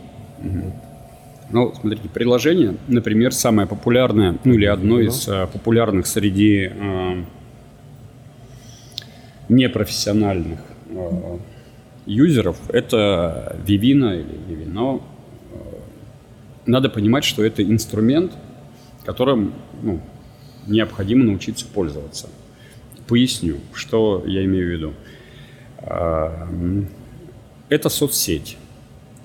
[1.51, 7.25] Ну, смотрите, приложение, например, самое популярное, ну или одно из э, популярных среди э,
[9.49, 10.59] непрофессиональных
[10.91, 11.39] э,
[12.05, 15.03] юзеров, это Vivino или Vivino.
[15.53, 15.59] Э,
[16.67, 18.33] Надо понимать, что это инструмент,
[19.07, 20.01] которым ну,
[20.67, 22.29] необходимо научиться пользоваться.
[23.09, 24.95] Поясню, что я имею в виду.
[25.79, 26.47] А,
[27.71, 28.59] Это соцсеть,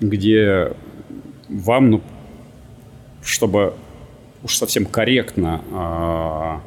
[0.00, 0.72] где
[1.48, 2.02] вам, ну,
[3.22, 3.74] чтобы
[4.42, 6.60] уж совсем корректно а,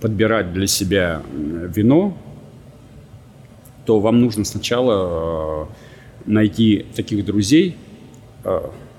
[0.00, 2.16] подбирать для себя вино,
[3.84, 5.68] то вам нужно сначала а,
[6.26, 7.76] найти таких друзей,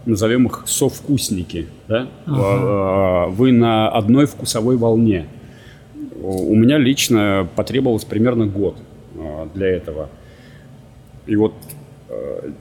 [0.05, 2.07] назовем их совкусники, да?
[2.27, 5.27] А, Вы на одной вкусовой волне.
[6.27, 8.77] У меня лично потребовалось примерно год
[9.17, 10.09] а, для этого.
[11.27, 11.53] И вот
[12.09, 12.51] э,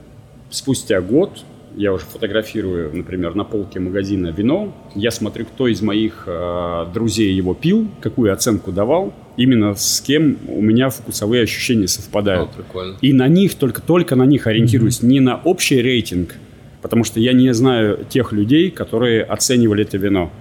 [0.49, 1.43] спустя год
[1.75, 4.73] я уже фотографирую, например, на полке магазина вино.
[4.95, 10.37] Я смотрю, кто из моих э, друзей его пил, какую оценку давал, именно с кем
[10.47, 12.51] у меня вкусовые ощущения О, совпадают.
[12.51, 12.97] прикольно.
[13.01, 16.35] И на них, только, только на них ориентируюсь, не на общий рейтинг,
[16.81, 20.31] потому что я не знаю тех людей, которые оценивали это вино,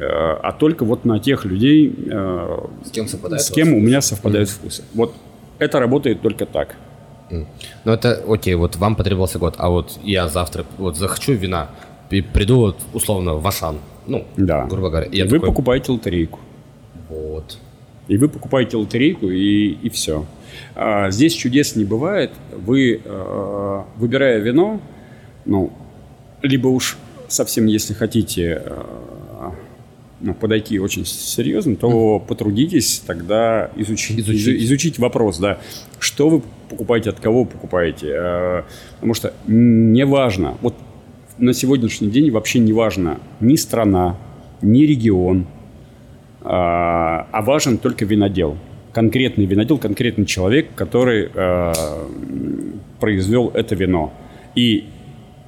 [0.00, 3.42] а только вот на тех людей, э, С кем совпадает?
[3.42, 4.82] с кем у меня совпадают вкусы.
[4.94, 5.14] Вот
[5.58, 6.76] это работает только так.
[7.30, 7.46] Ну,
[7.92, 11.70] это окей, вот вам потребовался год, а вот я завтра вот захочу вина,
[12.10, 14.66] и приду вот условно в Ашан, ну, Да.
[14.66, 15.06] грубо говоря.
[15.06, 16.40] и И вы такой, покупаете лотерейку.
[17.08, 17.58] Вот.
[18.08, 20.26] И вы покупаете лотерейку, и, и все.
[20.74, 22.32] А здесь чудес не бывает.
[22.54, 24.80] Вы, э, выбирая вино,
[25.46, 25.72] ну,
[26.42, 26.98] либо уж
[27.28, 28.82] совсем, если хотите э,
[30.22, 34.62] ну, подойти очень серьезно, то потрудитесь тогда изучить, Изучить.
[34.64, 34.98] изучить.
[34.98, 35.58] вопрос, да,
[35.98, 38.06] что вы покупаете, от кого вы покупаете.
[38.14, 38.62] Э,
[38.94, 40.74] Потому что не важно, вот
[41.38, 44.16] на сегодняшний день вообще не важно ни страна,
[44.62, 45.46] ни регион,
[46.40, 48.56] а а важен только винодел.
[48.92, 51.72] Конкретный винодел, конкретный человек, который э,
[53.00, 54.12] произвел это вино.
[54.54, 54.84] И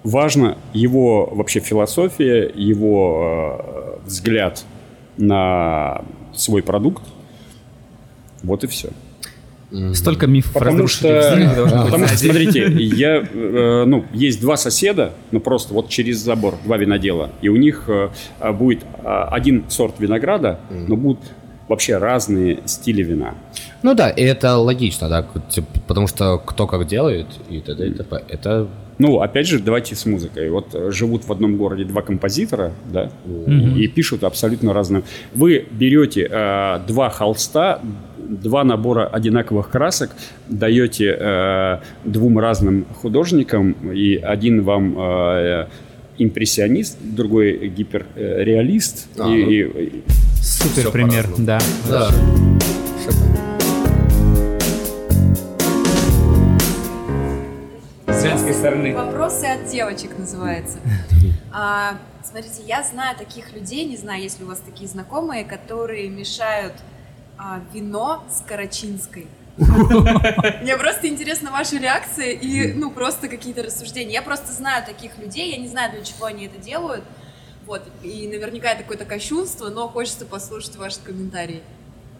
[0.04, 4.64] важно его вообще философия, его э, взгляд
[5.16, 6.02] на
[6.32, 7.02] свой продукт.
[8.42, 8.90] Вот и все.
[9.94, 11.08] Столько мифов Потому что,
[11.66, 16.76] потому что, смотрите, я, э, ну, есть два соседа, ну, просто вот через забор, два
[16.76, 18.10] винодела, и у них э,
[18.52, 21.22] будет а, один сорт винограда, но будут
[21.66, 23.34] вообще разные стили вина.
[23.82, 25.26] Ну да, и это логично, да,
[25.88, 27.88] потому что кто как делает, и т.д.
[27.88, 28.22] и т.п.
[28.28, 28.68] Это
[28.98, 30.50] Ну, опять же, давайте с музыкой.
[30.50, 33.10] Вот э, живут в одном городе два композитора, да,
[33.46, 35.02] и, и пишут абсолютно разные.
[35.34, 37.80] Вы берете э, два холста,
[38.18, 40.10] два набора одинаковых красок,
[40.48, 45.66] даете э, двум разным художникам, и один вам э,
[46.18, 49.08] импрессионист, другой гиперреалист.
[49.18, 49.50] А, и, ну.
[49.50, 50.02] и- и-
[50.42, 51.58] Супер пример, да.
[51.88, 52.10] Да.
[58.24, 58.94] Женской стороны.
[58.94, 60.78] Вопросы от девочек называется.
[61.52, 66.08] А, смотрите, я знаю таких людей, не знаю, есть ли у вас такие знакомые, которые
[66.08, 66.74] мешают
[67.38, 69.26] а, вино с карачинской.
[69.56, 74.14] Мне просто интересна ваша реакция и, ну, просто какие-то рассуждения.
[74.14, 77.04] Я просто знаю таких людей, я не знаю, для чего они это делают.
[77.66, 81.62] Вот, и наверняка это какое-то кощунство, но хочется послушать ваши комментарии.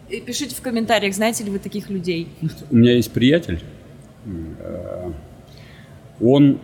[0.09, 2.29] И пишите в комментариях, знаете ли вы таких людей.
[2.69, 3.61] У меня есть приятель,
[4.25, 5.11] э,
[6.21, 6.59] он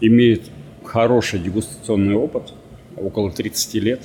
[0.00, 0.50] имеет
[0.84, 2.52] хороший дегустационный опыт,
[2.96, 4.00] около 30 лет.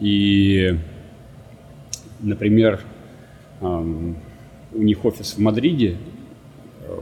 [0.00, 0.76] И,
[2.20, 2.80] например,
[3.60, 4.04] у
[4.72, 5.96] них офис в Мадриде.
[6.86, 7.00] Э,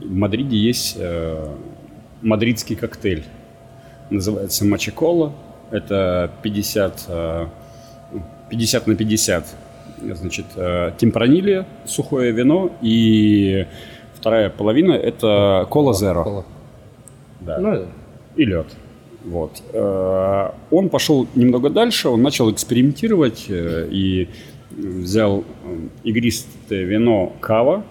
[0.00, 1.54] В Мадриде есть э,
[2.22, 3.24] мадридский коктейль.
[4.10, 5.32] Называется мачекола.
[5.70, 7.46] Это 50, э,
[8.50, 9.56] 50 на 50.
[10.12, 13.66] Значит, э, темпранилья, сухое вино и
[14.24, 16.24] вторая половина это кола зеро.
[16.24, 16.44] Кола.
[17.40, 17.58] Да.
[17.58, 17.86] Ну,
[18.36, 18.68] И лед.
[19.22, 19.62] Вот.
[19.74, 24.30] Э, Он пошел немного дальше, он начал экспериментировать э, и
[24.70, 27.84] взял э, игристое вино кава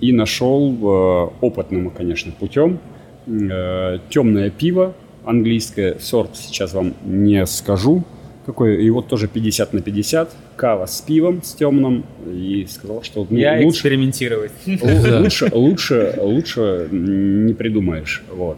[0.00, 2.78] и нашел опытным, конечно, путем
[3.26, 4.94] темное пиво
[5.24, 8.04] английское, сорт сейчас вам не скажу,
[8.48, 13.26] какой, и вот тоже 50 на 50, кава с пивом, с темным, и сказал, что
[13.28, 14.52] ну, Я лучше, экспериментировать.
[14.66, 18.22] Лу- Лучше, лучше, лучше не придумаешь.
[18.32, 18.56] Вот.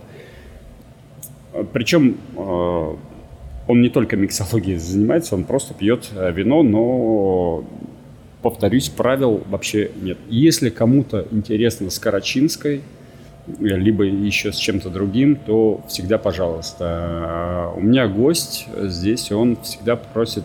[1.73, 2.95] Причем э,
[3.67, 7.65] он не только миксологией занимается, он просто пьет э, вино, но,
[8.43, 10.19] повторюсь, правил вообще нет.
[10.29, 12.81] Если кому-то интересно с Карачинской, э,
[13.59, 17.73] либо еще с чем-то другим, то всегда пожалуйста.
[17.75, 20.45] Э, У меня гость здесь, он всегда просит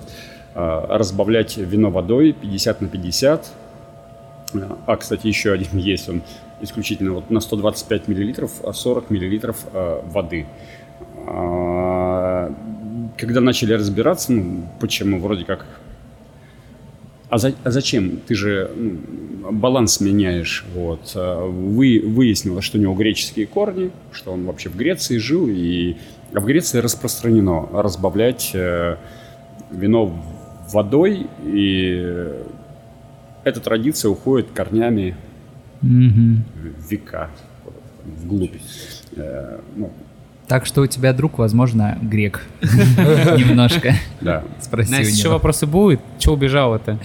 [0.54, 3.52] э, разбавлять вино водой 50 на 50,
[4.86, 6.22] а, кстати, еще один есть, он
[6.62, 10.46] исключительно вот на 125 миллилитров, а 40 миллилитров э, воды.
[11.28, 12.52] А,
[13.18, 15.66] Когда начали разбираться, ну, почему вроде как...
[17.30, 18.20] А, за- а зачем?
[18.28, 20.66] Ты же ну, баланс меняешь.
[20.74, 21.12] Вот.
[21.16, 25.96] А, Вы, выяснилось, что у него греческие корни, что он вообще в Греции жил, и
[26.34, 28.98] а в Греции распространено разбавлять э,
[29.72, 30.14] вино
[30.74, 32.28] водой, и
[33.44, 35.16] эта традиция уходит корнями
[35.82, 37.30] в века,
[38.04, 38.52] вглубь.
[39.16, 39.92] Э, ну,
[40.48, 42.46] Так что у тебя друг, возможно, грек.
[42.62, 43.96] Немножко.
[44.22, 44.44] да.
[44.62, 46.02] Спроси у Настя, еще вопросы будут?
[46.20, 47.00] Че убежал-то?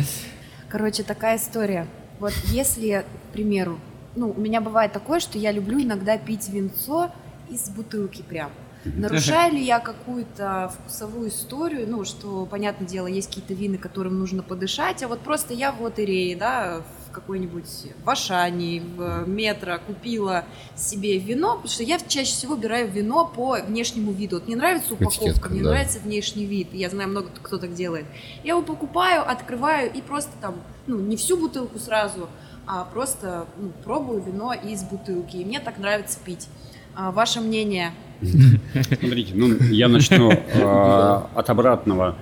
[0.68, 1.86] Короче, такая история.
[2.18, 3.78] Вот если, к примеру,
[4.14, 7.10] ну, у меня бывает такое, что я люблю иногда пить винцо
[7.48, 8.50] из бутылки прям.
[8.84, 14.42] Нарушаю ли я какую-то вкусовую историю, ну, что, понятное дело, есть какие-то вины, которым нужно
[14.42, 17.66] подышать, а вот просто я в лотерее, да, в какой-нибудь
[18.04, 20.44] в Ашане, в Метро купила
[20.76, 24.36] себе вино, потому что я чаще всего убираю вино по внешнему виду.
[24.36, 25.70] Вот мне нравится упаковка, Этикетка, мне да.
[25.70, 28.06] нравится внешний вид, я знаю, много кто так делает.
[28.44, 30.54] Я его покупаю, открываю и просто там,
[30.86, 32.28] ну, не всю бутылку сразу,
[32.66, 35.36] а просто ну, пробую вино из бутылки.
[35.36, 36.48] И мне так нравится пить.
[36.94, 37.92] А, ваше мнение?
[38.20, 42.16] Смотрите, ну, я начну э, от обратного.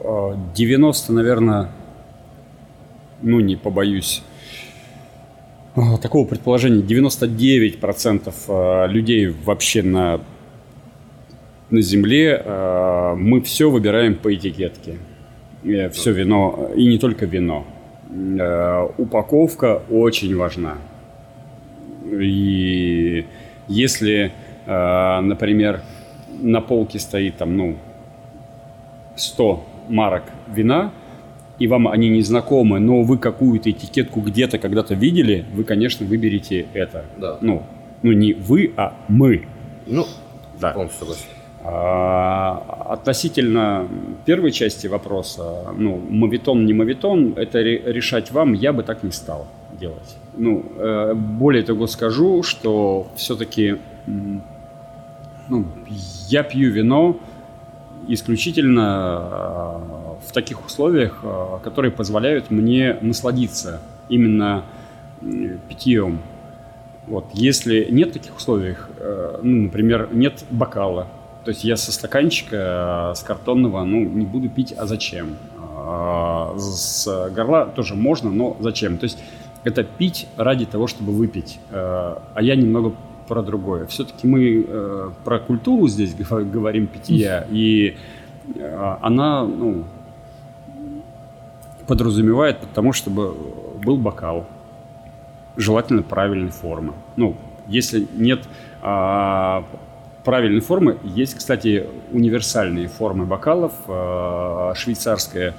[0.00, 1.72] э, 90, наверное,
[3.22, 4.22] ну не побоюсь
[5.74, 10.20] э, такого предположения, 99% э, людей вообще на,
[11.70, 14.96] на Земле, э, мы все выбираем по этикетке.
[15.92, 17.66] Все вино, и не только вино.
[18.08, 20.78] Э, Упаковка очень важна.
[22.08, 23.26] И
[23.66, 24.32] если,
[24.66, 25.80] э, например,
[26.40, 27.76] на полке стоит там, ну,
[29.16, 30.92] 100 марок вина,
[31.58, 36.66] и вам они не знакомы, но вы какую-то этикетку где-то когда-то видели, вы, конечно, выберете
[36.74, 37.04] это.
[37.16, 37.38] Да.
[37.40, 37.62] Ну,
[38.02, 39.46] ну не вы, а мы.
[39.86, 40.04] Ну,
[40.60, 40.72] Да.
[40.72, 41.24] полностью согласен.
[41.68, 43.88] А, относительно
[44.24, 49.10] первой части вопроса, ну, мавитон, не мавитон, это ре- решать вам, я бы так не
[49.10, 49.48] стал
[49.80, 50.16] делать.
[50.36, 53.76] Ну, э, более того скажу, что все-таки
[55.48, 55.64] ну,
[56.28, 57.16] я пью вино
[58.08, 64.64] исключительно э, в таких условиях, э, которые позволяют мне насладиться именно
[65.68, 66.20] питьем.
[67.06, 67.26] Вот.
[67.32, 71.08] Если нет таких условий, э, ну, например, нет бокала,
[71.44, 75.36] то есть я со стаканчика, э, с картонного, ну, не буду пить, а зачем?
[75.78, 78.98] А, С горла тоже можно, но зачем?
[78.98, 79.18] То есть
[79.62, 81.60] это пить ради того, чтобы выпить.
[81.70, 82.92] А я немного
[83.28, 83.86] про другое.
[83.86, 84.66] Все-таки мы
[85.24, 87.96] про культуру здесь гов- говорим питья, и
[89.00, 89.84] она, ну,
[91.86, 93.34] подразумевает потому, чтобы
[93.84, 94.46] был бокал,
[95.56, 96.94] желательно правильной формы.
[97.16, 97.36] Ну,
[97.66, 98.44] если нет
[98.82, 99.64] а,
[100.24, 103.72] правильной формы, есть, кстати, универсальные формы бокалов.
[103.88, 105.54] А, швейцарская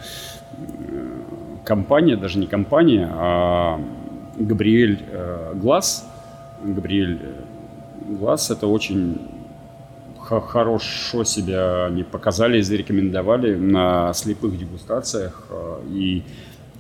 [0.52, 1.18] э,
[1.64, 3.80] компания, даже не компания, а
[4.36, 6.08] Габриэль э, Глаз.
[6.64, 9.20] Габриэль э, Глаз это очень
[10.30, 15.44] хорошо себя они показали и зарекомендовали на слепых дегустациях.
[15.50, 16.24] э, И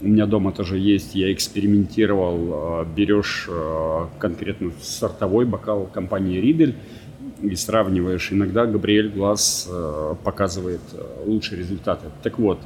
[0.01, 2.81] у меня дома тоже есть, я экспериментировал.
[2.81, 6.75] э, Берешь э, конкретно сортовой бокал компании Ридель
[7.41, 8.31] и сравниваешь.
[8.31, 9.69] Иногда Габриэль Глаз
[10.23, 10.81] показывает
[11.25, 12.07] лучшие результаты.
[12.23, 12.59] Так вот,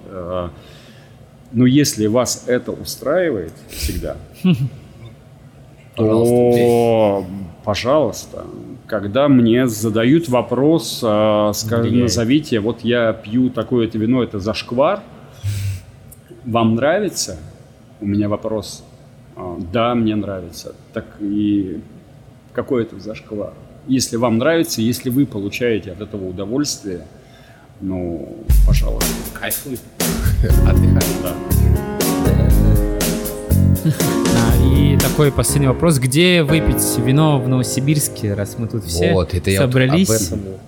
[1.52, 4.16] но если вас это устраивает всегда,
[5.96, 7.26] то,
[7.64, 8.46] пожалуйста,
[8.88, 15.02] когда мне задают вопрос, а, ска- назовите, вот я пью такое-то вино, это зашквар,
[16.46, 17.38] вам нравится?
[18.00, 18.84] У меня вопрос,
[19.36, 20.74] а, да, мне нравится.
[20.94, 21.82] Так и
[22.54, 23.54] какой это зашквар?
[23.88, 27.06] Если вам нравится, если вы получаете от этого удовольствие,
[27.80, 29.12] ну, пожалуйста.
[29.40, 29.80] Кайфуй.
[30.68, 31.02] Отдыхай.
[31.24, 31.34] Да.
[35.02, 35.98] Такой последний вопрос.
[35.98, 40.10] Где выпить вино в Новосибирске, раз мы тут все Вот, это я вот собрались?
[40.10, 40.60] об этом.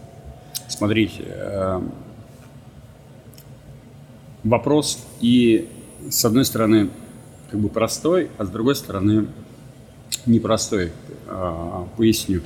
[0.68, 1.82] Смотрите, э,
[4.44, 5.70] вопрос и
[6.10, 6.90] с одной стороны
[7.52, 9.28] как бы простой, а с другой стороны
[10.26, 10.92] непростой.
[11.28, 12.42] А, Поясню.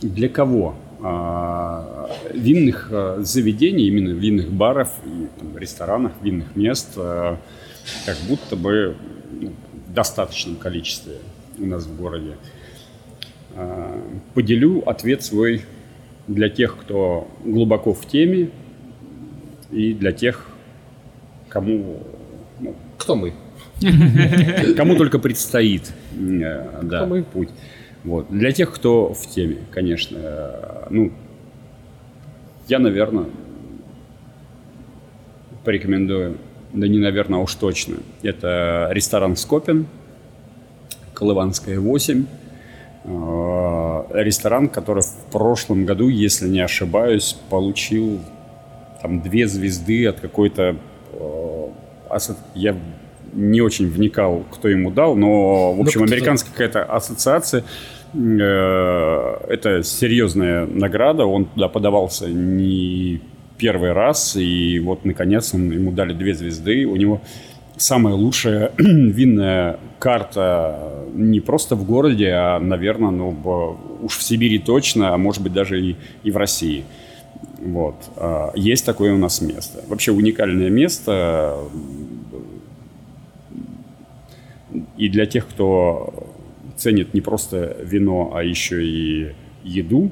[0.00, 0.76] Для кого?
[1.02, 7.36] А, Винных э, заведений, именно винных баров и там, ресторанов, винных мест, э,
[8.06, 8.96] как будто бы
[9.40, 9.52] ну,
[9.96, 11.14] достаточном количестве
[11.58, 12.36] у нас в городе.
[13.56, 13.98] А,
[14.34, 15.62] Поделю ответ свой
[16.28, 18.50] для тех, кто глубоко в теме,
[19.70, 20.46] и для тех,
[21.48, 22.02] кому,
[22.60, 23.32] ну, Кто мы?
[24.76, 27.24] кому только предстоит э, да, мы?
[27.24, 27.48] путь.
[28.04, 28.26] Вот.
[28.30, 30.86] Для тех, кто в теме, конечно.
[30.90, 31.12] Ну,
[32.68, 33.26] я, наверное,
[35.64, 36.38] порекомендую,
[36.72, 37.96] да не наверное, а уж точно.
[38.22, 39.86] Это ресторан Скопин,
[41.14, 42.26] Колыванская 8.
[43.04, 48.20] Э, Ресторан, который в прошлом году, если не ошибаюсь, получил
[49.02, 50.76] там две звезды от какой-то...
[52.10, 52.74] асо- Я
[53.32, 57.64] не очень вникал, кто ему дал, но, в общем, кто-то- американская какая-то ассоциация.
[58.14, 61.24] э, Это серьезная награда.
[61.26, 63.20] Он туда подавался не
[63.58, 66.84] первый раз, и вот, наконец, он, ему дали две звезды.
[66.86, 67.20] У него
[67.76, 75.14] самая лучшая винная карта не просто в городе, а, наверное, ну, уж в Сибири точно,
[75.14, 76.84] а может быть даже и, и в России.
[77.58, 77.96] Вот.
[78.16, 79.82] А, Есть такое у нас место.
[79.88, 81.58] Вообще уникальное место.
[84.96, 86.28] И для тех, кто
[86.76, 89.32] ценит не просто вино, а еще и
[89.64, 90.10] еду,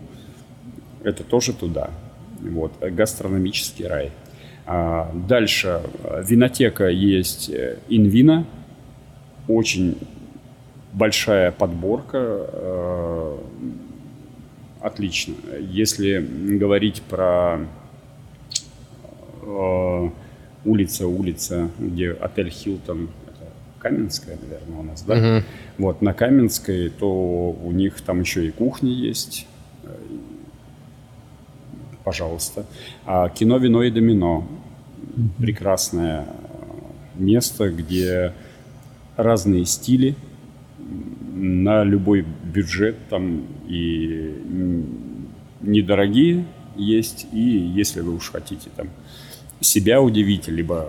[1.03, 1.91] это тоже туда.
[2.45, 2.73] Вот.
[2.81, 4.11] Гастрономический рай.
[4.67, 5.81] А, Дальше.
[6.23, 8.47] Винотека есть э, Инвина.
[9.49, 9.97] Очень
[10.93, 12.19] большая подборка.
[12.19, 13.39] э,
[14.81, 15.35] Отлично.
[15.61, 16.19] Если
[16.59, 17.59] говорить про
[19.43, 20.11] э,
[20.65, 25.43] улица, улица, где отель Хилтон, это Каменская, наверное, у нас, да?
[25.79, 29.54] Вот, на Каменской, то у них там еще и кухня есть, э,
[32.05, 32.67] пожалуйста.
[33.05, 34.47] А кино, вино и домино.
[35.39, 36.27] Прекрасное
[37.15, 38.33] место, где
[39.17, 40.17] разные стили
[41.35, 44.35] на любой бюджет там и
[45.61, 46.45] недорогие
[46.77, 48.89] есть, и если вы уж хотите там
[49.61, 50.89] себя удивить, либо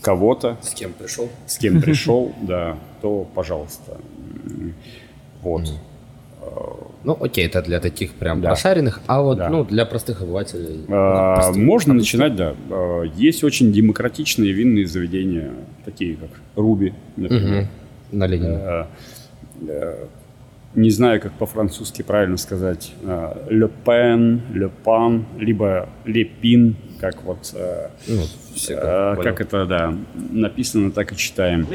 [0.00, 1.28] кого-то, С кем пришел?
[1.46, 4.00] с кем пришел, да, то пожалуйста.
[5.42, 5.72] Вот.
[7.04, 8.48] Ну, окей, это для таких прям Да.
[8.50, 9.48] прошаренных, а вот Да.
[9.48, 10.84] ну, для простых обывателей.
[10.88, 12.20] А, простых, Можно обычных.
[12.20, 12.54] начинать, да.
[12.70, 15.50] А, Есть очень демократичные винные заведения,
[15.84, 17.62] такие как Руби, например.
[17.62, 18.18] Мгм.
[18.18, 18.54] На Ленина.
[18.56, 18.84] Э,
[19.68, 19.94] э,
[20.74, 22.92] Не знаю, как по-французски правильно сказать.
[23.04, 28.22] Le Pen, Le Pan, либо Pin, как вот э, Ну,
[28.54, 31.66] все э, как это, да, написано, так и читаем.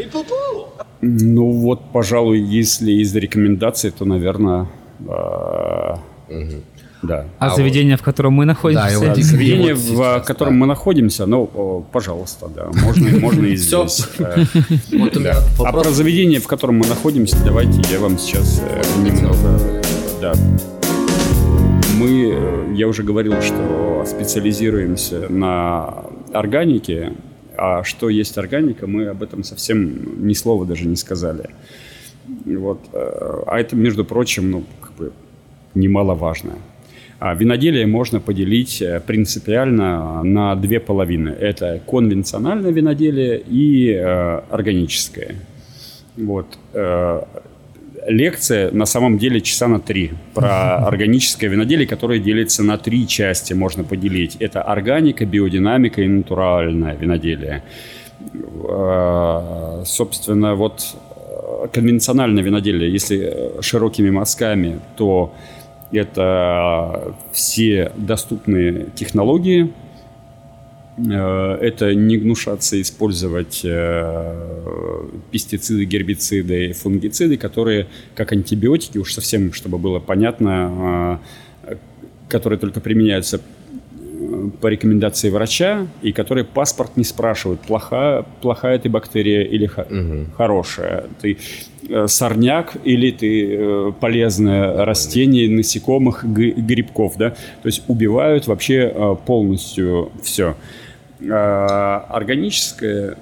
[1.02, 4.68] Ну вот, пожалуй, если из рекомендаций, то, наверное,
[7.04, 7.26] да.
[7.40, 9.00] А, А заведение, в котором мы находимся?
[9.00, 10.60] Да, вот Заведение, вот в сейчас, котором да.
[10.60, 14.08] мы находимся, ну, пожалуйста, да, можно, можно и здесь.
[14.20, 14.46] Э,
[14.98, 15.18] Вот.
[15.60, 19.82] А про заведение, в котором мы находимся, давайте я вам сейчас э, немного,
[20.22, 20.34] да.
[21.98, 27.14] Мы, э, я уже говорил, что специализируемся на органике,
[27.58, 31.50] а что есть органика, мы об этом совсем ни слова даже не сказали.
[32.46, 35.12] Вот, э, а это, между прочим, ну, как бы
[35.76, 36.54] немаловажно.
[37.20, 41.30] А виноделие можно поделить э, принципиально на две половины.
[41.30, 45.36] Это конвенциональное виноделие и э, органическое.
[46.16, 46.46] Вот.
[46.74, 47.22] э,
[48.08, 53.54] лекция на самом деле часа на три про органическое виноделие, которое делится на три части,
[53.54, 54.38] можно поделить.
[54.40, 57.64] Это органика, биодинамика и натуральное виноделие.
[58.64, 65.34] Э, Собственно, вот э, конвенциональное виноделие, если э, широкими мазками, то
[65.92, 69.72] это все доступные технологии,
[70.98, 80.00] это не гнушаться использовать э, пестициды, гербициды, фунгициды, которые как антибиотики, уж совсем, чтобы было
[80.00, 81.20] понятно,
[81.64, 81.76] э,
[82.30, 88.90] которые только применяются э, по рекомендации врача, и которые паспорт не спрашивают, плохая, плохая ты
[88.90, 89.86] бактерия или ха-
[90.36, 91.06] хорошая.
[91.22, 91.38] Ты
[91.88, 97.30] э, сорняк или ты э, полезное растение, насекомых, грибков, да?
[97.62, 100.56] То есть убивают вообще э, полностью все.
[101.20, 103.18] Органическое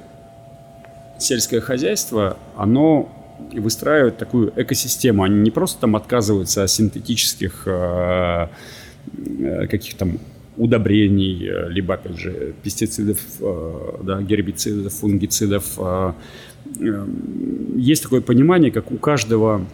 [1.20, 3.10] сельское хозяйство, оно
[3.54, 5.24] выстраивает такую экосистему.
[5.24, 8.48] Они не просто там отказываются от синтетических э,
[9.40, 10.20] э, каких там
[10.58, 15.66] удобрений, э, либо, опять же, пестицидов, э, да, гербицидов, фунгицидов.
[15.78, 16.14] э,
[16.82, 17.06] э,
[17.76, 19.66] Есть такое понимание, как у каждого,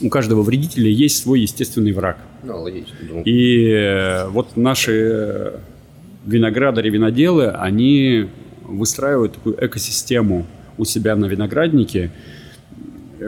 [0.00, 2.18] у каждого вредителя есть свой естественный враг.
[2.42, 2.94] Ну, логично.
[3.24, 5.54] И э, вот наши
[6.24, 8.28] виноградари, виноделы, они
[8.62, 10.46] выстраивают такую экосистему
[10.78, 12.10] у себя на винограднике.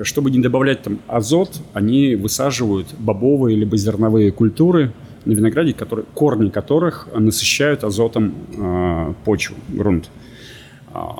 [0.04, 4.92] Чтобы не добавлять там азот, они высаживают бобовые либо зерновые культуры
[5.24, 10.10] на винограде, которые, корни которых насыщают азотом э, почву, грунт.
[10.94, 11.16] А,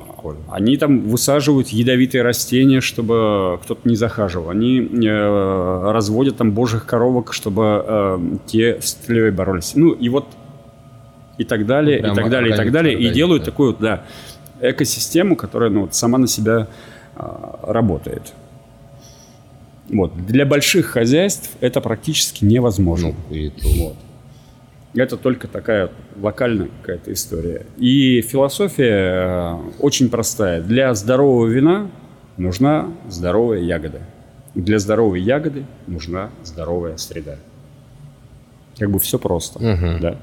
[0.51, 4.49] Они там высаживают ядовитые растения, чтобы кто-то не захаживал.
[4.49, 9.73] Они э, разводят там божьих коровок, чтобы э, те с тлей боролись.
[9.75, 10.25] Ну и вот
[11.37, 12.99] и так далее, Ну, и так далее, и так органика, далее.
[12.99, 13.51] И делают да.
[13.51, 14.03] такую вот, да,
[14.61, 16.67] экосистему, которая ну, вот сама на себя
[17.15, 18.33] а, работает.
[19.89, 20.15] Вот.
[20.25, 23.13] Для больших хозяйств это практически невозможно.
[23.29, 23.95] ну, и то- Вот.
[24.95, 25.89] Это только такая
[26.21, 27.65] локальная какая-то история.
[27.77, 30.61] И философия э, очень простая.
[30.61, 31.89] Для здорового вина
[32.37, 34.01] нужна здоровая ягода.
[34.53, 37.37] Для здоровой ягоды нужна здоровая среда.
[38.77, 39.59] Как бы все просто.
[39.99, 40.17] Да?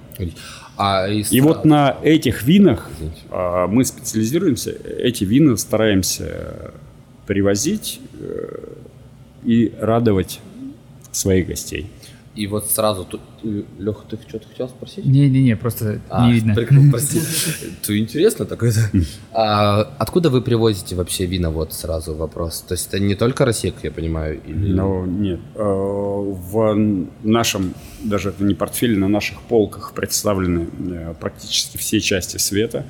[0.82, 2.88] А из- И вот на этих винах
[3.30, 4.70] а, мы специализируемся.
[4.70, 6.72] Эти вина стараемся
[7.26, 8.58] привозить э,
[9.44, 10.40] и радовать
[11.12, 11.86] своих гостей.
[12.36, 13.20] И вот сразу тут...
[13.42, 15.04] Леха, ты что-то хотел спросить?
[15.04, 16.54] Не-не-не, просто А, не видно.
[16.54, 17.18] прикол, прости.
[17.82, 18.72] Это интересно такое.
[19.32, 21.50] А откуда вы привозите вообще вина?
[21.50, 22.60] Вот сразу вопрос.
[22.60, 24.40] То есть это не только Россия, как я понимаю?
[24.46, 24.72] Или...
[24.72, 25.40] Но нет.
[25.56, 26.76] э, В
[27.24, 27.74] нашем,
[28.04, 32.86] даже это не портфеле, на наших полках представлены э, практически все части света.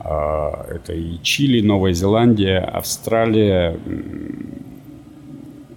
[0.00, 3.78] А, Это и Чили, Новая Зеландия, Австралия,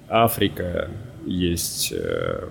[0.10, 0.90] Африка,
[1.26, 2.48] есть э,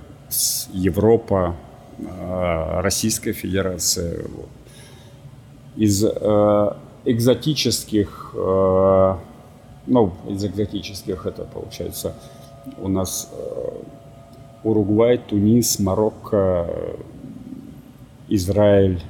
[0.73, 1.55] Европа,
[1.99, 4.25] э, Российская Федерация.
[5.77, 6.71] Из э,
[7.05, 9.17] экзотических, э,
[9.87, 12.15] ну, из экзотических это получается
[12.79, 13.31] у нас
[14.65, 16.67] Уругвай, Тунис, Марокко,
[18.29, 19.01] Израиль,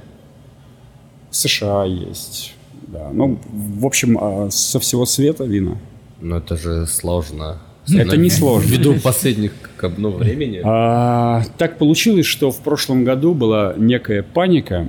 [1.31, 2.53] США есть.
[2.87, 3.09] Да.
[3.11, 5.79] Ну, в общем, со всего света вина.
[6.21, 7.57] Ну, это же сложно.
[7.93, 8.69] Это не сложно.
[8.69, 10.61] Ввиду последних как бы, ну, времени.
[10.63, 14.87] А, так получилось, что в прошлом году была некая паника,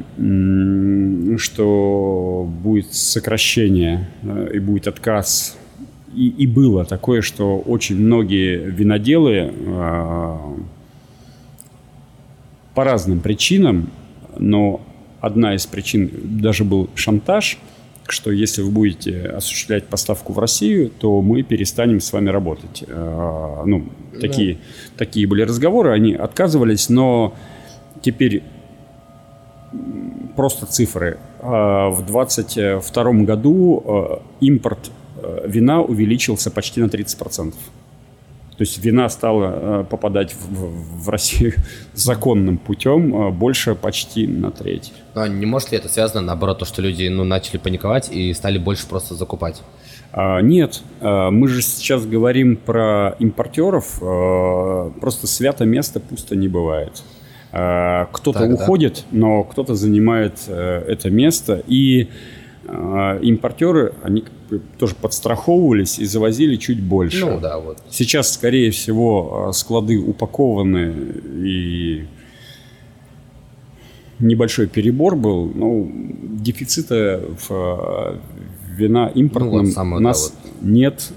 [1.38, 5.56] что будет сокращение э, и будет отказ.
[6.14, 10.56] И, и было такое, что очень многие виноделы а,
[12.74, 13.90] по разным причинам,
[14.38, 14.80] но
[15.20, 16.10] одна из причин
[16.40, 17.58] даже был шантаж,
[18.12, 22.85] что если вы будете осуществлять поставку в Россию, то мы перестанем с вами работать.
[22.89, 23.89] А, Ну,
[24.20, 24.59] такие,
[24.97, 27.35] такие были разговоры, они отказывались, но
[28.02, 28.43] теперь
[30.36, 31.18] просто цифры.
[31.40, 37.55] А, В 2022 году а, импорт а, вина увеличился почти на 30%.
[38.59, 41.52] То есть вина стала э, попадать в, в- Россию
[41.94, 44.93] законным путем э, больше почти на треть.
[45.14, 48.59] Но не может ли это связано, наоборот, то, что люди ну, начали паниковать и стали
[48.59, 49.62] больше просто закупать?
[50.12, 53.98] А, нет, а, мы же сейчас говорим про импортеров.
[54.02, 57.05] а, Просто свято место пусто не бывает.
[57.52, 58.55] А, Кто-то Так, да.
[58.56, 61.62] уходит, но кто-то занимает это место.
[61.68, 62.09] И
[62.66, 64.24] а, импортеры, они
[64.78, 67.24] тоже подстраховывались и завозили чуть больше.
[67.24, 67.78] Ну да, вот.
[67.90, 70.94] Сейчас, скорее всего, а, склады упакованы
[71.44, 72.06] и
[74.18, 75.50] небольшой перебор был.
[75.54, 75.90] Ну,
[76.22, 78.20] дефицита в а,
[78.76, 81.10] вина импортном Ну, вот самое, у да, нас нет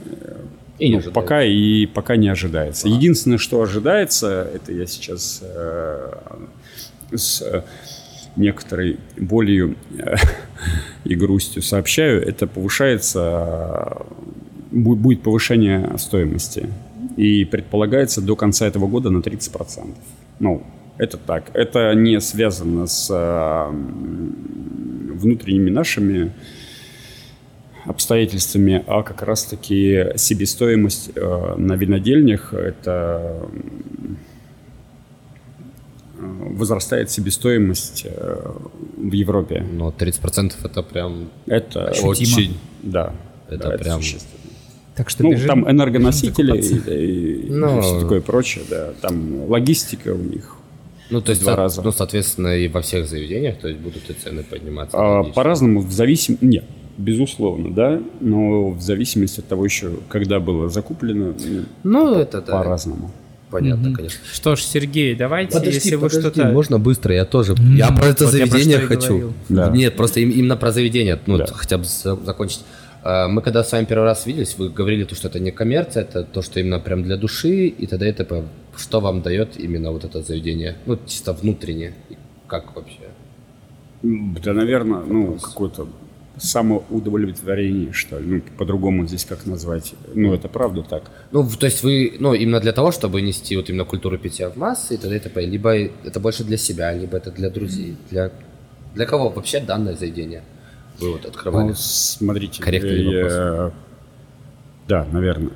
[0.79, 1.11] И не ну, ожидается.
[1.21, 2.87] пока и пока не ожидается.
[2.87, 6.13] Единственное, что ожидается, это я сейчас э,
[7.13, 7.63] с э,
[8.35, 10.15] некоторой болью э,
[11.03, 13.97] и грустью сообщаю, это повышается,
[14.71, 16.69] бу- будет повышение стоимости.
[17.17, 19.95] И предполагается до конца этого года на 30%.
[20.39, 20.63] Ну,
[20.97, 21.51] это так.
[21.53, 23.69] Это не связано с э,
[25.13, 26.31] внутренними нашими
[27.85, 33.49] обстоятельствами, а как раз-таки себестоимость э, на винодельнях это
[36.39, 38.51] возрастает себестоимость э,
[38.97, 39.65] в Европе.
[39.71, 42.09] Но 30% это прям Это Ощутимо.
[42.11, 42.57] очень...
[42.83, 43.13] да,
[43.49, 44.31] Это да, прям- существенно.
[44.95, 46.93] Так что Ну, бежим- там энергоносители закупаться.
[46.93, 47.81] и, и Ну.
[47.81, 48.89] все такое прочее, да.
[49.01, 50.57] Там логистика у них.
[51.09, 51.81] Ну, то есть, Два со- раза.
[51.81, 54.97] ну, соответственно, и во всех заведениях, то есть будут и цены подниматься.
[54.97, 56.43] А, по-разному, в зависимости...
[56.45, 56.65] Нет,
[56.97, 62.51] безусловно, да, но в зависимости от того еще, когда было закуплено, ну, Ну, это да,
[62.59, 63.11] по-разному.
[63.51, 64.19] Понятно, конечно.
[64.33, 66.45] Что ж, Сергей, давайте, если вы подожди, что-то...
[66.51, 67.55] можно быстро, я тоже.
[67.75, 69.33] Я про это Вот про заведение и хочу.
[69.49, 69.69] Да.
[69.69, 71.45] Нет, просто им- именно про заведение, ну, Да.
[71.47, 72.61] хотя бы за- закончить.
[73.03, 76.03] А, Мы когда с вами первый раз виделись, вы говорили, то, что это не коммерция,
[76.03, 78.09] это то, что именно прям для души и т.д.
[78.09, 78.43] и т.п.
[78.77, 80.75] Что вам дает именно вот это заведение?
[80.85, 81.93] Ну, чисто внутренне.
[82.09, 82.17] И
[82.47, 83.09] Как вообще?
[84.03, 85.87] Да, наверное, ну, какое-то
[86.41, 88.25] самоудовлетворение, что ли.
[88.25, 89.93] Ну, по-другому здесь как назвать.
[90.15, 91.03] Ну, это правда так.
[91.31, 94.57] Ну, то есть вы, ну, именно для того, чтобы нести вот именно культуру питья в
[94.57, 95.15] массы и т.д.
[95.15, 95.45] и т.п.
[95.45, 97.95] Либо это больше для себя, либо это для друзей.
[98.09, 98.31] Для,
[98.95, 100.43] для кого вообще данное заведение
[100.99, 101.67] вы вот открывали?
[101.69, 103.71] Ну, смотрите, Корректный я-
[104.87, 105.51] Да, наверное.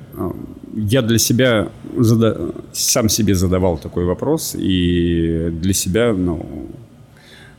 [0.74, 6.66] Я для себя зада- сам себе задавал такой вопрос и для себя ну,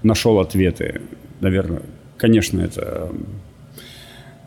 [0.04, 1.02] нашел ответы.
[1.42, 1.82] Наверное,
[2.18, 3.10] конечно, это,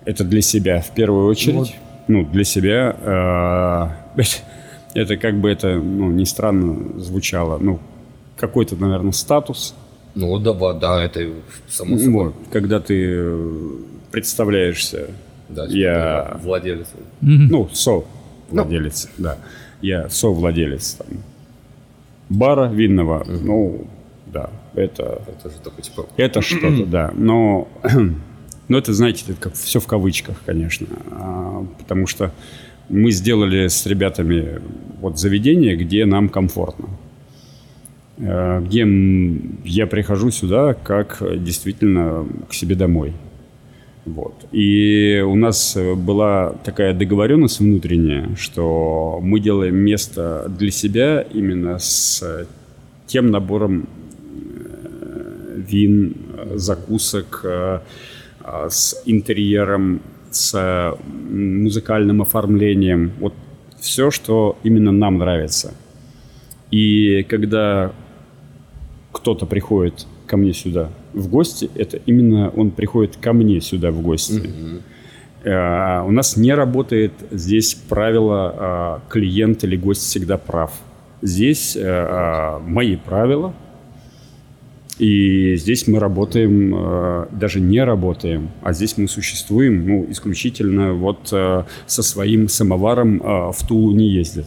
[0.05, 1.75] это для себя в первую очередь.
[2.09, 2.97] Ну, для себя.
[3.03, 3.97] а,
[4.95, 7.59] Это как бы это, ну, не странно звучало.
[7.59, 7.79] Ну,
[8.37, 9.75] какой-то, наверное, статус.
[10.17, 11.29] Ну, да, вот, да, это
[11.69, 12.25] само собой.
[12.25, 13.71] Вот, когда ты э,
[14.11, 15.11] представляешься,
[15.49, 16.89] Да, я, владелец.
[17.21, 19.37] ну, со-владелец, да,
[19.81, 21.07] я со-владелец там,
[22.29, 23.87] бара винного, ну,
[24.33, 27.69] да, это, Это же такой, типа, это что-то, да, но,
[28.69, 32.33] но это, знаете, это как все в кавычках, конечно, а, потому что
[32.89, 34.61] мы сделали с ребятами
[35.01, 36.89] вот заведение, где нам комфортно.
[38.23, 38.87] Э, где
[39.65, 43.15] я прихожу сюда как э, действительно к себе домой.
[44.05, 44.35] Вот.
[44.53, 51.79] И у нас э, была такая договоренность внутренняя, что мы делаем место для себя именно
[51.79, 52.47] с
[53.07, 53.89] тем набором
[55.69, 56.15] вин,
[56.55, 57.81] закусок, э,
[58.45, 60.01] э, с интерьером,
[60.31, 60.97] с
[61.31, 63.13] музыкальным оформлением.
[63.19, 63.35] Вот
[63.81, 65.75] все, что именно нам нравится.
[66.71, 67.93] И когда
[69.13, 74.01] кто-то приходит ко мне сюда в гости, это именно он приходит ко мне сюда в
[74.01, 74.43] гости.
[75.43, 80.73] Э, У нас не работает здесь правило э, клиент или гость всегда прав.
[81.23, 83.55] Здесь э, мои правила,
[85.01, 91.29] и здесь мы работаем, э, даже не работаем, а здесь мы существуем, ну, исключительно вот
[91.33, 94.47] э, со своим самоваром э, в Тулу не ездят.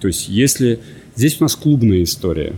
[0.00, 0.80] То есть если...
[1.16, 2.54] Здесь у нас клубная история.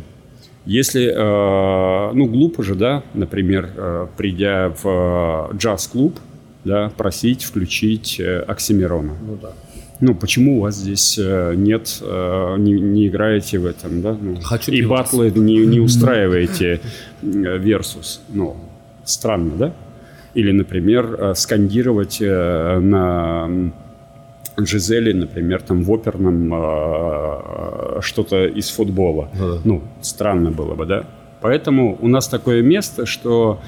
[0.64, 6.18] Если, э, ну, глупо же, да, например, э, придя в э, джаз-клуб,
[6.64, 9.12] да, просить включить э, Оксимирона.
[9.24, 9.52] Ну да.
[10.00, 14.16] Ну, почему у вас здесь э, нет, э, не, не играете в этом, да?
[14.20, 16.80] Ну, Хочу и батлы не, не устраиваете
[17.22, 18.20] э, versus.
[18.28, 18.56] Ну,
[19.04, 19.72] странно, да?
[20.34, 23.72] Или, например, скандировать на
[24.58, 29.30] Жизели, например, там в оперном что-то из футбола.
[29.34, 29.60] Ну да.
[29.64, 31.04] Ну, странно было бы, да?
[31.40, 33.60] Поэтому у нас такое место, что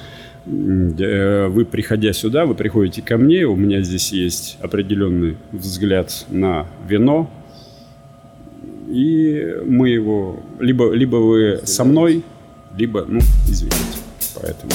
[0.49, 7.31] вы, приходя сюда, вы приходите ко мне, у меня здесь есть определенный взгляд на вино,
[8.89, 10.41] и мы его...
[10.59, 12.25] Либо, либо вы со мной,
[12.77, 13.77] либо, ну, извините.
[14.41, 14.73] Поэтому...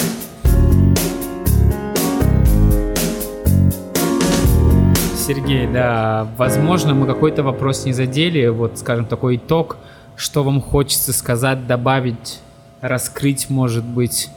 [5.16, 9.78] Сергей, да, возможно, мы какой-то вопрос не задели, вот, скажем, такой итог,
[10.16, 12.42] что вам хочется сказать, добавить,
[12.82, 14.30] раскрыть, может быть,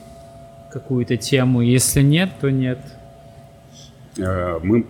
[0.76, 1.62] какую-то тему.
[1.62, 2.78] Если нет, то нет.
[4.18, 4.84] Э, мы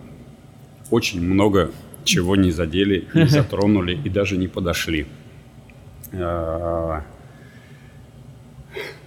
[0.91, 1.71] очень много
[2.03, 5.07] чего не задели, не затронули и даже не подошли.
[6.11, 7.03] Э,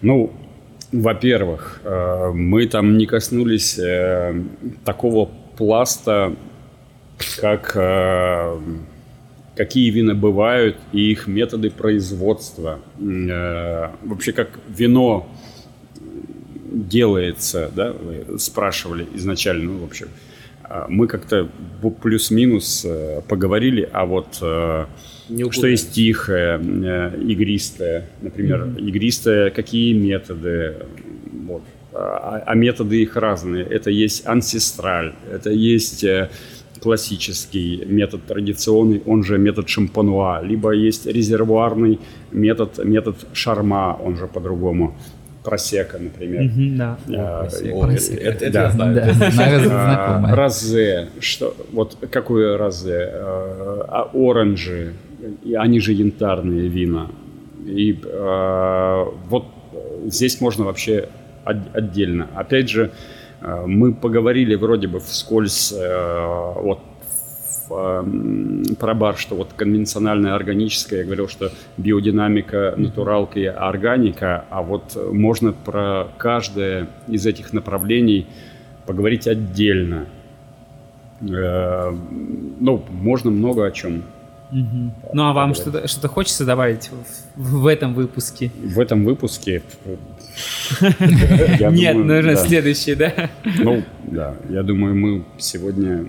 [0.01, 0.31] Ну,
[0.93, 3.80] во-первых, э, мы там не коснулись
[4.85, 6.34] такого пласта,
[7.41, 7.73] как
[9.57, 12.80] какие вина бывают и их методы производства.
[12.97, 15.27] Вообще, как вино
[16.72, 20.08] делается, да, вы спрашивали изначально, ну, в общем,
[20.70, 21.50] а, мы как-то
[22.02, 24.86] плюс-минус э, поговорили, а вот э,
[25.50, 30.76] что есть тихое, э, игристое, например, игристое, какие методы,
[31.48, 31.64] вот.
[31.91, 33.66] А, а методы их разные.
[33.66, 36.06] Это есть ансестраль, это есть
[36.80, 42.00] классический метод традиционный, он же метод шампануа, либо есть резервуарный
[42.32, 44.96] метод, метод шарма, он же по-другому,
[45.49, 46.51] просека, например.
[46.77, 46.97] Да.
[47.17, 48.61] А, О, это, это- это Да.
[48.63, 48.95] я знаю.
[48.95, 50.35] Да, знаю, а.
[50.35, 53.09] Розе, что, вот какое розе?
[53.13, 54.93] А, а оранжи,
[55.57, 57.07] они же янтарные вина.
[57.65, 59.45] И а, вот
[60.05, 61.07] здесь можно вообще
[61.45, 62.27] от- отдельно.
[62.35, 62.91] Опять же,
[63.65, 66.80] мы поговорили вроде бы вскользь а, вот
[67.70, 74.46] в, м, про бар, что вот конвенциональное органическое, я говорил, что биодинамика, натуралка и органика,
[74.50, 78.28] а вот можно про каждое из этих направлений
[78.86, 80.06] поговорить отдельно.
[81.22, 81.91] Э,
[82.62, 84.04] Ну, можно много о чем.
[84.52, 84.94] Мгм.
[85.14, 86.90] Ну а вам что-то что хочется добавить
[87.36, 88.52] в, в этом выпуске?
[88.64, 89.62] В этом выпуске...
[90.82, 92.46] Нет, наверное, да.
[92.46, 93.30] следующий, да?
[93.44, 96.06] Ну, да, я думаю, мы сегодня...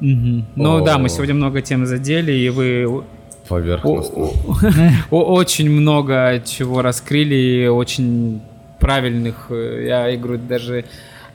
[0.00, 0.80] Ну О.
[0.80, 3.04] да, мы сегодня много тем задели, и вы
[3.48, 4.28] Поверхностно.
[5.10, 8.40] очень много чего раскрыли, и очень
[8.80, 10.84] правильных, э, я и говорю, даже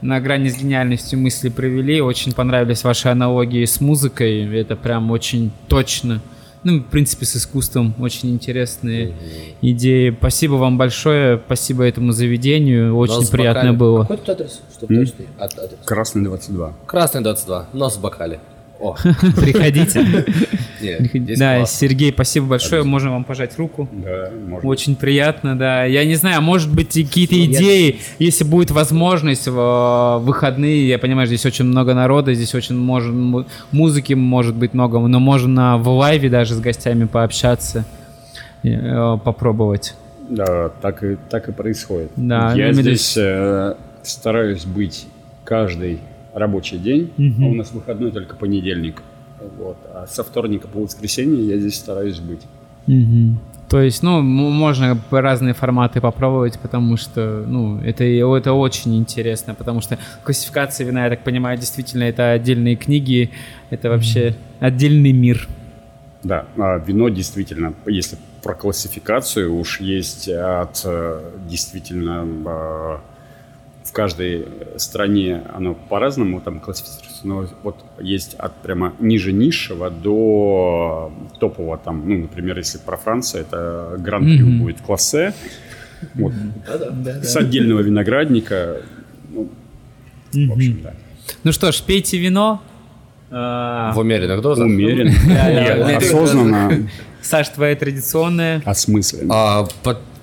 [0.01, 2.01] на грани с гениальностью мысли провели.
[2.01, 4.45] Очень понравились ваши аналогии с музыкой.
[4.59, 6.21] Это прям очень точно.
[6.63, 9.15] Ну, в принципе, с искусством очень интересные
[9.61, 10.15] идеи.
[10.17, 12.95] Спасибо вам большое, спасибо этому заведению.
[12.95, 13.77] Очень Нос приятно бокале.
[13.77, 14.01] было.
[14.03, 14.61] Какой тут адрес?
[15.39, 15.79] Ад- адрес.
[15.85, 16.73] Красный 22.
[16.85, 17.67] Красный 22.
[17.73, 18.39] Нос в бокале.
[18.81, 20.01] О, Приходите.
[20.81, 21.65] нет, Да.
[21.65, 22.83] Сергей, спасибо большое.
[22.83, 23.87] Можно вам пожать руку.
[23.91, 24.67] Да, можно.
[24.67, 25.85] Очень приятно, да.
[25.85, 31.27] Я не знаю, может быть, какие-то идеи, если будет возможность в э, выходные, я понимаю,
[31.27, 35.87] здесь очень много народа, здесь очень может, му- музыки может быть много, но можно в
[35.89, 37.85] лайве даже с гостями пообщаться,
[38.63, 39.93] э, попробовать.
[40.27, 42.11] Да, так и, так и происходит.
[42.15, 45.05] Да, Я здесь э, стараюсь быть
[45.43, 45.99] каждый
[46.33, 49.01] рабочий день, а у нас выходной только понедельник.
[49.57, 49.77] Вот.
[49.93, 52.41] А со вторника по воскресенье я здесь стараюсь быть.
[52.87, 53.39] Мгм.
[53.69, 59.79] То есть, ну, можно разные форматы попробовать, потому что, ну, это, это очень интересно, потому
[59.79, 63.31] что классификация вина, я так понимаю, действительно, это отдельные книги,
[63.69, 65.47] это вообще отдельный мир.
[66.21, 72.97] Да, а вино действительно, если про классификацию уж есть от э, действительно э,
[73.91, 74.47] в каждой
[74.77, 81.11] стране оно по-разному там классифицируется, но вот есть от прямо ниже низшего до
[81.41, 84.59] топового там, ну, например, если про Францию, это Гран-Крю Мгм.
[84.59, 85.33] будет классе,
[86.15, 86.31] Вот.
[87.21, 88.77] С отдельного виноградника.
[89.29, 89.49] Ну,
[90.33, 90.93] в общем, да.
[91.43, 92.61] Ну что ж, пейте вино.
[93.29, 94.65] А, В умеренных дозах.
[94.67, 96.87] Умеренно, осознанно,
[97.21, 98.61] Саш, твоя традиционная.
[98.65, 99.67] осмысленно.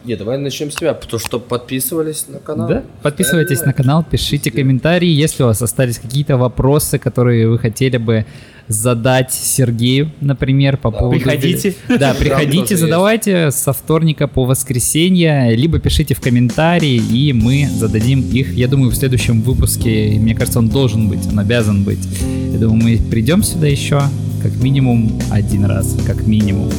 [0.04, 2.68] Нет, давай начнем с тебя, потому что подписывались на канал.
[2.68, 2.82] Да?
[3.02, 8.24] Подписывайтесь на канал, пишите комментарии, если у вас остались какие-то вопросы, которые вы хотели бы
[8.68, 11.18] задать Сергею, например, по поводу...
[11.18, 11.74] Приходите.
[11.98, 12.80] Да, приходите, есть.
[12.80, 18.90] задавайте со вторника по воскресенье, либо пишите в комментарии, и мы зададим их, я думаю,
[18.90, 20.16] в следующем выпуске.
[20.18, 22.06] Мне кажется, он должен быть, он обязан быть.
[22.52, 24.02] Я думаю, мы придем сюда еще
[24.42, 26.70] как минимум один раз, как минимум.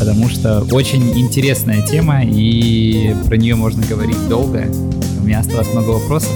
[0.00, 4.64] Потому что очень интересная тема, и про нее можно говорить долго.
[5.20, 6.32] У меня осталось много вопросов.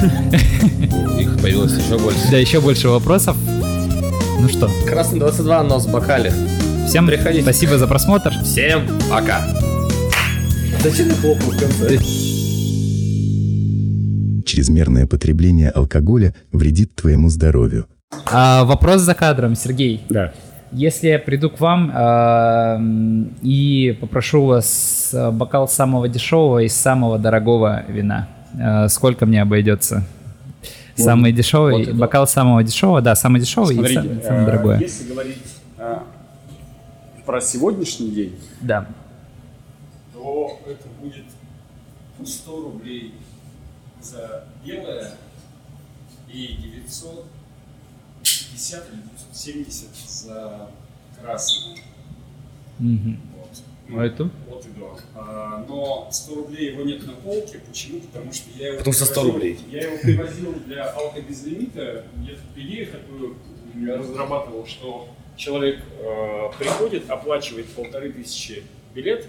[1.20, 2.20] Их появилось еще больше.
[2.30, 3.36] Да, еще больше вопросов.
[4.40, 6.32] Ну что, Красный 22, нос в бокале.
[6.86, 7.42] всем Приходите.
[7.42, 8.32] спасибо за просмотр.
[8.44, 9.44] Всем пока.
[10.80, 11.98] Зачем я хлопаю в конце?
[14.46, 17.86] Чрезмерное потребление алкоголя вредит твоему здоровью.
[18.30, 20.02] А, вопрос за кадром, Сергей.
[20.08, 20.32] Да.
[20.72, 27.18] Если я приду к вам м, и попрошу вас а, бокал самого дешевого и самого
[27.18, 28.28] дорогого вина,
[28.60, 30.04] а, сколько мне обойдется?
[30.94, 31.94] Самый дешевый, вот это.
[31.94, 34.78] бокал самого дешевого, да, самый дешевый и Смотрите, сам- самый э, дорогой.
[34.80, 35.38] если говорить
[35.78, 35.98] э,
[37.24, 38.86] про сегодняшний день, Да.
[40.12, 41.24] то это будет
[42.28, 43.14] 100 рублей
[44.02, 45.12] за белое
[46.32, 46.82] и
[48.58, 50.70] 950 или 970 за
[51.22, 51.76] красное.
[52.78, 53.20] Мгм.
[53.36, 53.98] Вот.
[54.00, 54.30] А это?
[54.48, 54.98] Вот и до.
[55.14, 57.60] А, но 100 рублей его нет на полке.
[57.66, 58.00] Почему?
[58.00, 58.78] Потому что я его...
[58.78, 59.58] Потому что 100 привозил- рублей.
[59.70, 62.04] Я его привозил для алко без лимита.
[62.26, 63.36] Я тут идею такую
[63.96, 69.28] разрабатывал, что человек э, приходит, оплачивает полторы тысячи билет,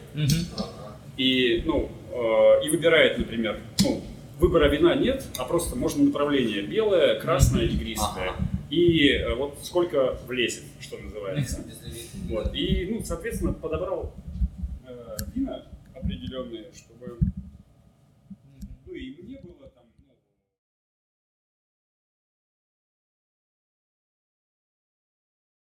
[1.18, 4.02] и, ну, э, и выбирает, например, ну,
[4.40, 8.32] выбора вина нет, а просто можно направление белое, красное, игристое.
[8.70, 11.64] И э, вот сколько влезет, что называется.
[12.28, 12.54] Вот.
[12.54, 14.14] И, ну, соответственно, подобрал
[14.88, 15.66] э, вина
[15.96, 17.18] определенные, чтобы